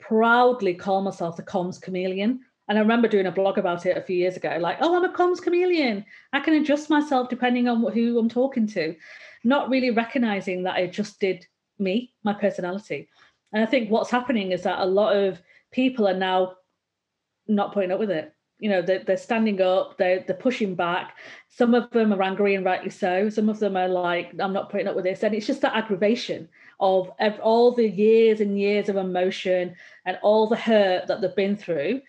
proudly 0.00 0.74
call 0.74 1.02
myself 1.02 1.36
the 1.36 1.42
comms 1.42 1.80
chameleon. 1.80 2.40
And 2.68 2.76
I 2.76 2.82
remember 2.82 3.08
doing 3.08 3.26
a 3.26 3.32
blog 3.32 3.56
about 3.56 3.86
it 3.86 3.96
a 3.96 4.02
few 4.02 4.16
years 4.16 4.36
ago, 4.36 4.58
like, 4.60 4.76
oh, 4.80 4.94
I'm 4.94 5.04
a 5.04 5.12
comms 5.12 5.40
chameleon. 5.40 6.04
I 6.34 6.40
can 6.40 6.54
adjust 6.54 6.90
myself 6.90 7.30
depending 7.30 7.66
on 7.66 7.90
who 7.92 8.18
I'm 8.18 8.28
talking 8.28 8.66
to, 8.68 8.94
not 9.44 9.68
really 9.68 9.90
recognizing 9.90 10.62
that 10.64 10.74
I 10.74 10.86
just 10.86 11.20
did 11.20 11.46
me, 11.78 12.12
my 12.24 12.32
personality. 12.32 13.08
And 13.52 13.62
I 13.62 13.66
think 13.66 13.90
what's 13.90 14.10
happening 14.10 14.52
is 14.52 14.62
that 14.62 14.80
a 14.80 14.86
lot 14.86 15.16
of 15.16 15.40
people 15.70 16.08
are 16.08 16.14
now 16.14 16.54
not 17.46 17.72
putting 17.72 17.92
up 17.92 17.98
with 17.98 18.10
it. 18.10 18.34
You 18.58 18.68
know, 18.68 18.82
they're, 18.82 19.04
they're 19.04 19.16
standing 19.16 19.60
up, 19.62 19.96
they're, 19.98 20.24
they're 20.26 20.36
pushing 20.36 20.74
back. 20.74 21.16
Some 21.48 21.74
of 21.74 21.90
them 21.90 22.12
are 22.12 22.22
angry 22.22 22.56
and 22.56 22.64
rightly 22.64 22.90
so. 22.90 23.28
Some 23.30 23.48
of 23.48 23.60
them 23.60 23.76
are 23.76 23.88
like, 23.88 24.32
I'm 24.40 24.52
not 24.52 24.68
putting 24.68 24.88
up 24.88 24.96
with 24.96 25.04
this. 25.04 25.22
And 25.22 25.34
it's 25.34 25.46
just 25.46 25.60
that 25.60 25.76
aggravation 25.76 26.48
of 26.80 27.10
all 27.40 27.72
the 27.72 27.88
years 27.88 28.40
and 28.40 28.58
years 28.58 28.88
of 28.88 28.96
emotion 28.96 29.76
and 30.06 30.18
all 30.22 30.48
the 30.48 30.56
hurt 30.56 31.06
that 31.06 31.20
they've 31.20 31.36
been 31.36 31.56
through 31.56 32.00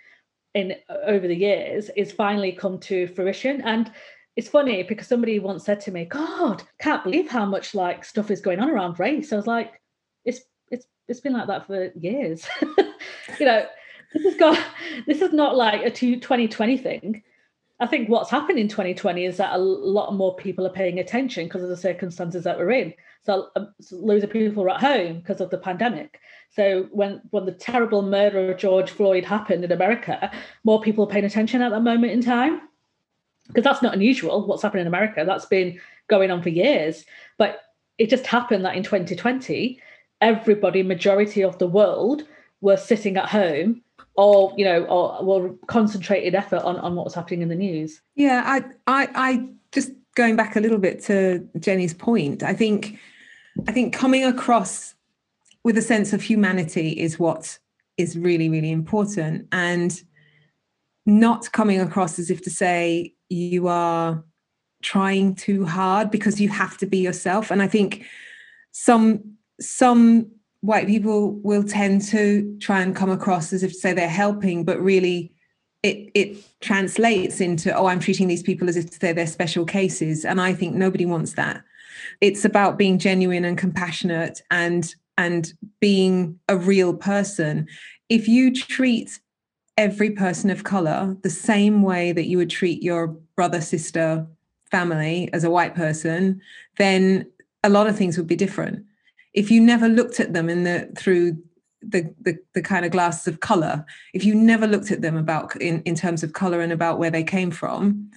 in 0.56 0.76
over 1.06 1.28
the 1.28 1.36
years 1.36 1.90
is 1.96 2.12
finally 2.12 2.52
come 2.52 2.80
to 2.80 3.08
fruition 3.08 3.62
and 3.62 3.92
it's 4.40 4.48
funny 4.48 4.84
because 4.84 5.06
somebody 5.06 5.38
once 5.38 5.66
said 5.66 5.82
to 5.82 5.92
me 5.92 6.06
god 6.06 6.64
can't 6.80 7.04
believe 7.04 7.30
how 7.30 7.46
much 7.46 7.76
like 7.76 8.06
stuff 8.06 8.32
is 8.32 8.40
going 8.40 8.58
on 8.62 8.70
around 8.70 8.98
race 8.98 9.34
i 9.34 9.36
was 9.36 9.46
like 9.46 9.82
it's 10.24 10.40
it's 10.72 10.86
it's 11.10 11.20
been 11.20 11.34
like 11.34 11.48
that 11.48 11.68
for 11.68 11.92
years 12.00 12.48
you 13.38 13.46
know 13.46 13.66
this 14.14 14.24
has 14.24 14.36
got 14.38 14.58
this 15.06 15.22
is 15.22 15.34
not 15.34 15.58
like 15.58 15.82
a 15.82 15.92
2020 15.92 16.78
thing 16.78 17.22
I 17.82 17.88
think 17.88 18.10
what's 18.10 18.30
happened 18.30 18.60
in 18.60 18.68
2020 18.68 19.24
is 19.24 19.38
that 19.38 19.56
a 19.56 19.58
lot 19.58 20.14
more 20.14 20.36
people 20.36 20.68
are 20.68 20.72
paying 20.72 21.00
attention 21.00 21.46
because 21.46 21.64
of 21.64 21.70
the 21.70 21.78
circumstances 21.78 22.44
that 22.44 22.58
we're 22.58 22.72
in. 22.72 22.94
So, 23.26 23.48
um, 23.56 23.74
loads 23.94 24.26
of 24.26 24.32
people 24.32 24.64
are 24.66 24.72
at 24.72 24.82
home 24.82 25.20
because 25.20 25.40
of 25.40 25.50
the 25.50 25.58
pandemic. 25.58 26.20
So 26.50 26.90
when 26.92 27.22
when 27.30 27.46
the 27.46 27.54
terrible 27.54 28.02
murder 28.02 28.52
of 28.52 28.58
George 28.58 28.92
Floyd 28.92 29.24
happened 29.24 29.64
in 29.64 29.72
America, 29.72 30.30
more 30.66 30.82
people 30.82 31.06
are 31.06 31.10
paying 31.10 31.24
attention 31.24 31.62
at 31.62 31.72
that 31.72 31.82
moment 31.82 32.12
in 32.12 32.22
time. 32.22 32.69
Because 33.50 33.64
that's 33.64 33.82
not 33.82 33.94
unusual. 33.94 34.46
What's 34.46 34.64
happened 34.64 34.82
in 34.82 34.88
America? 34.88 35.24
That's 35.26 35.46
been 35.46 35.80
going 36.08 36.32
on 36.32 36.42
for 36.42 36.50
years. 36.50 37.04
But 37.38 37.62
it 37.98 38.10
just 38.10 38.26
happened 38.26 38.64
that 38.66 38.76
in 38.76 38.84
2020, 38.84 39.82
everybody, 40.22 40.84
majority 40.84 41.44
of 41.44 41.58
the 41.58 41.68
world, 41.68 42.24
were 42.62 42.78
sitting 42.78 43.18
at 43.18 43.30
home 43.30 43.82
or 44.16 44.54
you 44.58 44.66
know 44.66 44.84
or, 44.86 45.24
were 45.24 45.54
concentrated 45.68 46.36
effort 46.36 46.62
on, 46.64 46.76
on 46.78 46.96
what 46.96 47.06
was 47.06 47.16
happening 47.16 47.42
in 47.42 47.50
the 47.50 47.56
news 47.56 48.02
yeah 48.16 48.44
I, 48.46 48.64
I 48.86 49.08
i 49.16 49.48
just 49.72 49.92
going 50.16 50.36
back 50.36 50.56
a 50.56 50.60
little 50.60 50.78
bit 50.78 51.02
to 51.04 51.48
jenny's 51.60 51.94
point 51.94 52.44
i 52.44 52.54
think 52.54 53.00
i 53.68 53.72
think 53.72 53.94
coming 53.94 54.26
across 54.26 54.94
with 55.64 55.78
a 55.78 55.82
sense 55.82 56.12
of 56.12 56.22
humanity 56.22 56.90
is 56.90 57.18
what 57.18 57.58
is 57.98 58.18
really 58.18 58.50
really 58.50 58.72
important 58.72 59.48
and 59.52 60.02
not 61.06 61.52
coming 61.54 61.80
across 61.80 62.20
as 62.20 62.30
if 62.30 62.42
to 62.44 62.50
say 62.50 63.14
you 63.30 63.68
are 63.68 64.24
trying 64.82 65.36
too 65.36 65.66
hard 65.66 66.10
because 66.10 66.40
you 66.40 66.50
have 66.50 66.78
to 66.78 66.86
be 66.86 66.98
yourself. 66.98 67.52
And 67.52 67.62
i 67.62 67.68
think 67.68 68.06
some 68.72 69.36
some 69.60 70.32
white 70.62 70.88
people 70.88 71.34
will 71.42 71.64
tend 71.64 72.02
to 72.02 72.58
try 72.60 72.82
and 72.82 72.96
come 72.96 73.10
across 73.10 73.54
as 73.54 73.64
if 73.64 73.74
say 73.74 73.94
they're 73.94 74.10
helping, 74.10 74.64
but 74.66 74.80
really 74.82 75.34
it 75.84 76.12
it 76.14 76.38
translates 76.60 77.40
into 77.40 77.74
oh 77.74 77.86
i'm 77.86 78.02
treating 78.02 78.28
these 78.28 78.44
people 78.44 78.68
as 78.68 78.76
if 78.76 79.00
they're, 79.00 79.14
they're 79.14 79.28
special 79.28 79.66
cases. 79.66 80.26
And 80.26 80.42
i 80.42 80.54
think 80.54 80.76
nobody 80.76 81.06
wants 81.06 81.34
that. 81.34 81.64
It's 82.22 82.46
about 82.46 82.78
being 82.78 82.98
genuine 82.98 83.46
and 83.46 83.58
compassionate 83.58 84.42
and 84.52 84.94
and 85.18 85.54
being 85.82 86.40
a 86.48 86.58
real 86.58 86.94
person. 86.94 87.68
If 88.08 88.28
you 88.28 88.54
treat 88.54 89.20
every 89.80 90.12
person 90.12 90.50
of 90.50 90.66
color 90.66 91.16
the 91.24 91.30
same 91.30 91.82
way 91.82 92.12
that 92.12 92.28
you 92.28 92.38
would 92.38 92.50
treat 92.50 92.84
your 92.84 93.08
brother 93.36 93.62
sister 93.62 94.28
family 94.70 95.30
as 95.32 95.46
a 95.46 95.50
white 95.50 95.74
person 95.74 96.40
then 96.78 97.26
a 97.64 97.70
lot 97.70 97.88
of 97.88 97.98
things 97.98 98.18
would 98.18 98.28
be 98.28 98.36
different. 98.36 98.86
If 99.34 99.50
you 99.52 99.62
never 99.62 99.88
looked 99.88 100.20
at 100.20 100.34
them 100.34 100.50
in 100.50 100.64
the 100.64 100.92
through 100.98 101.38
the, 101.82 102.14
the, 102.20 102.38
the 102.54 102.62
kind 102.62 102.84
of 102.84 102.92
glasses 102.92 103.26
of 103.26 103.40
color 103.40 103.86
if 104.14 104.26
you 104.26 104.36
never 104.36 104.68
looked 104.68 104.92
at 104.92 105.02
them 105.02 105.16
about 105.16 105.56
in, 105.62 105.82
in 105.84 105.96
terms 105.96 106.24
of 106.24 106.34
color 106.34 106.60
and 106.60 106.74
about 106.74 107.00
where 107.00 107.10
they 107.10 107.24
came 107.24 107.52
from 107.52 108.12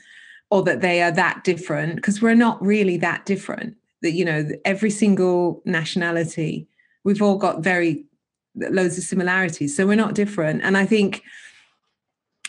or 0.50 0.64
that 0.64 0.80
they 0.80 1.00
are 1.00 1.12
that 1.12 1.44
different 1.44 1.94
because 1.94 2.20
we're 2.20 2.34
not 2.34 2.60
really 2.60 2.96
that 2.96 3.24
different 3.24 3.76
that 4.00 4.12
you 4.12 4.24
know 4.24 4.48
every 4.64 4.90
single 4.90 5.62
nationality 5.64 6.66
we've 7.04 7.22
all 7.22 7.38
got 7.38 7.62
very 7.62 8.04
loads 8.56 8.98
of 8.98 9.04
similarities 9.04 9.76
so 9.76 9.86
we're 9.86 9.94
not 9.94 10.16
different. 10.16 10.60
And 10.64 10.76
i 10.76 10.84
think 10.84 11.22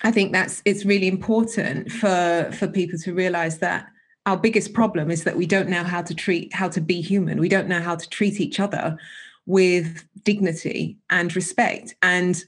i 0.03 0.11
think 0.11 0.31
that's 0.31 0.61
it's 0.65 0.85
really 0.85 1.07
important 1.07 1.91
for 1.91 2.49
for 2.51 2.67
people 2.67 2.97
to 2.99 3.13
realize 3.13 3.59
that 3.59 3.87
our 4.25 4.37
biggest 4.37 4.73
problem 4.73 5.11
is 5.11 5.23
that 5.25 5.35
we 5.35 5.45
don't 5.45 5.69
know 5.69 5.83
how 5.83 6.01
to 6.01 6.15
treat 6.15 6.53
how 6.53 6.69
to 6.69 6.81
be 6.81 7.01
human. 7.01 7.39
We 7.39 7.49
don't 7.49 7.67
know 7.67 7.81
how 7.81 7.95
to 7.95 8.09
treat 8.09 8.39
each 8.39 8.59
other 8.59 8.97
with 9.45 10.05
dignity 10.23 10.97
and 11.09 11.35
respect. 11.35 11.95
And 12.01 12.41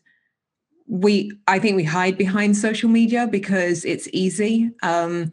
we 0.87 1.31
i 1.47 1.57
think 1.57 1.75
we 1.75 1.83
hide 1.83 2.15
behind 2.15 2.55
social 2.55 2.89
media 2.89 3.27
because 3.27 3.83
it's 3.85 4.07
easy. 4.13 4.71
Um, 4.83 5.31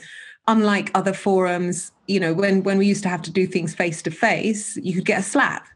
unlike 0.49 0.91
other 0.97 1.13
forums 1.13 1.93
you 2.09 2.19
know 2.19 2.35
when 2.35 2.65
when 2.65 2.77
we 2.77 2.85
used 2.85 3.05
to 3.05 3.09
have 3.09 3.23
to 3.23 3.31
do 3.31 3.47
things 3.47 3.77
face 3.77 4.03
to 4.03 4.11
face 4.11 4.77
you 4.79 4.95
could 4.95 5.05
get 5.05 5.21
a 5.21 5.23
slap. 5.23 5.69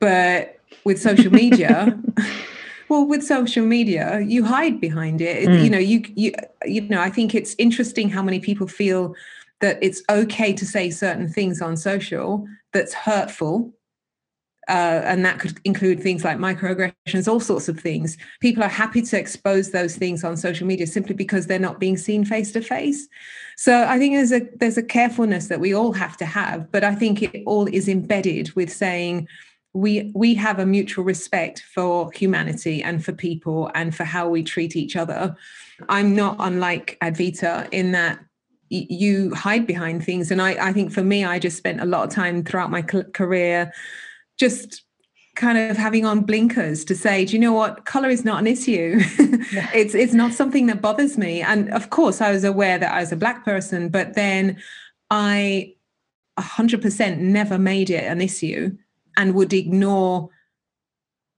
But 0.00 0.58
with 0.84 1.00
social 1.00 1.32
media 1.32 1.98
well 2.88 3.06
with 3.06 3.22
social 3.22 3.64
media 3.64 4.20
you 4.20 4.44
hide 4.44 4.80
behind 4.80 5.20
it 5.20 5.48
mm. 5.48 5.62
you 5.62 5.70
know 5.70 5.78
you 5.78 6.02
you 6.14 6.32
you 6.64 6.80
know 6.82 7.00
i 7.00 7.10
think 7.10 7.34
it's 7.34 7.54
interesting 7.58 8.08
how 8.08 8.22
many 8.22 8.40
people 8.40 8.66
feel 8.66 9.14
that 9.60 9.78
it's 9.82 10.02
okay 10.08 10.52
to 10.52 10.64
say 10.64 10.90
certain 10.90 11.28
things 11.28 11.60
on 11.60 11.76
social 11.76 12.46
that's 12.72 12.94
hurtful. 12.94 13.74
Uh, 14.68 15.00
and 15.04 15.24
that 15.24 15.38
could 15.38 15.58
include 15.64 15.98
things 15.98 16.24
like 16.24 16.36
microaggressions, 16.36 17.26
all 17.26 17.40
sorts 17.40 17.70
of 17.70 17.80
things. 17.80 18.18
People 18.40 18.62
are 18.62 18.68
happy 18.68 19.00
to 19.00 19.18
expose 19.18 19.70
those 19.70 19.96
things 19.96 20.22
on 20.22 20.36
social 20.36 20.66
media 20.66 20.86
simply 20.86 21.14
because 21.14 21.46
they're 21.46 21.58
not 21.58 21.80
being 21.80 21.96
seen 21.96 22.22
face 22.22 22.52
to 22.52 22.60
face. 22.60 23.08
So 23.56 23.86
I 23.88 23.98
think 23.98 24.14
there's 24.14 24.32
a 24.32 24.46
there's 24.56 24.76
a 24.76 24.82
carefulness 24.82 25.48
that 25.48 25.58
we 25.58 25.72
all 25.72 25.94
have 25.94 26.18
to 26.18 26.26
have, 26.26 26.70
but 26.70 26.84
I 26.84 26.94
think 26.94 27.22
it 27.22 27.42
all 27.46 27.66
is 27.66 27.88
embedded 27.88 28.52
with 28.56 28.70
saying 28.70 29.26
we 29.78 30.10
we 30.14 30.34
have 30.34 30.58
a 30.58 30.66
mutual 30.66 31.04
respect 31.04 31.62
for 31.72 32.10
humanity 32.12 32.82
and 32.82 33.04
for 33.04 33.12
people 33.12 33.70
and 33.74 33.94
for 33.94 34.04
how 34.04 34.28
we 34.28 34.42
treat 34.42 34.74
each 34.74 34.96
other. 34.96 35.36
I'm 35.88 36.16
not 36.16 36.36
unlike 36.40 36.98
Advita 37.00 37.68
in 37.70 37.92
that 37.92 38.18
you 38.70 39.34
hide 39.34 39.66
behind 39.66 40.04
things. 40.04 40.30
And 40.30 40.42
I, 40.42 40.68
I 40.68 40.72
think 40.72 40.92
for 40.92 41.02
me 41.02 41.24
i 41.24 41.38
just 41.38 41.56
spent 41.56 41.80
a 41.80 41.86
lot 41.86 42.06
of 42.06 42.10
time 42.10 42.44
throughout 42.44 42.70
my 42.70 42.82
career 42.82 43.72
just 44.38 44.82
kind 45.36 45.56
of 45.56 45.76
having 45.76 46.04
on 46.04 46.22
blinkers 46.22 46.84
to 46.84 46.94
say 46.96 47.24
do 47.24 47.32
you 47.34 47.38
know 47.38 47.52
what? 47.52 47.84
Color 47.84 48.10
is 48.10 48.24
not 48.24 48.40
an 48.40 48.46
issue. 48.46 49.00
It's 49.72 49.94
it's 49.94 50.12
not 50.12 50.32
something 50.32 50.66
that 50.66 50.82
bothers 50.82 51.16
me. 51.16 51.40
And 51.40 51.70
of 51.72 51.90
course 51.90 52.20
i 52.20 52.30
was 52.32 52.44
aware 52.44 52.78
that 52.78 52.92
i 52.92 53.00
was 53.00 53.12
a 53.12 53.22
black 53.24 53.44
person 53.44 53.88
but 53.88 54.14
then 54.14 54.56
i 55.10 55.72
100% 56.38 57.18
never 57.18 57.58
made 57.58 57.90
it 57.90 58.04
an 58.04 58.20
issue 58.20 58.76
and 59.18 59.34
would 59.34 59.52
ignore 59.52 60.30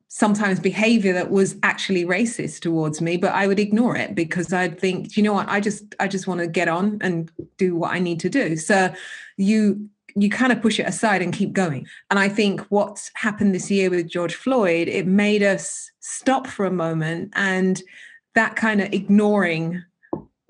sometimes 0.06 0.60
behavior 0.60 1.12
that 1.12 1.30
was 1.30 1.56
actually 1.62 2.04
racist 2.04 2.60
towards 2.60 3.00
me 3.00 3.16
but 3.16 3.32
i 3.32 3.46
would 3.46 3.60
ignore 3.60 3.96
it 3.96 4.14
because 4.14 4.52
i'd 4.52 4.78
think 4.78 5.16
you 5.16 5.22
know 5.22 5.32
what? 5.32 5.48
I 5.48 5.60
just 5.60 5.94
i 6.00 6.06
just 6.08 6.26
want 6.26 6.40
to 6.40 6.46
get 6.46 6.68
on 6.68 6.98
and 7.00 7.30
do 7.56 7.74
what 7.74 7.92
i 7.92 7.98
need 7.98 8.20
to 8.20 8.28
do. 8.28 8.56
So 8.56 8.92
you 9.36 9.88
you 10.16 10.28
kind 10.28 10.50
of 10.50 10.60
push 10.60 10.80
it 10.80 10.88
aside 10.88 11.22
and 11.22 11.32
keep 11.32 11.52
going. 11.52 11.86
And 12.10 12.18
i 12.18 12.28
think 12.28 12.60
what's 12.68 13.10
happened 13.14 13.54
this 13.54 13.70
year 13.70 13.88
with 13.88 14.08
george 14.08 14.34
floyd 14.34 14.88
it 14.88 15.06
made 15.06 15.42
us 15.42 15.90
stop 16.00 16.46
for 16.46 16.66
a 16.66 16.72
moment 16.72 17.32
and 17.36 17.82
that 18.34 18.56
kind 18.56 18.80
of 18.80 18.92
ignoring 18.92 19.82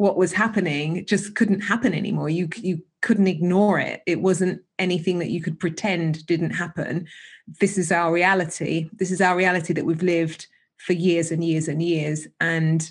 what 0.01 0.17
was 0.17 0.33
happening 0.33 1.05
just 1.05 1.35
couldn't 1.35 1.61
happen 1.61 1.93
anymore. 1.93 2.31
You 2.31 2.49
you 2.57 2.83
couldn't 3.03 3.27
ignore 3.27 3.79
it. 3.79 4.01
It 4.07 4.23
wasn't 4.23 4.63
anything 4.79 5.19
that 5.19 5.29
you 5.29 5.43
could 5.43 5.61
pretend 5.61 6.25
didn't 6.25 6.53
happen. 6.53 7.07
This 7.61 7.77
is 7.77 7.93
our 7.93 8.11
reality. 8.11 8.89
This 8.95 9.11
is 9.11 9.21
our 9.21 9.37
reality 9.37 9.75
that 9.75 9.85
we've 9.85 10.03
lived 10.03 10.47
for 10.79 10.95
years 10.95 11.31
and 11.31 11.45
years 11.45 11.69
and 11.69 11.83
years. 11.83 12.27
And 12.41 12.91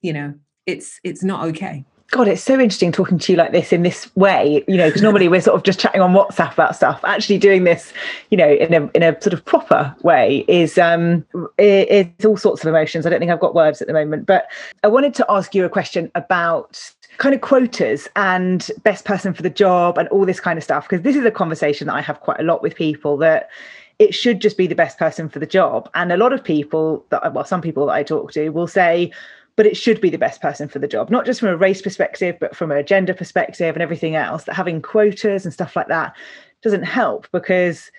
you 0.00 0.14
know 0.14 0.34
it's 0.64 0.98
it's 1.04 1.22
not 1.22 1.44
okay 1.48 1.84
God, 2.10 2.26
it's 2.26 2.42
so 2.42 2.54
interesting 2.54 2.90
talking 2.90 3.18
to 3.18 3.32
you 3.32 3.36
like 3.36 3.52
this 3.52 3.70
in 3.70 3.82
this 3.82 4.14
way, 4.16 4.64
you 4.66 4.78
know, 4.78 4.86
because 4.86 5.02
normally 5.02 5.28
we're 5.28 5.42
sort 5.42 5.56
of 5.56 5.62
just 5.62 5.78
chatting 5.78 6.00
on 6.00 6.14
WhatsApp 6.14 6.54
about 6.54 6.74
stuff. 6.74 7.00
Actually 7.04 7.36
doing 7.36 7.64
this, 7.64 7.92
you 8.30 8.38
know, 8.38 8.48
in 8.48 8.72
a 8.72 8.90
in 8.94 9.02
a 9.02 9.20
sort 9.20 9.34
of 9.34 9.44
proper 9.44 9.94
way 10.02 10.42
is 10.48 10.78
um 10.78 11.26
it, 11.58 11.86
it's 11.90 12.24
all 12.24 12.38
sorts 12.38 12.64
of 12.64 12.68
emotions. 12.68 13.04
I 13.04 13.10
don't 13.10 13.18
think 13.18 13.30
I've 13.30 13.40
got 13.40 13.54
words 13.54 13.82
at 13.82 13.88
the 13.88 13.92
moment, 13.92 14.24
but 14.24 14.46
I 14.82 14.88
wanted 14.88 15.12
to 15.14 15.26
ask 15.28 15.54
you 15.54 15.66
a 15.66 15.68
question 15.68 16.10
about 16.14 16.80
kind 17.18 17.34
of 17.34 17.42
quotas 17.42 18.08
and 18.16 18.70
best 18.84 19.04
person 19.04 19.34
for 19.34 19.42
the 19.42 19.50
job 19.50 19.98
and 19.98 20.08
all 20.08 20.24
this 20.24 20.40
kind 20.40 20.56
of 20.56 20.64
stuff 20.64 20.88
because 20.88 21.02
this 21.02 21.16
is 21.16 21.26
a 21.26 21.30
conversation 21.30 21.88
that 21.88 21.94
I 21.94 22.00
have 22.00 22.20
quite 22.20 22.40
a 22.40 22.44
lot 22.44 22.62
with 22.62 22.74
people 22.74 23.18
that 23.18 23.50
it 23.98 24.14
should 24.14 24.40
just 24.40 24.56
be 24.56 24.66
the 24.66 24.76
best 24.76 24.96
person 24.98 25.28
for 25.28 25.40
the 25.40 25.46
job. 25.46 25.90
And 25.94 26.12
a 26.12 26.16
lot 26.16 26.32
of 26.32 26.42
people 26.42 27.04
that 27.10 27.34
well, 27.34 27.44
some 27.44 27.60
people 27.60 27.86
that 27.86 27.92
I 27.92 28.02
talk 28.02 28.32
to 28.32 28.48
will 28.48 28.68
say, 28.68 29.12
but 29.58 29.66
it 29.66 29.76
should 29.76 30.00
be 30.00 30.08
the 30.08 30.16
best 30.16 30.40
person 30.40 30.68
for 30.68 30.78
the 30.78 30.86
job, 30.86 31.10
not 31.10 31.26
just 31.26 31.40
from 31.40 31.48
a 31.48 31.56
race 31.56 31.82
perspective, 31.82 32.36
but 32.38 32.54
from 32.54 32.70
a 32.70 32.80
gender 32.80 33.12
perspective 33.12 33.74
and 33.74 33.82
everything 33.82 34.14
else. 34.14 34.44
That 34.44 34.54
having 34.54 34.80
quotas 34.80 35.44
and 35.44 35.52
stuff 35.52 35.74
like 35.74 35.88
that 35.88 36.14
doesn't 36.62 36.84
help 36.84 37.26
because 37.32 37.90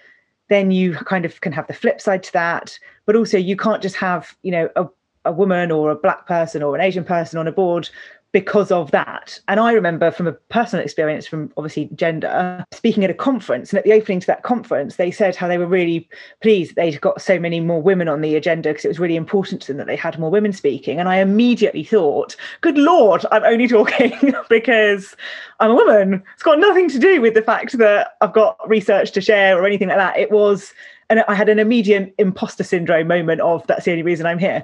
then 0.48 0.72
you 0.72 0.94
kind 0.94 1.26
of 1.26 1.42
can 1.42 1.52
have 1.52 1.68
the 1.68 1.74
flip 1.74 2.00
side 2.00 2.24
to 2.24 2.32
that. 2.32 2.80
But 3.06 3.18
also, 3.18 3.38
you 3.38 3.58
can't 3.58 3.82
just 3.82 3.98
have, 3.98 4.38
you 4.42 4.52
know, 4.52 4.70
a, 4.78 4.86
a 5.26 5.34
woman 5.34 5.70
or 5.70 5.92
a 5.92 5.98
black 5.98 6.28
person 6.28 6.64
or 6.64 6.76
an 6.76 6.82
Asian 6.82 7.04
person 7.04 7.38
on 7.38 7.46
a 7.46 7.52
board 7.52 7.90
because 8.32 8.72
of 8.72 8.92
that. 8.92 9.40
And 9.48 9.60
I 9.60 9.72
remember 9.72 10.12
from 10.12 10.28
a 10.28 10.34
personal 10.34 10.84
experience 10.84 11.26
from 11.26 11.52
obviously 11.58 11.90
gender, 11.96 12.64
speaking 12.72 13.04
at 13.04 13.10
a 13.10 13.16
conference. 13.16 13.72
And 13.72 13.80
at 13.80 13.86
the 13.86 13.94
opening 13.94 14.20
to 14.20 14.28
that 14.28 14.44
conference, 14.44 14.98
they 14.98 15.10
said 15.10 15.36
how 15.36 15.48
they 15.48 15.58
were 15.58 15.66
really 15.66 16.08
pleased 16.42 16.76
they'd 16.76 17.02
got 17.02 17.22
so 17.22 17.40
many 17.40 17.60
more 17.60 17.82
women 17.82 18.08
on 18.08 18.22
the 18.22 18.36
agenda 18.36 18.70
because 18.70 18.86
it 18.86 18.90
was 18.90 19.00
really 19.00 19.16
important 19.16 19.62
to 19.64 19.68
them 19.68 19.78
that 19.78 19.88
they 19.88 19.96
had 19.96 20.20
more 20.20 20.30
women 20.30 20.54
speaking. 20.54 21.00
And 21.00 21.10
I 21.10 21.18
immediately 21.18 21.84
thought, 21.84 22.36
good 22.62 22.78
Lord, 22.78 23.26
I'm 23.32 23.44
only 23.44 23.68
talking 23.68 24.14
because 24.50 25.16
I'm 25.60 25.72
a 25.72 25.76
woman. 25.76 26.24
It's 26.36 26.44
got 26.44 26.60
nothing 26.60 26.90
to 26.90 27.00
do 27.00 27.22
with 27.22 27.34
the 27.34 27.42
fact 27.42 27.78
that 27.80 28.16
I've 28.22 28.34
got 28.34 28.58
research 28.70 29.12
to 29.14 29.22
share 29.22 29.60
or 29.60 29.66
anything 29.66 29.88
like 29.88 29.98
that. 29.98 30.18
It 30.18 30.32
was, 30.32 30.72
and 31.10 31.24
I 31.28 31.34
had 31.34 31.50
an 31.50 31.58
immediate 31.58 32.14
imposter 32.20 32.64
syndrome 32.64 33.08
moment 33.08 33.42
of 33.42 33.66
that's 33.66 33.86
the 33.86 33.92
only 33.92 34.04
reason 34.04 34.28
I'm 34.28 34.40
here. 34.40 34.64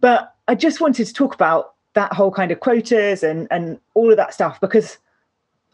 But 0.00 0.32
I 0.46 0.54
just 0.54 0.80
wanted 0.80 1.06
to 1.06 1.12
talk 1.12 1.34
about 1.34 1.74
that 1.94 2.12
whole 2.12 2.30
kind 2.30 2.50
of 2.50 2.60
quotas 2.60 3.22
and 3.22 3.48
and 3.50 3.80
all 3.94 4.10
of 4.10 4.16
that 4.16 4.34
stuff 4.34 4.60
because 4.60 4.98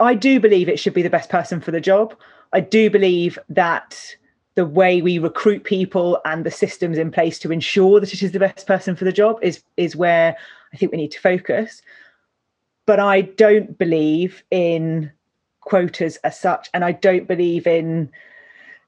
I 0.01 0.15
do 0.15 0.41
believe 0.41 0.69
it 0.69 0.79
should 0.79 0.95
be 0.95 1.03
the 1.03 1.11
best 1.11 1.31
person 1.31 1.61
for 1.61 1.71
the 1.71 1.81
job. 1.81 2.15
I 2.53 2.61
do 2.61 2.91
believe 2.91 3.39
that 3.49 4.17
the 4.55 4.67
way 4.67 5.03
we 5.03 5.19
recruit 5.19 5.65
people 5.65 6.19
and 6.25 6.45
the 6.45 6.51
systems 6.51 6.99
in 6.99 7.11
place 7.11 7.39
to 7.41 7.53
ensure 7.53 8.01
that 8.01 8.13
it 8.13 8.23
is 8.23 8.33
the 8.33 8.39
best 8.39 8.67
person 8.67 8.97
for 8.97 9.05
the 9.05 9.13
job 9.13 9.39
is 9.43 9.63
is 9.77 9.97
where 9.97 10.37
I 10.73 10.77
think 10.77 10.93
we 10.93 10.99
need 10.99 11.13
to 11.13 11.21
focus. 11.21 11.83
But 12.87 13.01
I 13.01 13.23
don't 13.23 13.77
believe 13.79 14.43
in 14.51 15.11
quotas 15.61 16.17
as 16.19 16.39
such, 16.39 16.69
and 16.73 16.85
I 16.85 16.93
don't 16.93 17.27
believe 17.27 17.67
in 17.67 18.11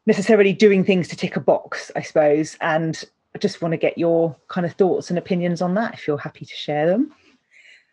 necessarily 0.06 0.52
doing 0.52 0.84
things 0.84 1.08
to 1.08 1.16
tick 1.16 1.36
a 1.36 1.40
box, 1.40 1.90
I 1.94 2.02
suppose. 2.02 2.56
And 2.60 3.04
I 3.34 3.38
just 3.38 3.60
want 3.62 3.72
to 3.72 3.78
get 3.78 3.98
your 3.98 4.36
kind 4.48 4.66
of 4.66 4.72
thoughts 4.74 5.10
and 5.10 5.18
opinions 5.18 5.62
on 5.62 5.74
that 5.74 5.94
if 5.94 6.06
you're 6.06 6.18
happy 6.18 6.44
to 6.44 6.54
share 6.54 6.86
them. 6.86 7.12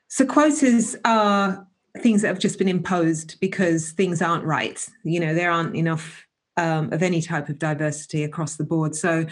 So 0.07 0.25
quotas 0.25 0.95
are 1.05 1.67
things 1.99 2.21
that 2.21 2.29
have 2.29 2.39
just 2.39 2.57
been 2.57 2.67
imposed 2.67 3.39
because 3.39 3.91
things 3.91 4.21
aren't 4.21 4.43
right. 4.43 4.87
You 5.03 5.19
know, 5.19 5.33
there 5.33 5.51
aren't 5.51 5.75
enough 5.75 6.25
um, 6.57 6.91
of 6.93 7.03
any 7.03 7.21
type 7.21 7.49
of 7.49 7.59
diversity 7.59 8.23
across 8.23 8.55
the 8.55 8.63
board. 8.63 8.95
So 8.95 9.25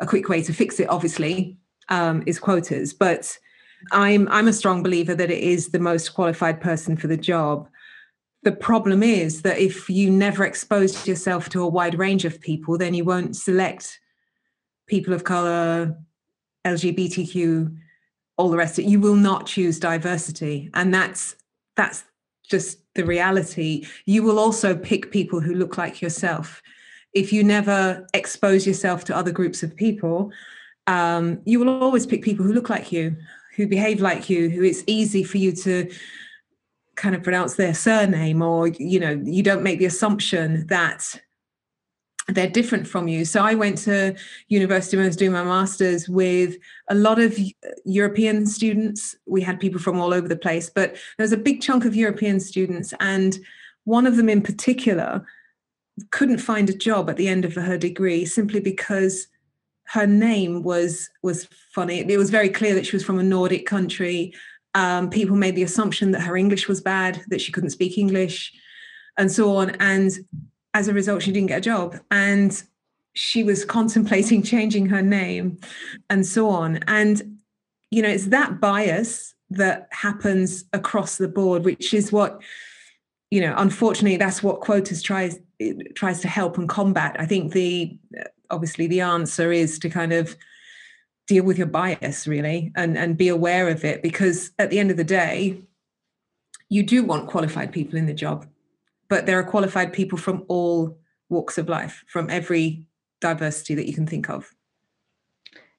a 0.00 0.06
quick 0.06 0.28
way 0.28 0.42
to 0.42 0.52
fix 0.52 0.80
it, 0.80 0.88
obviously, 0.88 1.56
um, 1.88 2.22
is 2.26 2.38
quotas. 2.38 2.92
But 2.92 3.38
I'm 3.92 4.28
I'm 4.28 4.48
a 4.48 4.52
strong 4.52 4.82
believer 4.82 5.14
that 5.14 5.30
it 5.30 5.42
is 5.42 5.68
the 5.68 5.78
most 5.78 6.14
qualified 6.14 6.60
person 6.60 6.96
for 6.96 7.06
the 7.06 7.16
job. 7.16 7.68
The 8.42 8.52
problem 8.52 9.02
is 9.02 9.42
that 9.42 9.58
if 9.58 9.88
you 9.88 10.10
never 10.10 10.44
expose 10.44 11.06
yourself 11.06 11.48
to 11.50 11.62
a 11.62 11.68
wide 11.68 11.98
range 11.98 12.24
of 12.24 12.40
people, 12.40 12.78
then 12.78 12.94
you 12.94 13.04
won't 13.04 13.36
select 13.36 13.98
people 14.86 15.12
of 15.12 15.24
color, 15.24 15.96
LGBTQ, 16.64 17.76
all 18.36 18.50
the 18.50 18.56
rest 18.56 18.78
of 18.78 18.84
it. 18.84 18.88
You 18.88 19.00
will 19.00 19.16
not 19.16 19.46
choose 19.46 19.78
diversity. 19.78 20.70
And 20.74 20.92
that's 20.92 21.36
that's 21.76 22.04
just 22.48 22.78
the 22.94 23.04
reality. 23.04 23.86
You 24.06 24.22
will 24.22 24.38
also 24.38 24.76
pick 24.76 25.10
people 25.10 25.40
who 25.40 25.54
look 25.54 25.76
like 25.78 26.00
yourself. 26.00 26.62
If 27.12 27.32
you 27.32 27.42
never 27.44 28.06
expose 28.14 28.66
yourself 28.66 29.04
to 29.04 29.16
other 29.16 29.32
groups 29.32 29.62
of 29.62 29.74
people, 29.76 30.32
um, 30.86 31.40
you 31.44 31.58
will 31.58 31.82
always 31.82 32.06
pick 32.06 32.22
people 32.22 32.44
who 32.44 32.52
look 32.52 32.70
like 32.70 32.92
you, 32.92 33.16
who 33.56 33.66
behave 33.66 34.00
like 34.00 34.30
you, 34.30 34.48
who 34.48 34.62
it's 34.62 34.84
easy 34.86 35.24
for 35.24 35.38
you 35.38 35.52
to 35.52 35.90
kind 36.94 37.14
of 37.14 37.22
pronounce 37.22 37.56
their 37.56 37.74
surname, 37.74 38.42
or 38.42 38.68
you 38.68 39.00
know, 39.00 39.20
you 39.24 39.42
don't 39.42 39.62
make 39.62 39.78
the 39.78 39.86
assumption 39.86 40.66
that 40.68 41.20
they're 42.28 42.50
different 42.50 42.86
from 42.88 43.06
you. 43.08 43.24
So 43.24 43.42
I 43.42 43.54
went 43.54 43.78
to 43.78 44.14
university 44.48 44.96
when 44.96 45.04
I 45.04 45.08
was 45.08 45.16
doing 45.16 45.32
my 45.32 45.44
master's 45.44 46.08
with 46.08 46.56
a 46.90 46.94
lot 46.94 47.20
of 47.20 47.38
European 47.84 48.46
students. 48.46 49.14
We 49.26 49.42
had 49.42 49.60
people 49.60 49.80
from 49.80 50.00
all 50.00 50.12
over 50.12 50.26
the 50.26 50.36
place, 50.36 50.68
but 50.68 50.94
there 51.16 51.24
was 51.24 51.32
a 51.32 51.36
big 51.36 51.60
chunk 51.60 51.84
of 51.84 51.94
European 51.94 52.40
students. 52.40 52.92
And 52.98 53.38
one 53.84 54.06
of 54.06 54.16
them 54.16 54.28
in 54.28 54.42
particular 54.42 55.24
couldn't 56.10 56.38
find 56.38 56.68
a 56.68 56.74
job 56.74 57.08
at 57.08 57.16
the 57.16 57.28
end 57.28 57.44
of 57.44 57.54
her 57.54 57.78
degree 57.78 58.24
simply 58.24 58.60
because 58.60 59.28
her 59.88 60.06
name 60.06 60.64
was 60.64 61.08
was 61.22 61.48
funny. 61.72 62.00
It 62.00 62.18
was 62.18 62.30
very 62.30 62.48
clear 62.48 62.74
that 62.74 62.86
she 62.86 62.96
was 62.96 63.04
from 63.04 63.20
a 63.20 63.22
Nordic 63.22 63.66
country. 63.66 64.34
Um, 64.74 65.10
people 65.10 65.36
made 65.36 65.54
the 65.54 65.62
assumption 65.62 66.10
that 66.10 66.22
her 66.22 66.36
English 66.36 66.66
was 66.66 66.80
bad, 66.80 67.22
that 67.28 67.40
she 67.40 67.52
couldn't 67.52 67.70
speak 67.70 67.96
English, 67.96 68.52
and 69.16 69.30
so 69.30 69.56
on. 69.56 69.70
And 69.78 70.10
as 70.76 70.88
a 70.88 70.92
result, 70.92 71.22
she 71.22 71.32
didn't 71.32 71.48
get 71.48 71.58
a 71.58 71.62
job. 71.62 71.98
And 72.10 72.62
she 73.14 73.42
was 73.42 73.64
contemplating 73.64 74.42
changing 74.54 74.86
her 74.86 75.02
name 75.02 75.58
and 76.10 76.26
so 76.26 76.48
on. 76.50 76.80
And, 76.86 77.38
you 77.90 78.02
know, 78.02 78.10
it's 78.10 78.26
that 78.26 78.60
bias 78.60 79.34
that 79.48 79.88
happens 79.90 80.64
across 80.74 81.16
the 81.16 81.28
board, 81.28 81.64
which 81.64 81.94
is 81.94 82.12
what, 82.12 82.42
you 83.30 83.40
know, 83.40 83.54
unfortunately, 83.56 84.18
that's 84.18 84.42
what 84.42 84.60
quotas 84.60 85.02
tries 85.02 85.38
tries 85.94 86.20
to 86.20 86.28
help 86.28 86.58
and 86.58 86.68
combat. 86.68 87.16
I 87.18 87.24
think 87.24 87.52
the 87.52 87.96
obviously 88.50 88.86
the 88.86 89.00
answer 89.00 89.52
is 89.52 89.78
to 89.78 89.88
kind 89.88 90.12
of 90.12 90.36
deal 91.26 91.42
with 91.42 91.56
your 91.56 91.66
bias 91.66 92.28
really 92.28 92.70
and 92.76 92.96
and 92.98 93.16
be 93.16 93.28
aware 93.28 93.68
of 93.68 93.84
it 93.84 94.02
because 94.02 94.50
at 94.58 94.70
the 94.70 94.78
end 94.78 94.90
of 94.90 94.96
the 94.96 95.02
day 95.02 95.60
you 96.68 96.82
do 96.82 97.02
want 97.02 97.28
qualified 97.28 97.72
people 97.72 97.98
in 97.98 98.06
the 98.06 98.14
job 98.14 98.46
but 99.08 99.26
there 99.26 99.38
are 99.38 99.44
qualified 99.44 99.92
people 99.92 100.18
from 100.18 100.44
all 100.48 100.98
walks 101.28 101.58
of 101.58 101.68
life, 101.68 102.04
from 102.06 102.30
every 102.30 102.86
diversity 103.20 103.74
that 103.74 103.86
you 103.86 103.94
can 103.94 104.06
think 104.06 104.28
of. 104.28 104.52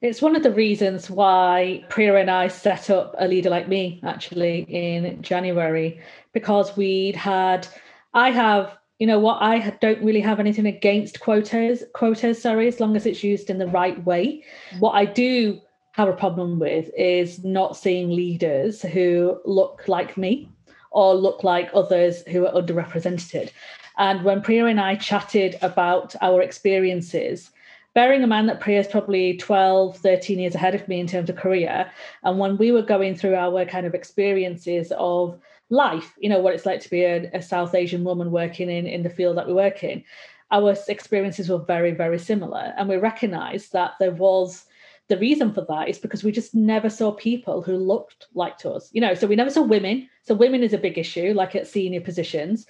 It's 0.00 0.22
one 0.22 0.36
of 0.36 0.44
the 0.44 0.52
reasons 0.52 1.10
why 1.10 1.84
Priya 1.88 2.16
and 2.16 2.30
I 2.30 2.46
set 2.48 2.88
up 2.88 3.16
a 3.18 3.26
leader 3.26 3.50
like 3.50 3.68
me 3.68 4.00
actually 4.04 4.60
in 4.68 5.20
January 5.22 6.00
because 6.32 6.76
we'd 6.76 7.16
had, 7.16 7.66
I 8.14 8.30
have, 8.30 8.78
you 9.00 9.08
know 9.08 9.18
what, 9.18 9.42
I 9.42 9.76
don't 9.80 10.02
really 10.02 10.20
have 10.20 10.38
anything 10.38 10.66
against 10.66 11.18
quotas, 11.18 11.82
quotas, 11.94 12.40
sorry, 12.40 12.68
as 12.68 12.78
long 12.78 12.94
as 12.94 13.06
it's 13.06 13.24
used 13.24 13.50
in 13.50 13.58
the 13.58 13.66
right 13.66 14.02
way. 14.04 14.44
What 14.78 14.92
I 14.92 15.04
do 15.04 15.60
have 15.92 16.08
a 16.08 16.12
problem 16.12 16.60
with 16.60 16.90
is 16.96 17.42
not 17.42 17.76
seeing 17.76 18.10
leaders 18.10 18.82
who 18.82 19.40
look 19.44 19.88
like 19.88 20.16
me 20.16 20.48
or 20.90 21.14
look 21.14 21.44
like 21.44 21.70
others 21.74 22.22
who 22.28 22.46
are 22.46 22.52
underrepresented. 22.52 23.50
And 23.98 24.24
when 24.24 24.42
Priya 24.42 24.66
and 24.66 24.80
I 24.80 24.94
chatted 24.94 25.58
about 25.60 26.14
our 26.22 26.40
experiences, 26.40 27.50
bearing 27.94 28.22
in 28.22 28.28
mind 28.28 28.48
that 28.48 28.60
Priya 28.60 28.80
is 28.80 28.86
probably 28.86 29.36
12, 29.36 29.96
13 29.98 30.38
years 30.38 30.54
ahead 30.54 30.74
of 30.74 30.86
me 30.86 31.00
in 31.00 31.06
terms 31.06 31.28
of 31.28 31.36
career, 31.36 31.90
and 32.22 32.38
when 32.38 32.56
we 32.56 32.70
were 32.70 32.82
going 32.82 33.16
through 33.16 33.34
our 33.34 33.64
kind 33.64 33.86
of 33.86 33.94
experiences 33.94 34.92
of 34.96 35.38
life, 35.70 36.14
you 36.18 36.28
know, 36.28 36.38
what 36.38 36.54
it's 36.54 36.66
like 36.66 36.80
to 36.80 36.90
be 36.90 37.02
a, 37.02 37.30
a 37.32 37.42
South 37.42 37.74
Asian 37.74 38.04
woman 38.04 38.30
working 38.30 38.70
in, 38.70 38.86
in 38.86 39.02
the 39.02 39.10
field 39.10 39.36
that 39.36 39.46
we 39.46 39.52
work 39.52 39.82
in, 39.82 40.04
our 40.50 40.74
experiences 40.88 41.48
were 41.48 41.58
very, 41.58 41.90
very 41.90 42.18
similar. 42.18 42.72
And 42.76 42.88
we 42.88 42.96
recognized 42.96 43.72
that 43.72 43.92
there 43.98 44.12
was 44.12 44.64
the 45.08 45.18
reason 45.18 45.52
for 45.52 45.64
that 45.68 45.88
is 45.88 45.98
because 45.98 46.22
we 46.22 46.32
just 46.32 46.54
never 46.54 46.90
saw 46.90 47.12
people 47.12 47.62
who 47.62 47.76
looked 47.76 48.26
like 48.34 48.58
to 48.58 48.70
us. 48.70 48.90
You 48.92 49.00
know, 49.00 49.14
so 49.14 49.26
we 49.26 49.36
never 49.36 49.50
saw 49.50 49.62
women. 49.62 50.08
So 50.22 50.34
women 50.34 50.62
is 50.62 50.74
a 50.74 50.78
big 50.78 50.98
issue, 50.98 51.32
like 51.34 51.54
at 51.54 51.66
senior 51.66 52.02
positions. 52.02 52.66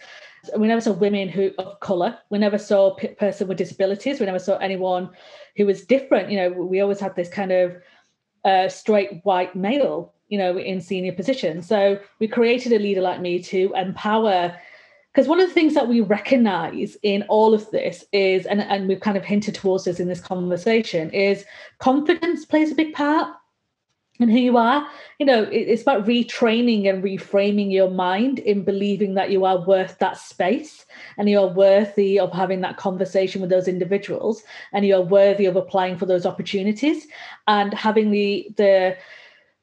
We 0.57 0.68
never 0.68 0.81
saw 0.81 0.92
women 0.92 1.29
who 1.29 1.51
of 1.59 1.81
color. 1.81 2.16
We 2.31 2.38
never 2.38 2.59
saw 2.59 2.94
a 2.94 3.09
person 3.14 3.48
with 3.48 3.59
disabilities. 3.59 4.20
We 4.20 4.27
never 4.27 4.38
saw 4.38 4.57
anyone 4.59 5.11
who 5.57 5.66
was 5.66 5.85
different. 5.85 6.31
You 6.31 6.38
know, 6.38 6.51
we 6.51 6.81
always 6.81 7.01
had 7.01 7.16
this 7.16 7.29
kind 7.29 7.51
of 7.51 7.77
uh, 8.44 8.68
straight 8.68 9.20
white 9.24 9.57
male, 9.57 10.14
you 10.29 10.38
know, 10.38 10.57
in 10.57 10.81
senior 10.81 11.12
positions. 11.12 11.66
So 11.66 11.98
we 12.20 12.29
created 12.29 12.72
a 12.72 12.79
leader 12.79 13.01
like 13.01 13.20
me 13.20 13.42
to 13.42 13.72
empower 13.74 14.57
because 15.12 15.28
one 15.28 15.40
of 15.40 15.48
the 15.48 15.54
things 15.54 15.74
that 15.74 15.88
we 15.88 16.00
recognize 16.00 16.96
in 17.02 17.22
all 17.28 17.54
of 17.54 17.70
this 17.70 18.04
is 18.12 18.46
and, 18.46 18.60
and 18.60 18.88
we've 18.88 19.00
kind 19.00 19.16
of 19.16 19.24
hinted 19.24 19.54
towards 19.54 19.84
this 19.84 20.00
in 20.00 20.08
this 20.08 20.20
conversation 20.20 21.10
is 21.10 21.44
confidence 21.78 22.44
plays 22.44 22.70
a 22.70 22.74
big 22.74 22.92
part 22.92 23.34
in 24.20 24.28
who 24.28 24.38
you 24.38 24.56
are. 24.56 24.86
You 25.18 25.26
know 25.26 25.42
it's 25.50 25.82
about 25.82 26.06
retraining 26.06 26.88
and 26.88 27.02
reframing 27.02 27.72
your 27.72 27.90
mind 27.90 28.38
in 28.40 28.62
believing 28.64 29.14
that 29.14 29.30
you 29.30 29.44
are 29.44 29.64
worth 29.64 29.98
that 29.98 30.18
space 30.18 30.86
and 31.16 31.28
you're 31.28 31.48
worthy 31.48 32.18
of 32.18 32.32
having 32.32 32.60
that 32.62 32.76
conversation 32.76 33.40
with 33.40 33.50
those 33.50 33.68
individuals 33.68 34.42
and 34.72 34.84
you're 34.86 35.02
worthy 35.02 35.46
of 35.46 35.56
applying 35.56 35.96
for 35.96 36.06
those 36.06 36.26
opportunities. 36.26 37.06
And 37.46 37.72
having 37.74 38.10
the 38.10 38.48
the 38.56 38.96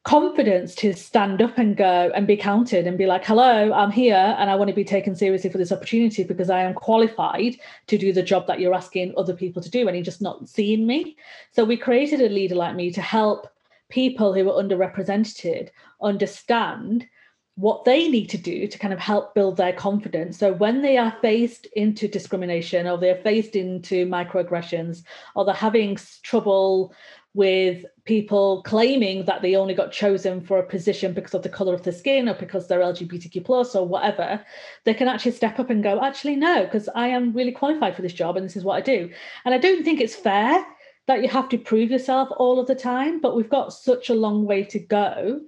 confidence 0.06 0.76
to 0.76 0.94
stand 0.94 1.42
up 1.42 1.58
and 1.58 1.76
go 1.76 2.12
and 2.14 2.28
be 2.28 2.36
counted 2.36 2.86
and 2.86 2.96
be 2.96 3.06
like, 3.06 3.24
hello, 3.24 3.72
I'm 3.72 3.90
here 3.90 4.36
and 4.38 4.48
I 4.48 4.54
want 4.54 4.68
to 4.68 4.74
be 4.74 4.84
taken 4.84 5.16
seriously 5.16 5.50
for 5.50 5.58
this 5.58 5.72
opportunity 5.72 6.22
because 6.22 6.48
I 6.48 6.62
am 6.62 6.74
qualified 6.74 7.56
to 7.88 7.98
do 7.98 8.12
the 8.12 8.22
job 8.22 8.46
that 8.46 8.60
you're 8.60 8.72
asking 8.72 9.14
other 9.16 9.34
people 9.34 9.60
to 9.62 9.68
do 9.68 9.88
and 9.88 9.96
you're 9.96 10.04
just 10.04 10.22
not 10.22 10.48
seeing 10.48 10.86
me. 10.86 11.16
So 11.50 11.64
we 11.64 11.76
created 11.76 12.20
a 12.20 12.28
leader 12.28 12.54
like 12.54 12.76
me 12.76 12.92
to 12.92 13.00
help 13.00 13.48
people 13.88 14.32
who 14.32 14.48
are 14.48 14.62
underrepresented 14.62 15.70
understand 16.00 17.08
what 17.56 17.84
they 17.84 18.08
need 18.08 18.26
to 18.26 18.38
do 18.38 18.68
to 18.68 18.78
kind 18.78 18.92
of 18.92 19.00
help 19.00 19.34
build 19.34 19.56
their 19.56 19.72
confidence. 19.72 20.38
So 20.38 20.52
when 20.52 20.82
they 20.82 20.98
are 20.98 21.16
faced 21.22 21.66
into 21.74 22.06
discrimination 22.06 22.86
or 22.86 22.98
they're 22.98 23.22
faced 23.22 23.56
into 23.56 24.06
microaggressions 24.06 25.02
or 25.34 25.44
they're 25.44 25.54
having 25.54 25.96
trouble 26.22 26.94
with 27.36 27.84
people 28.06 28.62
claiming 28.62 29.26
that 29.26 29.42
they 29.42 29.54
only 29.54 29.74
got 29.74 29.92
chosen 29.92 30.40
for 30.40 30.58
a 30.58 30.66
position 30.66 31.12
because 31.12 31.34
of 31.34 31.42
the 31.42 31.50
color 31.50 31.74
of 31.74 31.82
the 31.82 31.92
skin 31.92 32.30
or 32.30 32.34
because 32.34 32.66
they're 32.66 32.80
lgbtq 32.80 33.44
plus 33.44 33.76
or 33.76 33.86
whatever 33.86 34.42
they 34.84 34.94
can 34.94 35.06
actually 35.06 35.30
step 35.30 35.58
up 35.58 35.68
and 35.68 35.82
go 35.82 36.02
actually 36.02 36.34
no 36.34 36.64
because 36.64 36.88
i 36.94 37.06
am 37.06 37.34
really 37.34 37.52
qualified 37.52 37.94
for 37.94 38.00
this 38.00 38.14
job 38.14 38.36
and 38.36 38.46
this 38.46 38.56
is 38.56 38.64
what 38.64 38.76
i 38.76 38.80
do. 38.80 39.10
And 39.44 39.54
i 39.54 39.58
don't 39.58 39.84
think 39.84 40.00
it's 40.00 40.16
fair 40.16 40.64
that 41.06 41.22
you 41.22 41.28
have 41.28 41.50
to 41.50 41.58
prove 41.58 41.90
yourself 41.90 42.30
all 42.38 42.58
of 42.58 42.66
the 42.66 42.74
time 42.74 43.20
but 43.20 43.36
we've 43.36 43.50
got 43.50 43.72
such 43.72 44.08
a 44.08 44.14
long 44.14 44.46
way 44.46 44.64
to 44.64 44.78
go 44.78 45.40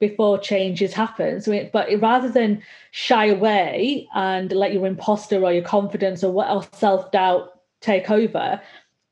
before 0.00 0.38
changes 0.38 0.92
happen. 0.92 1.40
So 1.40 1.68
but 1.72 1.88
rather 2.00 2.30
than 2.30 2.62
shy 2.90 3.26
away 3.26 4.08
and 4.14 4.50
let 4.52 4.72
your 4.72 4.86
imposter 4.86 5.44
or 5.44 5.52
your 5.52 5.64
confidence 5.64 6.24
or 6.24 6.32
what 6.32 6.48
else 6.48 6.68
self-doubt 6.72 7.50
take 7.80 8.10
over 8.10 8.60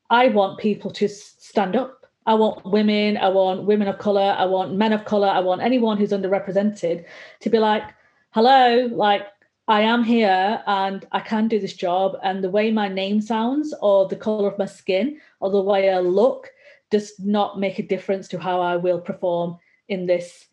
i 0.09 0.27
want 0.27 0.59
people 0.59 0.91
to 0.91 1.07
stand 1.07 1.75
up 1.75 1.96
I 2.27 2.33
want 2.33 2.65
women, 2.65 3.15
I 3.15 3.29
want 3.29 3.63
women 3.63 3.87
of 3.87 3.99
color, 3.99 4.35
I 4.37 4.43
want 4.43 4.75
men 4.75 4.91
of 4.91 5.05
color, 5.05 5.29
I 5.29 5.39
want 5.39 5.61
anyone 5.61 5.97
who's 5.97 6.11
underrepresented 6.11 7.05
to 7.39 7.49
be 7.49 7.57
like, 7.57 7.83
hello, 8.31 8.89
like 8.91 9.25
I 9.69 9.81
am 9.81 10.03
here 10.03 10.61
and 10.67 11.07
I 11.13 11.21
can 11.21 11.47
do 11.47 11.57
this 11.57 11.73
job. 11.73 12.17
And 12.21 12.43
the 12.43 12.49
way 12.49 12.69
my 12.69 12.89
name 12.89 13.21
sounds, 13.21 13.73
or 13.81 14.09
the 14.09 14.17
color 14.17 14.49
of 14.49 14.59
my 14.59 14.65
skin, 14.65 15.21
or 15.39 15.49
the 15.49 15.61
way 15.61 15.89
I 15.89 15.99
look 15.99 16.49
does 16.91 17.13
not 17.17 17.61
make 17.61 17.79
a 17.79 17.87
difference 17.87 18.27
to 18.29 18.39
how 18.39 18.59
I 18.59 18.75
will 18.75 18.99
perform 18.99 19.57
in 19.87 20.05
this 20.05 20.47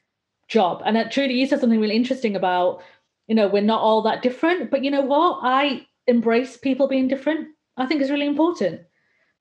job. 0.46 0.80
And 0.86 0.96
uh, 0.96 1.00
it 1.00 1.10
truly, 1.10 1.34
you 1.34 1.46
said 1.48 1.60
something 1.60 1.80
really 1.80 1.96
interesting 1.96 2.36
about, 2.36 2.82
you 3.26 3.34
know, 3.34 3.48
we're 3.48 3.62
not 3.62 3.80
all 3.80 4.02
that 4.02 4.22
different. 4.22 4.70
But 4.70 4.84
you 4.84 4.92
know 4.92 5.00
what? 5.00 5.40
I 5.42 5.88
embrace 6.06 6.56
people 6.56 6.86
being 6.86 7.08
different. 7.08 7.48
I 7.76 7.86
think 7.86 8.00
it's 8.00 8.12
really 8.12 8.28
important 8.28 8.82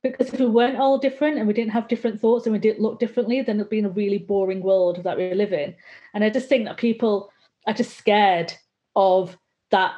because 0.04 0.34
if 0.34 0.40
we 0.40 0.46
weren't 0.46 0.78
all 0.78 0.98
different 0.98 1.38
and 1.38 1.48
we 1.48 1.54
didn't 1.54 1.72
have 1.72 1.88
different 1.88 2.20
thoughts 2.20 2.46
and 2.46 2.54
we 2.54 2.60
didn't 2.60 2.82
look 2.82 3.00
differently, 3.00 3.42
then 3.42 3.56
it'd 3.56 3.70
be 3.70 3.80
in 3.80 3.86
a 3.86 3.90
really 3.90 4.18
boring 4.18 4.62
world 4.62 5.02
that 5.04 5.18
we 5.18 5.34
live 5.34 5.54
in. 5.54 5.74
And 6.14 6.24
I 6.24 6.30
just 6.30 6.50
think 6.50 6.66
that 6.66 6.78
people 6.78 7.32
are 7.66 7.74
just 7.74 7.98
scared 7.98 8.54
of 8.96 9.38
that. 9.72 9.94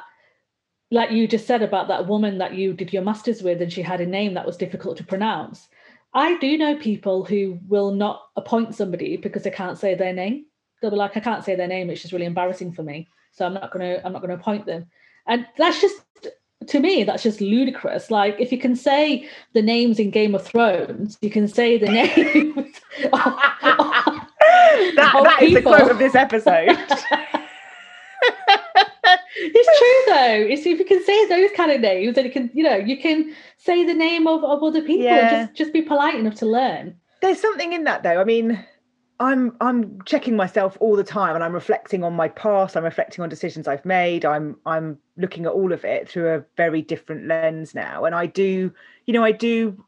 Like 0.92 1.10
you 1.10 1.26
just 1.26 1.48
said 1.48 1.62
about 1.62 1.88
that 1.88 2.06
woman 2.06 2.38
that 2.38 2.54
you 2.54 2.72
did 2.72 2.92
your 2.92 3.02
masters 3.02 3.42
with, 3.42 3.60
and 3.60 3.72
she 3.72 3.82
had 3.82 4.00
a 4.00 4.06
name 4.06 4.34
that 4.34 4.46
was 4.46 4.56
difficult 4.56 4.96
to 4.98 5.04
pronounce. 5.04 5.66
I 6.14 6.38
do 6.38 6.56
know 6.56 6.76
people 6.76 7.24
who 7.24 7.58
will 7.66 7.90
not 7.90 8.22
appoint 8.36 8.76
somebody 8.76 9.16
because 9.16 9.42
they 9.42 9.50
can't 9.50 9.76
say 9.76 9.96
their 9.96 10.12
name. 10.12 10.46
They'll 10.80 10.92
be 10.92 10.96
like, 10.96 11.16
I 11.16 11.20
can't 11.20 11.44
say 11.44 11.56
their 11.56 11.66
name, 11.66 11.90
it's 11.90 12.02
just 12.02 12.12
really 12.12 12.26
embarrassing 12.26 12.72
for 12.72 12.84
me. 12.84 13.08
So 13.32 13.44
I'm 13.44 13.54
not 13.54 13.72
gonna, 13.72 14.00
I'm 14.04 14.12
not 14.12 14.22
gonna 14.22 14.34
appoint 14.36 14.66
them. 14.66 14.86
And 15.26 15.46
that's 15.58 15.80
just 15.80 16.00
to 16.66 16.80
me 16.80 17.04
that's 17.04 17.22
just 17.22 17.40
ludicrous. 17.40 18.10
Like 18.10 18.36
if 18.38 18.50
you 18.52 18.58
can 18.58 18.76
say 18.76 19.28
the 19.52 19.62
names 19.62 19.98
in 19.98 20.10
game 20.10 20.34
of 20.34 20.42
thrones 20.44 21.18
you 21.20 21.30
can 21.30 21.48
say 21.48 21.78
the 21.78 21.86
names 22.00 22.80
of, 23.04 23.36
that, 24.96 25.12
that 25.24 25.38
is 25.42 25.54
the 25.54 25.62
quote 25.62 25.90
of 25.90 25.98
this 25.98 26.14
episode. 26.14 26.76
It's 29.38 29.78
true 29.78 30.14
though. 30.14 30.52
It's 30.52 30.66
if 30.66 30.78
you 30.78 30.84
can 30.84 31.04
say 31.04 31.26
those 31.26 31.50
kind 31.52 31.70
of 31.70 31.80
names 31.80 32.14
then 32.14 32.24
you 32.24 32.30
can 32.30 32.50
you 32.54 32.64
know 32.64 32.76
you 32.76 32.98
can 32.98 33.34
say 33.58 33.84
the 33.84 33.94
name 33.94 34.26
of, 34.26 34.42
of 34.42 34.62
other 34.62 34.80
people. 34.80 35.04
Yeah. 35.04 35.44
just 35.44 35.54
just 35.54 35.72
be 35.72 35.82
polite 35.82 36.14
enough 36.14 36.34
to 36.36 36.46
learn. 36.46 36.96
There's 37.20 37.40
something 37.40 37.72
in 37.72 37.84
that 37.84 38.02
though. 38.02 38.20
I 38.20 38.24
mean 38.24 38.64
I'm 39.18 39.56
I'm 39.60 40.02
checking 40.02 40.36
myself 40.36 40.76
all 40.80 40.94
the 40.94 41.04
time 41.04 41.34
and 41.34 41.42
I'm 41.42 41.52
reflecting 41.52 42.04
on 42.04 42.12
my 42.12 42.28
past, 42.28 42.76
I'm 42.76 42.84
reflecting 42.84 43.22
on 43.22 43.28
decisions 43.28 43.66
I've 43.66 43.84
made. 43.84 44.24
I'm 44.24 44.56
I'm 44.66 44.98
looking 45.16 45.46
at 45.46 45.52
all 45.52 45.72
of 45.72 45.84
it 45.84 46.08
through 46.08 46.34
a 46.34 46.44
very 46.56 46.82
different 46.82 47.26
lens 47.26 47.74
now. 47.74 48.04
And 48.04 48.14
I 48.14 48.26
do, 48.26 48.72
you 49.06 49.14
know, 49.14 49.24
I 49.24 49.32
do 49.32 49.82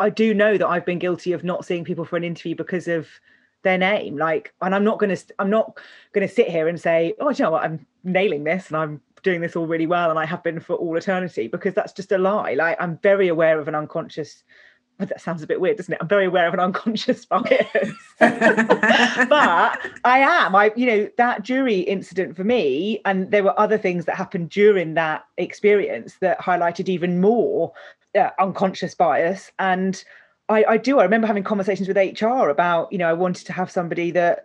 I 0.00 0.10
do 0.10 0.32
know 0.32 0.56
that 0.56 0.66
I've 0.66 0.86
been 0.86 0.98
guilty 0.98 1.32
of 1.32 1.44
not 1.44 1.64
seeing 1.64 1.84
people 1.84 2.04
for 2.04 2.16
an 2.16 2.24
interview 2.24 2.54
because 2.54 2.88
of 2.88 3.08
their 3.64 3.76
name. 3.76 4.16
Like, 4.16 4.54
and 4.62 4.74
I'm 4.74 4.84
not 4.84 4.98
gonna 4.98 5.16
I'm 5.38 5.50
not 5.50 5.78
gonna 6.12 6.28
sit 6.28 6.48
here 6.48 6.68
and 6.68 6.80
say, 6.80 7.14
oh, 7.20 7.30
you 7.30 7.44
know 7.44 7.50
what, 7.50 7.64
I'm 7.64 7.86
nailing 8.02 8.44
this 8.44 8.68
and 8.68 8.76
I'm 8.78 9.02
doing 9.22 9.40
this 9.40 9.56
all 9.56 9.66
really 9.66 9.86
well 9.86 10.10
and 10.10 10.18
I 10.18 10.24
have 10.24 10.42
been 10.42 10.60
for 10.60 10.76
all 10.76 10.96
eternity 10.96 11.48
because 11.48 11.74
that's 11.74 11.92
just 11.92 12.12
a 12.12 12.18
lie. 12.18 12.54
Like 12.54 12.76
I'm 12.80 12.98
very 12.98 13.28
aware 13.28 13.58
of 13.60 13.68
an 13.68 13.74
unconscious 13.74 14.42
that 15.06 15.20
sounds 15.20 15.42
a 15.42 15.46
bit 15.46 15.60
weird, 15.60 15.76
doesn't 15.76 15.94
it? 15.94 15.98
I'm 16.00 16.08
very 16.08 16.26
aware 16.26 16.48
of 16.48 16.54
an 16.54 16.60
unconscious 16.60 17.24
bias. 17.26 17.68
but 18.18 19.78
I 20.04 20.18
am. 20.18 20.56
I, 20.56 20.72
you 20.74 20.86
know, 20.86 21.08
that 21.16 21.42
jury 21.42 21.80
incident 21.80 22.36
for 22.36 22.44
me, 22.44 23.00
and 23.04 23.30
there 23.30 23.44
were 23.44 23.58
other 23.58 23.78
things 23.78 24.06
that 24.06 24.16
happened 24.16 24.50
during 24.50 24.94
that 24.94 25.24
experience 25.36 26.16
that 26.20 26.40
highlighted 26.40 26.88
even 26.88 27.20
more 27.20 27.72
uh, 28.18 28.30
unconscious 28.40 28.94
bias. 28.94 29.52
And 29.58 30.02
I, 30.48 30.64
I 30.64 30.76
do. 30.78 30.98
I 30.98 31.04
remember 31.04 31.26
having 31.26 31.44
conversations 31.44 31.86
with 31.86 31.96
HR 31.96 32.48
about, 32.48 32.90
you 32.92 32.98
know, 32.98 33.08
I 33.08 33.12
wanted 33.12 33.46
to 33.46 33.52
have 33.52 33.70
somebody 33.70 34.10
that, 34.12 34.44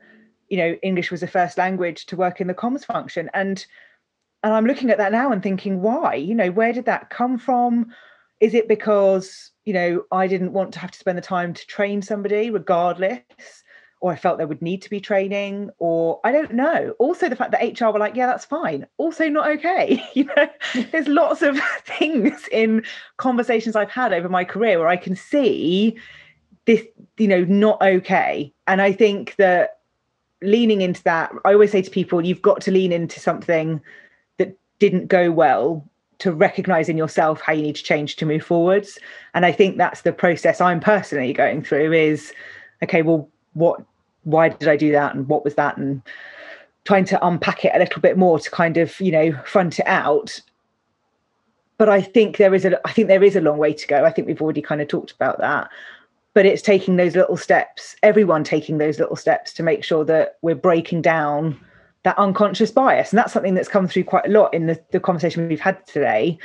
you 0.49 0.57
know, 0.57 0.77
English 0.83 1.09
was 1.09 1.23
a 1.23 1.27
first 1.27 1.57
language 1.57 2.05
to 2.07 2.15
work 2.15 2.41
in 2.41 2.47
the 2.47 2.53
comms 2.53 2.85
function. 2.85 3.29
And 3.33 3.65
and 4.43 4.53
I'm 4.53 4.65
looking 4.65 4.89
at 4.89 4.97
that 4.97 5.13
now 5.13 5.31
and 5.31 5.41
thinking, 5.41 5.81
why? 5.81 6.15
You 6.15 6.35
know, 6.35 6.51
where 6.51 6.73
did 6.73 6.85
that 6.85 7.09
come 7.09 7.37
from? 7.37 7.93
Is 8.41 8.53
it 8.53 8.67
because 8.67 9.52
you 9.65 9.73
know, 9.73 10.03
I 10.11 10.27
didn't 10.27 10.53
want 10.53 10.73
to 10.73 10.79
have 10.79 10.91
to 10.91 10.99
spend 10.99 11.17
the 11.17 11.21
time 11.21 11.53
to 11.53 11.67
train 11.67 12.01
somebody 12.01 12.49
regardless, 12.49 13.21
or 14.01 14.11
I 14.11 14.17
felt 14.17 14.37
there 14.37 14.47
would 14.47 14.61
need 14.61 14.81
to 14.81 14.89
be 14.89 14.99
training, 14.99 15.69
or 15.79 16.19
I 16.25 16.33
don't 16.33 16.53
know. 16.53 16.93
Also, 16.99 17.29
the 17.29 17.37
fact 17.37 17.51
that 17.51 17.79
HR 17.79 17.91
were 17.91 17.99
like, 17.99 18.15
yeah, 18.15 18.27
that's 18.27 18.43
fine. 18.43 18.85
Also, 18.97 19.29
not 19.29 19.47
okay. 19.51 20.03
you 20.13 20.25
know, 20.25 20.49
there's 20.91 21.07
lots 21.07 21.41
of 21.41 21.57
things 21.85 22.47
in 22.51 22.83
conversations 23.17 23.75
I've 23.75 23.89
had 23.89 24.11
over 24.11 24.27
my 24.27 24.43
career 24.43 24.79
where 24.79 24.89
I 24.89 24.97
can 24.97 25.15
see 25.15 25.97
this, 26.65 26.83
you 27.17 27.27
know, 27.27 27.45
not 27.45 27.81
okay. 27.81 28.53
And 28.67 28.81
I 28.81 28.91
think 28.91 29.35
that 29.37 29.79
leaning 30.41 30.81
into 30.81 31.03
that, 31.03 31.31
I 31.45 31.53
always 31.53 31.71
say 31.71 31.81
to 31.81 31.89
people, 31.89 32.25
you've 32.25 32.41
got 32.41 32.59
to 32.61 32.71
lean 32.71 32.91
into 32.91 33.21
something 33.21 33.79
that 34.37 34.57
didn't 34.79 35.07
go 35.07 35.31
well 35.31 35.89
to 36.19 36.31
recognize 36.31 36.89
in 36.89 36.97
yourself 36.97 37.41
how 37.41 37.53
you 37.53 37.61
need 37.61 37.75
to 37.75 37.83
change 37.83 38.15
to 38.17 38.25
move 38.25 38.43
forwards. 38.43 38.97
And 39.33 39.45
i 39.45 39.51
think 39.51 39.77
that's 39.77 40.01
the 40.01 40.13
process 40.13 40.61
i'm 40.61 40.79
personally 40.79 41.33
going 41.33 41.63
through 41.63 41.93
is 41.93 42.33
okay 42.81 43.01
well 43.01 43.29
what 43.53 43.81
why 44.23 44.49
did 44.49 44.67
i 44.67 44.77
do 44.77 44.91
that 44.91 45.15
and 45.15 45.27
what 45.27 45.43
was 45.43 45.55
that? 45.55 45.77
And 45.77 46.01
trying 46.85 47.05
to 47.05 47.25
unpack 47.25 47.63
it 47.63 47.71
a 47.73 47.79
little 47.79 48.01
bit 48.01 48.17
more 48.17 48.39
to 48.39 48.51
kind 48.51 48.77
of 48.77 48.99
you 48.99 49.11
know 49.11 49.31
front 49.45 49.79
it 49.79 49.87
out. 49.87 50.39
But 51.77 51.89
i 51.89 52.01
think 52.01 52.37
there 52.37 52.53
is 52.53 52.65
a 52.65 52.79
i 52.87 52.91
think 52.91 53.07
there 53.07 53.23
is 53.23 53.35
a 53.35 53.41
long 53.41 53.57
way 53.57 53.73
to 53.73 53.87
go. 53.87 54.05
I 54.05 54.11
think 54.11 54.27
we've 54.27 54.41
already 54.41 54.61
kind 54.61 54.81
of 54.81 54.87
talked 54.87 55.11
about 55.11 55.39
that. 55.39 55.69
But 56.33 56.47
it's 56.47 56.63
taking 56.63 56.95
those 56.95 57.15
little 57.15 57.37
steps 57.37 57.95
everyone 58.01 58.43
taking 58.43 58.77
those 58.77 58.99
little 58.99 59.15
steps 59.15 59.53
to 59.53 59.63
make 59.63 59.83
sure 59.83 60.03
that 60.05 60.37
we're 60.41 60.55
breaking 60.55 61.01
down 61.01 61.59
that 62.03 62.17
unconscious 62.17 62.71
bias 62.71 63.11
and 63.11 63.17
that's 63.17 63.33
something 63.33 63.53
that's 63.53 63.67
come 63.67 63.87
through 63.87 64.03
quite 64.03 64.25
a 64.25 64.29
lot 64.29 64.53
in 64.53 64.67
the, 64.67 64.81
the 64.91 64.99
conversation 64.99 65.47
we've 65.47 65.59
had 65.59 65.85
today 65.87 66.37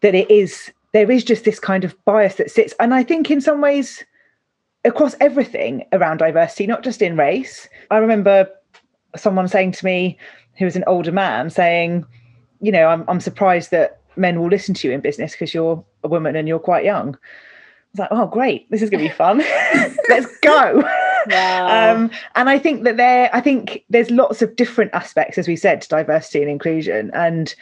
that 0.00 0.14
it 0.14 0.30
is 0.30 0.70
there 0.92 1.10
is 1.10 1.24
just 1.24 1.44
this 1.44 1.60
kind 1.60 1.84
of 1.84 1.96
bias 2.04 2.36
that 2.36 2.50
sits 2.50 2.74
and 2.80 2.94
i 2.94 3.02
think 3.02 3.30
in 3.30 3.40
some 3.40 3.60
ways 3.60 4.04
across 4.84 5.14
everything 5.20 5.84
around 5.92 6.18
diversity 6.18 6.66
not 6.66 6.82
just 6.82 7.02
in 7.02 7.16
race 7.16 7.68
i 7.90 7.98
remember 7.98 8.48
someone 9.16 9.48
saying 9.48 9.72
to 9.72 9.84
me 9.84 10.16
who 10.56 10.64
was 10.64 10.76
an 10.76 10.84
older 10.86 11.12
man 11.12 11.50
saying 11.50 12.04
you 12.60 12.72
know 12.72 12.86
i'm, 12.86 13.04
I'm 13.08 13.20
surprised 13.20 13.70
that 13.72 14.00
men 14.16 14.40
will 14.40 14.48
listen 14.48 14.74
to 14.74 14.88
you 14.88 14.94
in 14.94 15.00
business 15.00 15.32
because 15.32 15.52
you're 15.52 15.84
a 16.04 16.08
woman 16.08 16.36
and 16.36 16.46
you're 16.46 16.58
quite 16.58 16.84
young 16.84 17.16
I 17.90 17.92
was 17.92 17.98
like, 17.98 18.08
oh, 18.12 18.26
great, 18.28 18.70
this 18.70 18.82
is 18.82 18.90
going 18.90 19.02
to 19.02 19.10
be 19.10 19.14
fun. 19.14 19.38
Let's 20.08 20.38
go. 20.38 20.88
Um, 21.94 22.10
and 22.34 22.48
I 22.48 22.58
think 22.58 22.84
that 22.84 22.96
there, 22.96 23.30
I 23.32 23.40
think 23.40 23.84
there's 23.90 24.10
lots 24.10 24.42
of 24.42 24.56
different 24.56 24.92
aspects, 24.94 25.38
as 25.38 25.48
we 25.48 25.56
said, 25.56 25.82
to 25.82 25.88
diversity 25.88 26.40
and 26.40 26.50
inclusion. 26.50 27.10
And 27.14 27.54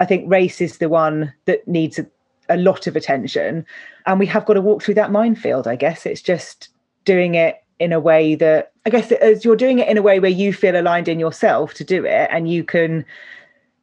I 0.00 0.04
think 0.04 0.30
race 0.30 0.60
is 0.60 0.78
the 0.78 0.88
one 0.88 1.32
that 1.46 1.66
needs 1.68 1.98
a, 1.98 2.06
a 2.48 2.56
lot 2.56 2.86
of 2.86 2.96
attention. 2.96 3.64
And 4.06 4.18
we 4.18 4.26
have 4.26 4.46
got 4.46 4.54
to 4.54 4.60
walk 4.60 4.82
through 4.82 4.94
that 4.94 5.12
minefield, 5.12 5.66
I 5.66 5.76
guess. 5.76 6.06
It's 6.06 6.22
just 6.22 6.68
doing 7.04 7.34
it 7.34 7.62
in 7.78 7.92
a 7.92 8.00
way 8.00 8.34
that 8.34 8.72
I 8.86 8.90
guess 8.90 9.12
as 9.12 9.44
you're 9.44 9.56
doing 9.56 9.78
it 9.78 9.88
in 9.88 9.98
a 9.98 10.02
way 10.02 10.20
where 10.20 10.30
you 10.30 10.52
feel 10.52 10.80
aligned 10.80 11.08
in 11.08 11.20
yourself 11.20 11.74
to 11.74 11.84
do 11.84 12.04
it 12.04 12.28
and 12.32 12.50
you 12.50 12.64
can 12.64 13.04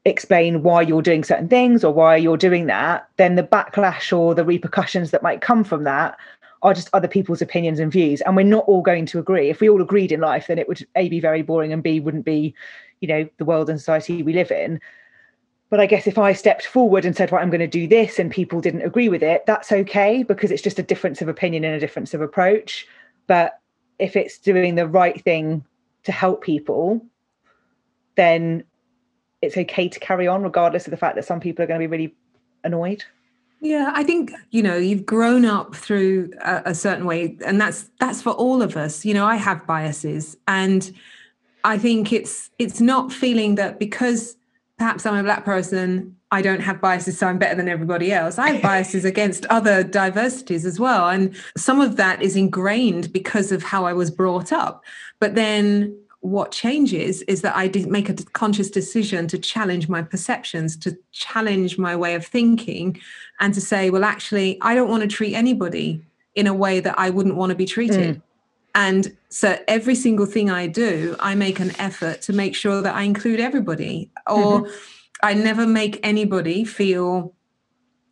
explain 0.05 0.63
why 0.63 0.81
you're 0.81 1.01
doing 1.01 1.23
certain 1.23 1.47
things 1.47 1.83
or 1.83 1.93
why 1.93 2.15
you're 2.15 2.37
doing 2.37 2.65
that, 2.65 3.07
then 3.17 3.35
the 3.35 3.43
backlash 3.43 4.17
or 4.17 4.35
the 4.35 4.43
repercussions 4.43 5.11
that 5.11 5.23
might 5.23 5.41
come 5.41 5.63
from 5.63 5.83
that 5.83 6.17
are 6.63 6.73
just 6.73 6.89
other 6.93 7.07
people's 7.07 7.41
opinions 7.41 7.79
and 7.79 7.91
views. 7.91 8.21
And 8.21 8.35
we're 8.35 8.43
not 8.43 8.65
all 8.65 8.81
going 8.81 9.05
to 9.07 9.19
agree. 9.19 9.49
If 9.49 9.59
we 9.59 9.69
all 9.69 9.81
agreed 9.81 10.11
in 10.11 10.21
life, 10.21 10.47
then 10.47 10.57
it 10.57 10.67
would 10.67 10.85
A 10.95 11.09
be 11.09 11.19
very 11.19 11.41
boring 11.41 11.73
and 11.73 11.83
B 11.83 11.99
wouldn't 11.99 12.25
be, 12.25 12.55
you 13.01 13.07
know, 13.07 13.29
the 13.37 13.45
world 13.45 13.69
and 13.69 13.77
society 13.77 14.23
we 14.23 14.33
live 14.33 14.49
in. 14.49 14.79
But 15.69 15.79
I 15.79 15.85
guess 15.85 16.07
if 16.07 16.17
I 16.17 16.33
stepped 16.33 16.65
forward 16.65 17.03
and 17.03 17.15
said, 17.15 17.31
right, 17.31 17.41
I'm 17.41 17.49
going 17.49 17.59
to 17.59 17.67
do 17.67 17.87
this 17.87 18.17
and 18.17 18.31
people 18.31 18.61
didn't 18.61 18.83
agree 18.83 19.09
with 19.09 19.23
it, 19.23 19.45
that's 19.45 19.71
okay 19.71 20.23
because 20.23 20.51
it's 20.51 20.61
just 20.61 20.79
a 20.79 20.83
difference 20.83 21.21
of 21.21 21.27
opinion 21.27 21.63
and 21.63 21.75
a 21.75 21.79
difference 21.79 22.13
of 22.13 22.21
approach. 22.21 22.87
But 23.27 23.59
if 23.99 24.15
it's 24.15 24.37
doing 24.37 24.75
the 24.75 24.87
right 24.87 25.21
thing 25.21 25.65
to 26.03 26.11
help 26.11 26.43
people, 26.43 27.05
then 28.15 28.63
it's 29.41 29.57
okay 29.57 29.89
to 29.89 29.99
carry 29.99 30.27
on, 30.27 30.43
regardless 30.43 30.85
of 30.85 30.91
the 30.91 30.97
fact 30.97 31.15
that 31.15 31.25
some 31.25 31.39
people 31.39 31.63
are 31.63 31.67
going 31.67 31.81
to 31.81 31.87
be 31.87 31.91
really 31.91 32.15
annoyed. 32.63 33.03
Yeah, 33.63 33.91
I 33.95 34.03
think 34.03 34.33
you 34.51 34.61
know 34.61 34.75
you've 34.75 35.05
grown 35.05 35.45
up 35.45 35.73
through 35.73 36.31
a, 36.41 36.63
a, 36.65 36.75
certain 36.75 37.05
way, 37.05 37.37
and 37.45 37.61
that's 37.61 37.89
that's 37.97 38.21
for 38.21 38.31
all 38.31 38.61
of 38.61 38.75
us. 38.75 39.05
You 39.05 39.13
know, 39.13 39.25
I 39.25 39.37
have 39.37 39.65
biases, 39.65 40.35
and 40.49 40.91
I 41.63 41.77
think 41.77 42.11
it's 42.11 42.49
it's 42.59 42.81
not 42.81 43.13
feeling 43.13 43.55
that 43.55 43.79
because 43.79 44.35
perhaps 44.77 45.05
I'm 45.05 45.15
a 45.15 45.23
black 45.23 45.45
person, 45.45 46.13
I 46.29 46.41
don't 46.41 46.59
have 46.59 46.81
biases, 46.81 47.17
so 47.17 47.27
I'm 47.27 47.37
better 47.37 47.55
than 47.55 47.69
everybody 47.69 48.11
else. 48.11 48.37
I 48.37 48.49
have 48.49 48.61
biases 48.61 49.05
against 49.05 49.45
other 49.45 49.81
diversities 49.81 50.65
as 50.65 50.77
well. 50.77 51.07
And 51.07 51.33
some 51.55 51.79
of 51.79 51.95
that 51.95 52.21
is 52.21 52.35
ingrained 52.35 53.13
because 53.13 53.53
of 53.53 53.63
how 53.63 53.85
I 53.85 53.93
was 53.93 54.11
brought 54.11 54.51
up. 54.51 54.83
But 55.21 55.35
then 55.35 55.97
what 56.19 56.51
changes 56.51 57.21
is 57.23 57.41
that 57.41 57.55
I 57.55 57.67
did 57.67 57.87
make 57.87 58.09
a 58.09 58.13
conscious 58.13 58.69
decision 58.69 59.27
to 59.27 59.37
challenge 59.37 59.89
my 59.89 60.01
perceptions, 60.01 60.75
to 60.77 60.97
challenge 61.11 61.77
my 61.77 61.95
way 61.95 62.15
of 62.15 62.25
thinking, 62.25 62.99
and 63.39 63.53
to 63.53 63.61
say, 63.61 63.89
well, 63.89 64.03
actually, 64.03 64.57
I 64.61 64.75
don't 64.75 64.89
want 64.89 65.01
to 65.01 65.07
treat 65.07 65.35
anybody 65.35 66.01
in 66.35 66.47
a 66.47 66.53
way 66.53 66.79
that 66.79 66.97
I 66.97 67.09
wouldn't 67.09 67.35
want 67.35 67.51
to 67.51 67.55
be 67.55 67.65
treated. 67.65 68.15
Mm. 68.17 68.21
And 68.75 69.17
so 69.29 69.57
every 69.67 69.95
single 69.95 70.25
thing 70.25 70.49
I 70.49 70.67
do, 70.67 71.15
I 71.19 71.35
make 71.35 71.59
an 71.59 71.79
effort 71.79 72.21
to 72.23 72.33
make 72.33 72.55
sure 72.55 72.81
that 72.81 72.95
I 72.95 73.03
include 73.03 73.39
everybody, 73.39 74.09
or 74.27 74.63
mm-hmm. 74.63 74.71
I 75.21 75.33
never 75.35 75.67
make 75.67 75.99
anybody 76.03 76.65
feel, 76.65 77.33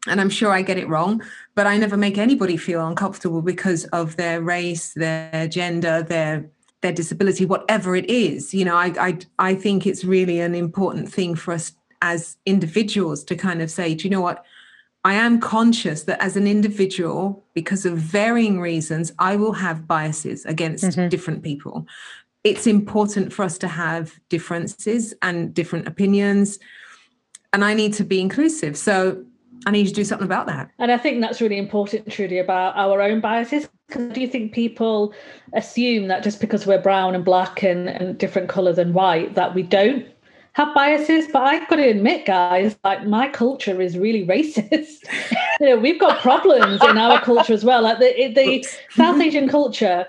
and 0.07 0.21
I'm 0.21 0.29
sure 0.29 0.51
I 0.51 0.61
get 0.61 0.77
it 0.77 0.87
wrong, 0.87 1.23
but 1.55 1.65
I 1.65 1.77
never 1.77 1.97
make 1.97 2.17
anybody 2.17 2.57
feel 2.57 2.85
uncomfortable 2.85 3.41
because 3.41 3.85
of 3.85 4.17
their 4.17 4.41
race, 4.41 4.93
their 4.93 5.47
gender, 5.47 6.03
their 6.03 6.49
their 6.81 6.91
disability, 6.91 7.45
whatever 7.45 7.95
it 7.95 8.09
is. 8.09 8.53
You 8.53 8.65
know, 8.65 8.75
I 8.75 8.93
I 8.99 9.17
I 9.39 9.55
think 9.55 9.87
it's 9.87 10.03
really 10.03 10.39
an 10.39 10.53
important 10.53 11.11
thing 11.11 11.35
for 11.35 11.53
us 11.53 11.73
as 12.03 12.37
individuals 12.45 13.23
to 13.25 13.35
kind 13.35 13.61
of 13.61 13.71
say, 13.71 13.95
do 13.95 14.03
you 14.03 14.09
know 14.09 14.21
what? 14.21 14.45
I 15.03 15.15
am 15.15 15.39
conscious 15.39 16.03
that 16.03 16.21
as 16.21 16.37
an 16.37 16.45
individual, 16.45 17.43
because 17.53 17.85
of 17.85 17.97
varying 17.97 18.59
reasons, 18.59 19.11
I 19.17 19.35
will 19.35 19.53
have 19.53 19.87
biases 19.87 20.45
against 20.45 20.83
mm-hmm. 20.83 21.09
different 21.09 21.41
people. 21.43 21.87
It's 22.43 22.67
important 22.67 23.33
for 23.33 23.43
us 23.43 23.57
to 23.59 23.67
have 23.67 24.19
differences 24.29 25.13
and 25.21 25.53
different 25.53 25.87
opinions. 25.87 26.59
And 27.53 27.65
I 27.65 27.73
need 27.73 27.93
to 27.95 28.03
be 28.03 28.19
inclusive. 28.19 28.77
So 28.77 29.23
I 29.65 29.71
need 29.71 29.87
to 29.87 29.93
do 29.93 30.03
something 30.03 30.25
about 30.25 30.47
that. 30.47 30.71
And 30.79 30.91
I 30.91 30.97
think 30.97 31.21
that's 31.21 31.41
really 31.41 31.57
important, 31.57 32.11
Trudy, 32.11 32.39
about 32.39 32.75
our 32.75 33.01
own 33.01 33.21
biases. 33.21 33.69
Because 33.87 34.13
do 34.13 34.21
you 34.21 34.27
think 34.27 34.53
people 34.53 35.13
assume 35.53 36.07
that 36.07 36.23
just 36.23 36.39
because 36.39 36.65
we're 36.65 36.81
brown 36.81 37.13
and 37.13 37.25
black 37.25 37.63
and, 37.63 37.89
and 37.89 38.17
different 38.17 38.49
colour 38.49 38.73
than 38.73 38.93
white, 38.93 39.35
that 39.35 39.53
we 39.53 39.63
don't 39.63 40.07
have 40.53 40.73
biases, 40.73 41.27
but 41.31 41.43
I've 41.43 41.67
got 41.69 41.77
to 41.77 41.87
admit, 41.87 42.25
guys, 42.25 42.77
like 42.83 43.05
my 43.05 43.29
culture 43.29 43.81
is 43.81 43.97
really 43.97 44.25
racist. 44.25 45.05
you 45.59 45.67
know, 45.67 45.77
we've 45.77 45.99
got 45.99 46.19
problems 46.19 46.83
in 46.83 46.97
our 46.97 47.21
culture 47.21 47.53
as 47.53 47.63
well. 47.63 47.81
Like 47.81 47.99
the 47.99 48.33
the 48.33 48.67
South 48.91 49.21
Asian 49.21 49.47
culture. 49.47 50.05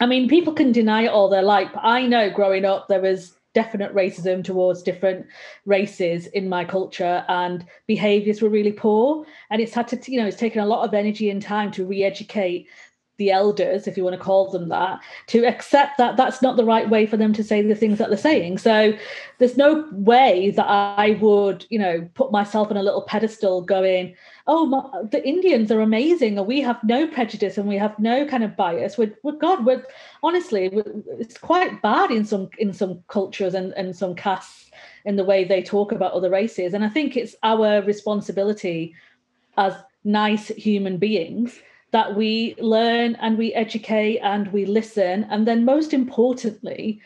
I 0.00 0.06
mean, 0.06 0.28
people 0.28 0.52
can 0.52 0.72
deny 0.72 1.02
it 1.02 1.08
all 1.08 1.28
their 1.28 1.42
life, 1.42 1.70
but 1.72 1.82
I 1.84 2.06
know 2.06 2.30
growing 2.30 2.64
up 2.64 2.88
there 2.88 3.00
was 3.00 3.38
definite 3.54 3.94
racism 3.94 4.44
towards 4.44 4.82
different 4.82 5.26
races 5.64 6.26
in 6.28 6.48
my 6.48 6.64
culture 6.64 7.24
and 7.28 7.64
behaviors 7.86 8.42
were 8.42 8.48
really 8.48 8.70
poor 8.70 9.24
and 9.50 9.60
it's 9.60 9.74
had 9.74 9.88
to 9.88 9.98
you 10.06 10.20
know 10.20 10.26
it's 10.26 10.36
taken 10.36 10.60
a 10.60 10.66
lot 10.66 10.86
of 10.86 10.94
energy 10.94 11.30
and 11.30 11.42
time 11.42 11.72
to 11.72 11.84
re-educate 11.84 12.68
the 13.18 13.30
elders, 13.30 13.86
if 13.86 13.96
you 13.96 14.04
want 14.04 14.16
to 14.16 14.24
call 14.24 14.48
them 14.50 14.68
that, 14.68 15.00
to 15.26 15.44
accept 15.44 15.98
that 15.98 16.16
that's 16.16 16.40
not 16.40 16.56
the 16.56 16.64
right 16.64 16.88
way 16.88 17.04
for 17.04 17.16
them 17.16 17.32
to 17.32 17.44
say 17.44 17.60
the 17.60 17.74
things 17.74 17.98
that 17.98 18.08
they're 18.08 18.16
saying. 18.16 18.58
So 18.58 18.94
there's 19.38 19.56
no 19.56 19.86
way 19.92 20.50
that 20.52 20.66
I 20.66 21.18
would, 21.20 21.66
you 21.68 21.80
know, 21.80 22.08
put 22.14 22.30
myself 22.30 22.70
on 22.70 22.76
a 22.76 22.82
little 22.82 23.02
pedestal 23.02 23.60
going, 23.60 24.14
oh, 24.46 24.66
my, 24.66 25.02
the 25.10 25.26
Indians 25.26 25.70
are 25.72 25.80
amazing, 25.80 26.38
and 26.38 26.46
we 26.46 26.60
have 26.60 26.82
no 26.84 27.08
prejudice 27.08 27.58
and 27.58 27.68
we 27.68 27.76
have 27.76 27.98
no 27.98 28.24
kind 28.24 28.44
of 28.44 28.56
bias. 28.56 28.96
We're, 28.96 29.14
we're 29.24 29.32
God, 29.32 29.66
we're 29.66 29.84
honestly, 30.22 30.68
we're, 30.68 30.84
it's 31.18 31.36
quite 31.36 31.82
bad 31.82 32.10
in 32.12 32.24
some 32.24 32.48
in 32.58 32.72
some 32.72 33.02
cultures 33.08 33.54
and, 33.54 33.72
and 33.72 33.94
some 33.94 34.14
castes 34.14 34.70
in 35.04 35.16
the 35.16 35.24
way 35.24 35.44
they 35.44 35.62
talk 35.62 35.90
about 35.90 36.12
other 36.12 36.30
races. 36.30 36.72
And 36.72 36.84
I 36.84 36.88
think 36.88 37.16
it's 37.16 37.34
our 37.42 37.82
responsibility 37.82 38.94
as 39.56 39.74
nice 40.04 40.48
human 40.48 40.98
beings 40.98 41.60
that 41.90 42.16
we 42.16 42.54
learn 42.58 43.16
and 43.16 43.38
we 43.38 43.54
educate 43.54 44.18
and 44.18 44.52
we 44.52 44.66
listen. 44.66 45.26
And 45.30 45.46
then, 45.46 45.64
most 45.64 45.92
importantly, 45.92 47.00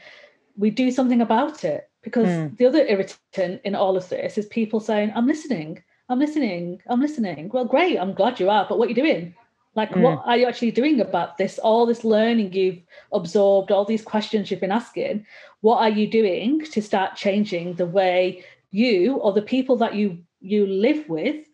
we 0.57 0.71
do 0.71 0.91
something 0.91 1.21
about 1.21 1.65
it. 1.65 1.89
Because 2.03 2.27
mm. 2.27 2.57
the 2.57 2.67
other 2.67 2.85
irritant 2.85 3.61
in 3.65 3.75
all 3.75 3.97
of 3.97 4.09
this 4.09 4.37
is 4.37 4.47
people 4.47 4.81
saying, 4.81 5.13
I'm 5.15 5.27
listening, 5.27 5.83
I'm 6.09 6.19
listening, 6.19 6.83
I'm 6.89 7.01
listening. 7.01 7.49
Well, 7.53 7.65
great, 7.65 7.97
I'm 7.97 8.13
glad 8.13 8.41
you 8.41 8.51
are, 8.51 8.67
but 8.69 8.77
what 8.77 8.87
are 8.87 8.89
you 8.89 8.95
doing? 8.97 9.35
Like, 9.77 9.91
mm. 9.91 10.03
what 10.03 10.23
are 10.27 10.37
you 10.37 10.47
actually 10.47 10.73
doing 10.73 11.01
about 11.01 11.39
this? 11.39 11.59
All 11.61 11.87
this 11.87 12.03
learning 12.03 12.53
you've 12.53 12.81
absorbed, 13.13 13.71
all 13.71 13.85
these 13.85 14.03
questions 14.03 14.51
you've 14.51 14.61
been 14.61 14.73
asking, 14.73 15.25
what 15.61 15.79
are 15.79 15.89
you 15.89 16.09
doing 16.09 16.65
to 16.73 16.83
start 16.83 17.15
changing 17.15 17.75
the 17.75 17.87
way 17.87 18.45
you 18.73 19.17
or 19.19 19.33
the 19.33 19.43
people 19.43 19.77
that 19.77 19.95
you 19.95 20.19
you 20.41 20.67
live 20.67 21.09
with 21.09 21.47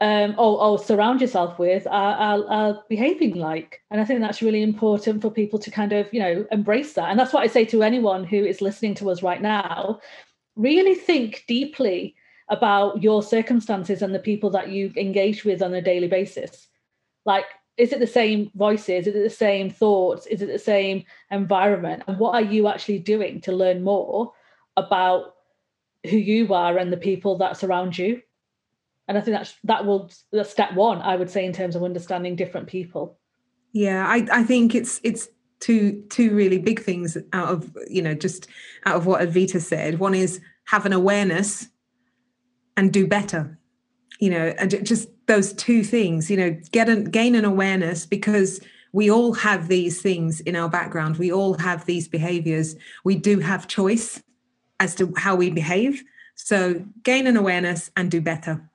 um, 0.00 0.34
or, 0.38 0.62
or, 0.62 0.78
surround 0.78 1.20
yourself 1.20 1.58
with 1.58 1.86
are, 1.86 2.16
are, 2.16 2.44
are, 2.48 2.84
behaving 2.88 3.34
like. 3.34 3.82
And 3.90 4.00
I 4.00 4.04
think 4.04 4.20
that's 4.20 4.40
really 4.40 4.62
important 4.62 5.20
for 5.20 5.30
people 5.30 5.58
to 5.58 5.70
kind 5.70 5.92
of, 5.92 6.08
you 6.12 6.20
know, 6.20 6.46
embrace 6.50 6.94
that. 6.94 7.10
And 7.10 7.18
that's 7.18 7.34
what 7.34 7.42
I 7.42 7.48
say 7.48 7.66
to 7.66 7.82
anyone 7.82 8.24
who 8.24 8.42
is 8.42 8.62
listening 8.62 8.94
to 8.96 9.10
us 9.10 9.22
right 9.22 9.42
now. 9.42 10.00
Really 10.56 10.94
think 10.94 11.44
deeply 11.46 12.14
about 12.48 13.02
your 13.02 13.22
circumstances 13.22 14.00
and 14.00 14.14
the 14.14 14.18
people 14.18 14.48
that 14.50 14.70
you 14.70 14.90
engage 14.96 15.44
with 15.44 15.60
on 15.62 15.74
a 15.74 15.82
daily 15.82 16.08
basis. 16.08 16.68
Like, 17.26 17.44
is 17.76 17.92
it 17.92 18.00
the 18.00 18.06
same 18.06 18.50
voices? 18.54 19.06
Is 19.06 19.14
it 19.14 19.22
the 19.22 19.30
same 19.30 19.70
thoughts? 19.70 20.26
Is 20.26 20.40
it 20.40 20.46
the 20.46 20.58
same 20.58 21.04
environment? 21.30 22.04
And 22.06 22.18
what 22.18 22.34
are 22.34 22.42
you 22.42 22.68
actually 22.68 22.98
doing 23.00 23.40
to 23.42 23.52
learn 23.52 23.82
more 23.82 24.32
about 24.76 25.34
who 26.08 26.16
you 26.16 26.54
are 26.54 26.78
and 26.78 26.90
the 26.90 26.96
people 26.96 27.36
that 27.38 27.58
surround 27.58 27.98
you? 27.98 28.22
And 29.10 29.18
i 29.18 29.20
think 29.20 29.36
that's 29.36 29.56
that 29.64 29.84
will 29.84 30.10
that's 30.32 30.50
step 30.50 30.72
one 30.74 31.02
i 31.02 31.16
would 31.16 31.28
say 31.28 31.44
in 31.44 31.52
terms 31.52 31.76
of 31.76 31.82
understanding 31.82 32.36
different 32.36 32.68
people. 32.68 33.18
Yeah 33.72 34.06
i 34.06 34.26
i 34.32 34.42
think 34.44 34.74
it's 34.74 35.00
it's 35.02 35.28
two 35.58 36.02
two 36.08 36.34
really 36.34 36.58
big 36.58 36.80
things 36.80 37.18
out 37.32 37.48
of 37.48 37.76
you 37.88 38.00
know 38.00 38.14
just 38.14 38.46
out 38.86 38.96
of 38.96 39.06
what 39.06 39.20
Avita 39.20 39.60
said. 39.60 39.98
One 39.98 40.14
is 40.14 40.40
have 40.64 40.86
an 40.86 40.92
awareness 40.92 41.68
and 42.76 42.92
do 42.92 43.06
better 43.06 43.58
you 44.20 44.30
know 44.30 44.54
and 44.58 44.84
just 44.86 45.08
those 45.26 45.52
two 45.52 45.84
things 45.84 46.30
you 46.30 46.36
know 46.36 46.56
get 46.70 46.88
an 46.88 47.04
gain 47.04 47.34
an 47.34 47.44
awareness 47.44 48.06
because 48.06 48.60
we 48.92 49.10
all 49.10 49.34
have 49.34 49.68
these 49.68 50.02
things 50.02 50.40
in 50.40 50.56
our 50.56 50.68
background. 50.68 51.16
We 51.16 51.32
all 51.32 51.54
have 51.54 51.84
these 51.84 52.08
behaviors. 52.08 52.74
We 53.04 53.16
do 53.16 53.38
have 53.38 53.68
choice 53.68 54.20
as 54.80 54.94
to 54.96 55.12
how 55.16 55.36
we 55.36 55.50
behave. 55.50 56.02
So 56.34 56.84
gain 57.04 57.26
an 57.26 57.36
awareness 57.36 57.90
and 57.96 58.10
do 58.10 58.20
better 58.20 58.69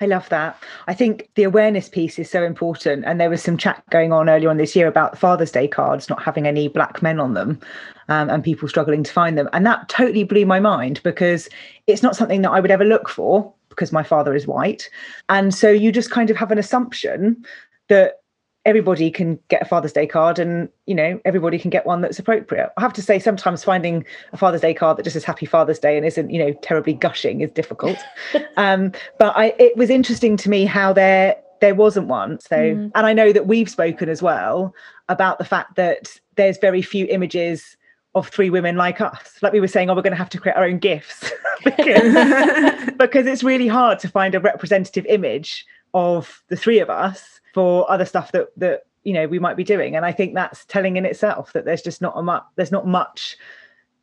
I 0.00 0.06
love 0.06 0.28
that. 0.28 0.60
I 0.86 0.94
think 0.94 1.28
the 1.34 1.42
awareness 1.44 1.88
piece 1.88 2.18
is 2.18 2.30
so 2.30 2.42
important. 2.42 3.04
And 3.04 3.20
there 3.20 3.30
was 3.30 3.42
some 3.42 3.56
chat 3.56 3.82
going 3.90 4.12
on 4.12 4.28
earlier 4.28 4.50
on 4.50 4.56
this 4.56 4.74
year 4.74 4.86
about 4.86 5.18
Father's 5.18 5.50
Day 5.50 5.68
cards 5.68 6.08
not 6.08 6.22
having 6.22 6.46
any 6.46 6.68
black 6.68 7.02
men 7.02 7.20
on 7.20 7.34
them 7.34 7.60
um, 8.08 8.30
and 8.30 8.42
people 8.42 8.68
struggling 8.68 9.02
to 9.02 9.12
find 9.12 9.38
them. 9.38 9.48
And 9.52 9.66
that 9.66 9.88
totally 9.88 10.24
blew 10.24 10.46
my 10.46 10.60
mind 10.60 11.00
because 11.02 11.48
it's 11.86 12.02
not 12.02 12.16
something 12.16 12.42
that 12.42 12.50
I 12.50 12.60
would 12.60 12.70
ever 12.70 12.84
look 12.84 13.08
for 13.08 13.52
because 13.68 13.92
my 13.92 14.02
father 14.02 14.34
is 14.34 14.46
white. 14.46 14.88
And 15.28 15.54
so 15.54 15.70
you 15.70 15.90
just 15.92 16.10
kind 16.10 16.30
of 16.30 16.36
have 16.36 16.50
an 16.50 16.58
assumption 16.58 17.44
that 17.88 18.20
everybody 18.64 19.10
can 19.10 19.38
get 19.48 19.60
a 19.62 19.64
Father's 19.64 19.92
Day 19.92 20.06
card 20.06 20.38
and, 20.38 20.68
you 20.86 20.94
know, 20.94 21.20
everybody 21.24 21.58
can 21.58 21.70
get 21.70 21.84
one 21.84 22.00
that's 22.00 22.18
appropriate. 22.18 22.70
I 22.76 22.80
have 22.80 22.92
to 22.94 23.02
say, 23.02 23.18
sometimes 23.18 23.62
finding 23.62 24.04
a 24.32 24.36
Father's 24.36 24.62
Day 24.62 24.72
card 24.72 24.96
that 24.96 25.02
just 25.02 25.14
says 25.14 25.24
Happy 25.24 25.46
Father's 25.46 25.78
Day 25.78 25.96
and 25.96 26.06
isn't, 26.06 26.30
you 26.30 26.38
know, 26.38 26.52
terribly 26.62 26.94
gushing 26.94 27.42
is 27.42 27.50
difficult. 27.50 27.98
um, 28.56 28.92
but 29.18 29.36
I, 29.36 29.54
it 29.58 29.76
was 29.76 29.90
interesting 29.90 30.36
to 30.38 30.50
me 30.50 30.64
how 30.64 30.92
there 30.92 31.36
there 31.60 31.74
wasn't 31.74 32.08
one. 32.08 32.38
So, 32.40 32.56
mm. 32.56 32.90
and 32.94 33.06
I 33.06 33.12
know 33.12 33.32
that 33.32 33.46
we've 33.46 33.70
spoken 33.70 34.08
as 34.08 34.20
well 34.20 34.74
about 35.08 35.38
the 35.38 35.44
fact 35.44 35.76
that 35.76 36.18
there's 36.36 36.58
very 36.58 36.82
few 36.82 37.06
images 37.06 37.76
of 38.14 38.28
three 38.28 38.50
women 38.50 38.76
like 38.76 39.00
us. 39.00 39.38
Like 39.40 39.52
we 39.52 39.60
were 39.60 39.68
saying, 39.68 39.88
oh, 39.88 39.94
we're 39.94 40.02
going 40.02 40.12
to 40.12 40.18
have 40.18 40.28
to 40.30 40.38
create 40.38 40.56
our 40.56 40.64
own 40.64 40.78
gifts 40.78 41.32
because, 41.64 42.90
because 42.98 43.26
it's 43.26 43.42
really 43.42 43.66
hard 43.66 43.98
to 44.00 44.08
find 44.08 44.34
a 44.34 44.40
representative 44.40 45.06
image 45.06 45.64
of 45.94 46.42
the 46.48 46.56
three 46.56 46.80
of 46.80 46.90
us 46.90 47.40
for 47.54 47.90
other 47.90 48.04
stuff 48.04 48.32
that 48.32 48.48
that 48.58 48.82
you 49.04 49.14
know 49.14 49.26
we 49.26 49.38
might 49.38 49.56
be 49.56 49.64
doing 49.64 49.96
and 49.96 50.04
i 50.04 50.12
think 50.12 50.34
that's 50.34 50.64
telling 50.66 50.96
in 50.96 51.06
itself 51.06 51.52
that 51.52 51.64
there's 51.64 51.82
just 51.82 52.02
not 52.02 52.12
a 52.16 52.22
much 52.22 52.42
there's 52.56 52.72
not 52.72 52.86
much 52.86 53.36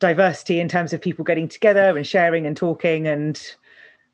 diversity 0.00 0.58
in 0.58 0.68
terms 0.68 0.92
of 0.92 1.00
people 1.00 1.24
getting 1.24 1.46
together 1.46 1.96
and 1.96 2.06
sharing 2.06 2.46
and 2.46 2.56
talking 2.56 3.06
and 3.06 3.54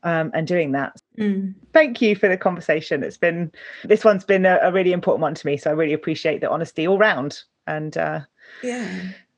um, 0.04 0.30
and 0.32 0.46
doing 0.46 0.72
that. 0.72 1.00
Mm. 1.18 1.54
Thank 1.72 2.00
you 2.00 2.14
for 2.14 2.28
the 2.28 2.36
conversation. 2.36 3.02
It's 3.02 3.16
been 3.16 3.50
this 3.84 4.04
one's 4.04 4.24
been 4.24 4.46
a, 4.46 4.58
a, 4.62 4.70
really 4.70 4.92
important 4.92 5.22
one 5.22 5.34
to 5.34 5.46
me, 5.46 5.56
so 5.56 5.70
I 5.70 5.72
really 5.72 5.92
appreciate 5.92 6.40
the 6.40 6.50
honesty 6.50 6.86
all 6.86 6.98
round. 6.98 7.42
And 7.66 7.96
uh, 7.96 8.20
yeah, 8.62 8.88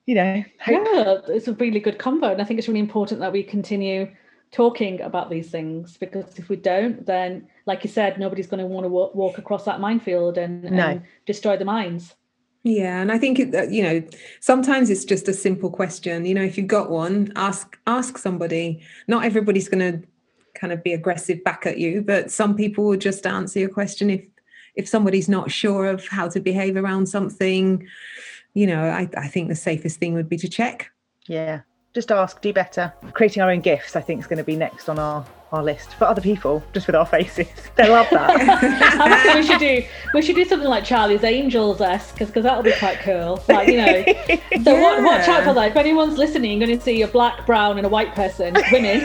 you 0.07 0.15
know, 0.15 0.45
hope... 0.61 0.87
yeah, 0.93 1.19
it's 1.29 1.49
a 1.49 1.55
really 1.55 1.81
good 1.81 1.99
convo, 1.99 2.33
and 2.33 2.43
I 2.43 2.45
think 2.45 2.59
it's 2.59 2.69
really 2.69 2.81
important 2.81 3.21
that 3.21 3.33
we 3.33 3.43
continue 3.43 4.11
talking 4.53 5.01
about 5.01 5.31
these 5.31 5.51
things 5.51 5.97
because 5.97 6.37
if 6.37 6.49
we 6.49 6.57
don't 6.57 7.07
then 7.07 7.47
like 7.67 7.85
you 7.85 7.91
said 7.91 8.19
nobody's 8.19 8.49
going 8.49 8.59
to 8.61 8.67
want 8.67 8.85
to 8.85 8.89
walk, 8.89 9.15
walk 9.15 9.39
across 9.39 9.65
that 9.65 9.81
minefield 9.81 10.37
and, 10.37 10.65
no. 10.65 10.89
and 10.89 11.03
destroy 11.25 11.57
the 11.57 11.65
mines. 11.65 12.17
Yeah 12.65 13.01
and 13.01 13.13
i 13.13 13.19
think 13.19 13.39
it, 13.39 13.55
uh, 13.55 13.63
you 13.63 13.83
know 13.83 14.03
sometimes 14.41 14.91
it's 14.91 15.05
just 15.05 15.29
a 15.29 15.33
simple 15.33 15.71
question. 15.71 16.27
You 16.27 16.35
know 16.35 16.43
if 16.43 16.59
you've 16.59 16.67
got 16.67 16.91
one 16.91 17.33
ask 17.37 17.79
ask 17.87 18.19
somebody. 18.19 18.83
Not 19.07 19.25
everybody's 19.25 19.69
going 19.69 19.93
to 19.93 20.07
kind 20.55 20.73
of 20.73 20.83
be 20.83 20.93
aggressive 20.93 21.45
back 21.45 21.65
at 21.65 21.79
you 21.79 22.03
but 22.03 22.31
some 22.31 22.57
people 22.57 22.85
will 22.85 22.97
just 22.97 23.27
answer 23.27 23.61
your 23.61 23.69
question 23.69 24.11
if 24.11 24.25
if 24.75 24.89
somebody's 24.89 25.29
not 25.29 25.51
sure 25.51 25.87
of 25.87 26.07
how 26.09 26.29
to 26.29 26.41
behave 26.41 26.77
around 26.77 27.07
something. 27.07 27.87
You 28.55 28.67
know 28.67 28.83
i, 28.83 29.09
I 29.17 29.29
think 29.29 29.49
the 29.49 29.55
safest 29.55 30.01
thing 30.01 30.15
would 30.15 30.29
be 30.29 30.39
to 30.39 30.49
check. 30.49 30.91
Yeah 31.29 31.61
just 31.95 32.13
ask, 32.13 32.41
do 32.41 32.53
better. 32.53 32.93
Creating 33.13 33.43
our 33.43 33.51
own 33.51 33.61
gifts, 33.61 33.97
I 33.97 34.01
think, 34.01 34.21
is 34.21 34.27
going 34.27 34.39
to 34.39 34.45
be 34.45 34.55
next 34.55 34.89
on 34.89 34.99
our, 34.99 35.25
our 35.51 35.63
list 35.63 35.95
for 35.95 36.05
other 36.05 36.21
people, 36.21 36.63
just 36.73 36.87
with 36.87 36.95
our 36.95 37.07
faces. 37.07 37.49
They 37.77 37.89
love 37.89 38.07
that. 38.11 38.31
I 39.01 39.09
reckon 39.09 39.41
we 39.41 39.47
should 39.47 39.59
do 39.59 39.83
we 40.13 40.23
should 40.23 40.37
do 40.37 40.45
something 40.45 40.69
like 40.69 40.85
Charlie's 40.85 41.25
Angels 41.25 41.81
esque, 41.81 42.19
because 42.19 42.43
that'll 42.43 42.63
be 42.63 42.75
quite 42.79 42.99
cool. 43.01 43.43
Like 43.49 43.69
you 43.69 43.79
know, 43.79 44.05
so 44.65 44.73
yeah. 44.73 44.81
what, 44.81 45.03
watch 45.03 45.29
out 45.29 45.45
for 45.45 45.55
that. 45.55 45.71
If 45.71 45.77
anyone's 45.77 46.19
listening, 46.19 46.53
you're 46.59 46.67
going 46.67 46.79
to 46.79 46.85
see 46.85 47.03
a 47.03 47.09
black, 47.09 47.47
brown, 47.47 47.79
and 47.79 47.87
a 47.87 47.91
white 47.91 48.15
person, 48.15 48.55
women, 48.71 49.01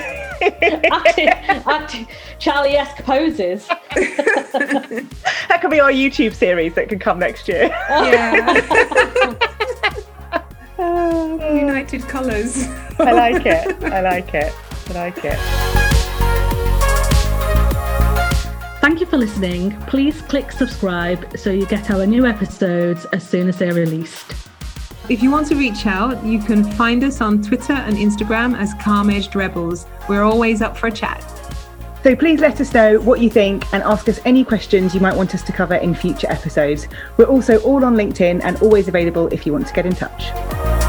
acting, 0.92 1.30
acting 1.30 2.08
Charlie 2.38 2.76
esque 2.76 3.04
poses. 3.04 3.68
that 3.96 5.60
could 5.62 5.72
be 5.72 5.80
our 5.80 5.92
YouTube 5.92 6.34
series 6.34 6.76
that 6.76 6.90
could 6.90 7.02
come 7.02 7.18
next 7.18 7.48
year. 7.48 7.68
Yeah. 7.90 9.36
Oh, 10.78 11.56
united 11.56 12.02
colours. 12.04 12.68
I 13.00 13.12
like 13.12 13.46
it. 13.46 13.84
I 13.84 14.02
like 14.02 14.34
it. 14.34 14.54
I 14.90 14.94
like 14.94 15.24
it. 15.24 15.40
Thank 18.82 19.00
you 19.00 19.06
for 19.06 19.18
listening. 19.18 19.72
Please 19.88 20.22
click 20.22 20.52
subscribe 20.52 21.38
so 21.38 21.50
you 21.50 21.66
get 21.66 21.90
our 21.90 22.06
new 22.06 22.26
episodes 22.26 23.06
as 23.14 23.28
soon 23.28 23.48
as 23.48 23.58
they're 23.58 23.74
released. 23.74 24.34
If 25.08 25.24
you 25.24 25.32
want 25.32 25.48
to 25.48 25.56
reach 25.56 25.86
out, 25.86 26.24
you 26.26 26.40
can 26.40 26.64
find 26.64 27.04
us 27.04 27.22
on 27.22 27.42
Twitter 27.42 27.74
and 27.74 27.96
Instagram 27.96 28.58
as 28.58 28.74
Calm 28.82 29.10
Edged 29.10 29.36
Rebels. 29.36 29.86
We're 30.10 30.24
always 30.24 30.62
up 30.62 30.76
for 30.78 30.88
a 30.88 30.92
chat. 30.92 31.24
So 32.06 32.16
please 32.16 32.40
let 32.40 32.62
us 32.62 32.72
know 32.72 33.00
what 33.00 33.20
you 33.20 33.32
think 33.32 33.66
and 33.74 33.82
ask 33.82 34.08
us 34.08 34.20
any 34.26 34.44
questions 34.44 34.94
you 34.94 35.02
might 35.02 35.16
want 35.16 35.34
us 35.34 35.42
to 35.42 35.52
cover 35.52 35.74
in 35.74 35.96
future 35.96 36.30
episodes. 36.30 36.88
We're 37.18 37.26
also 37.26 37.60
all 37.62 37.84
on 37.84 37.96
LinkedIn 37.96 38.44
and 38.44 38.62
always 38.62 38.88
available 38.88 39.26
if 39.34 39.44
you 39.48 39.52
want 39.52 39.66
to 39.66 39.74
get 39.74 39.88
in 39.88 39.96
touch. 39.96 40.85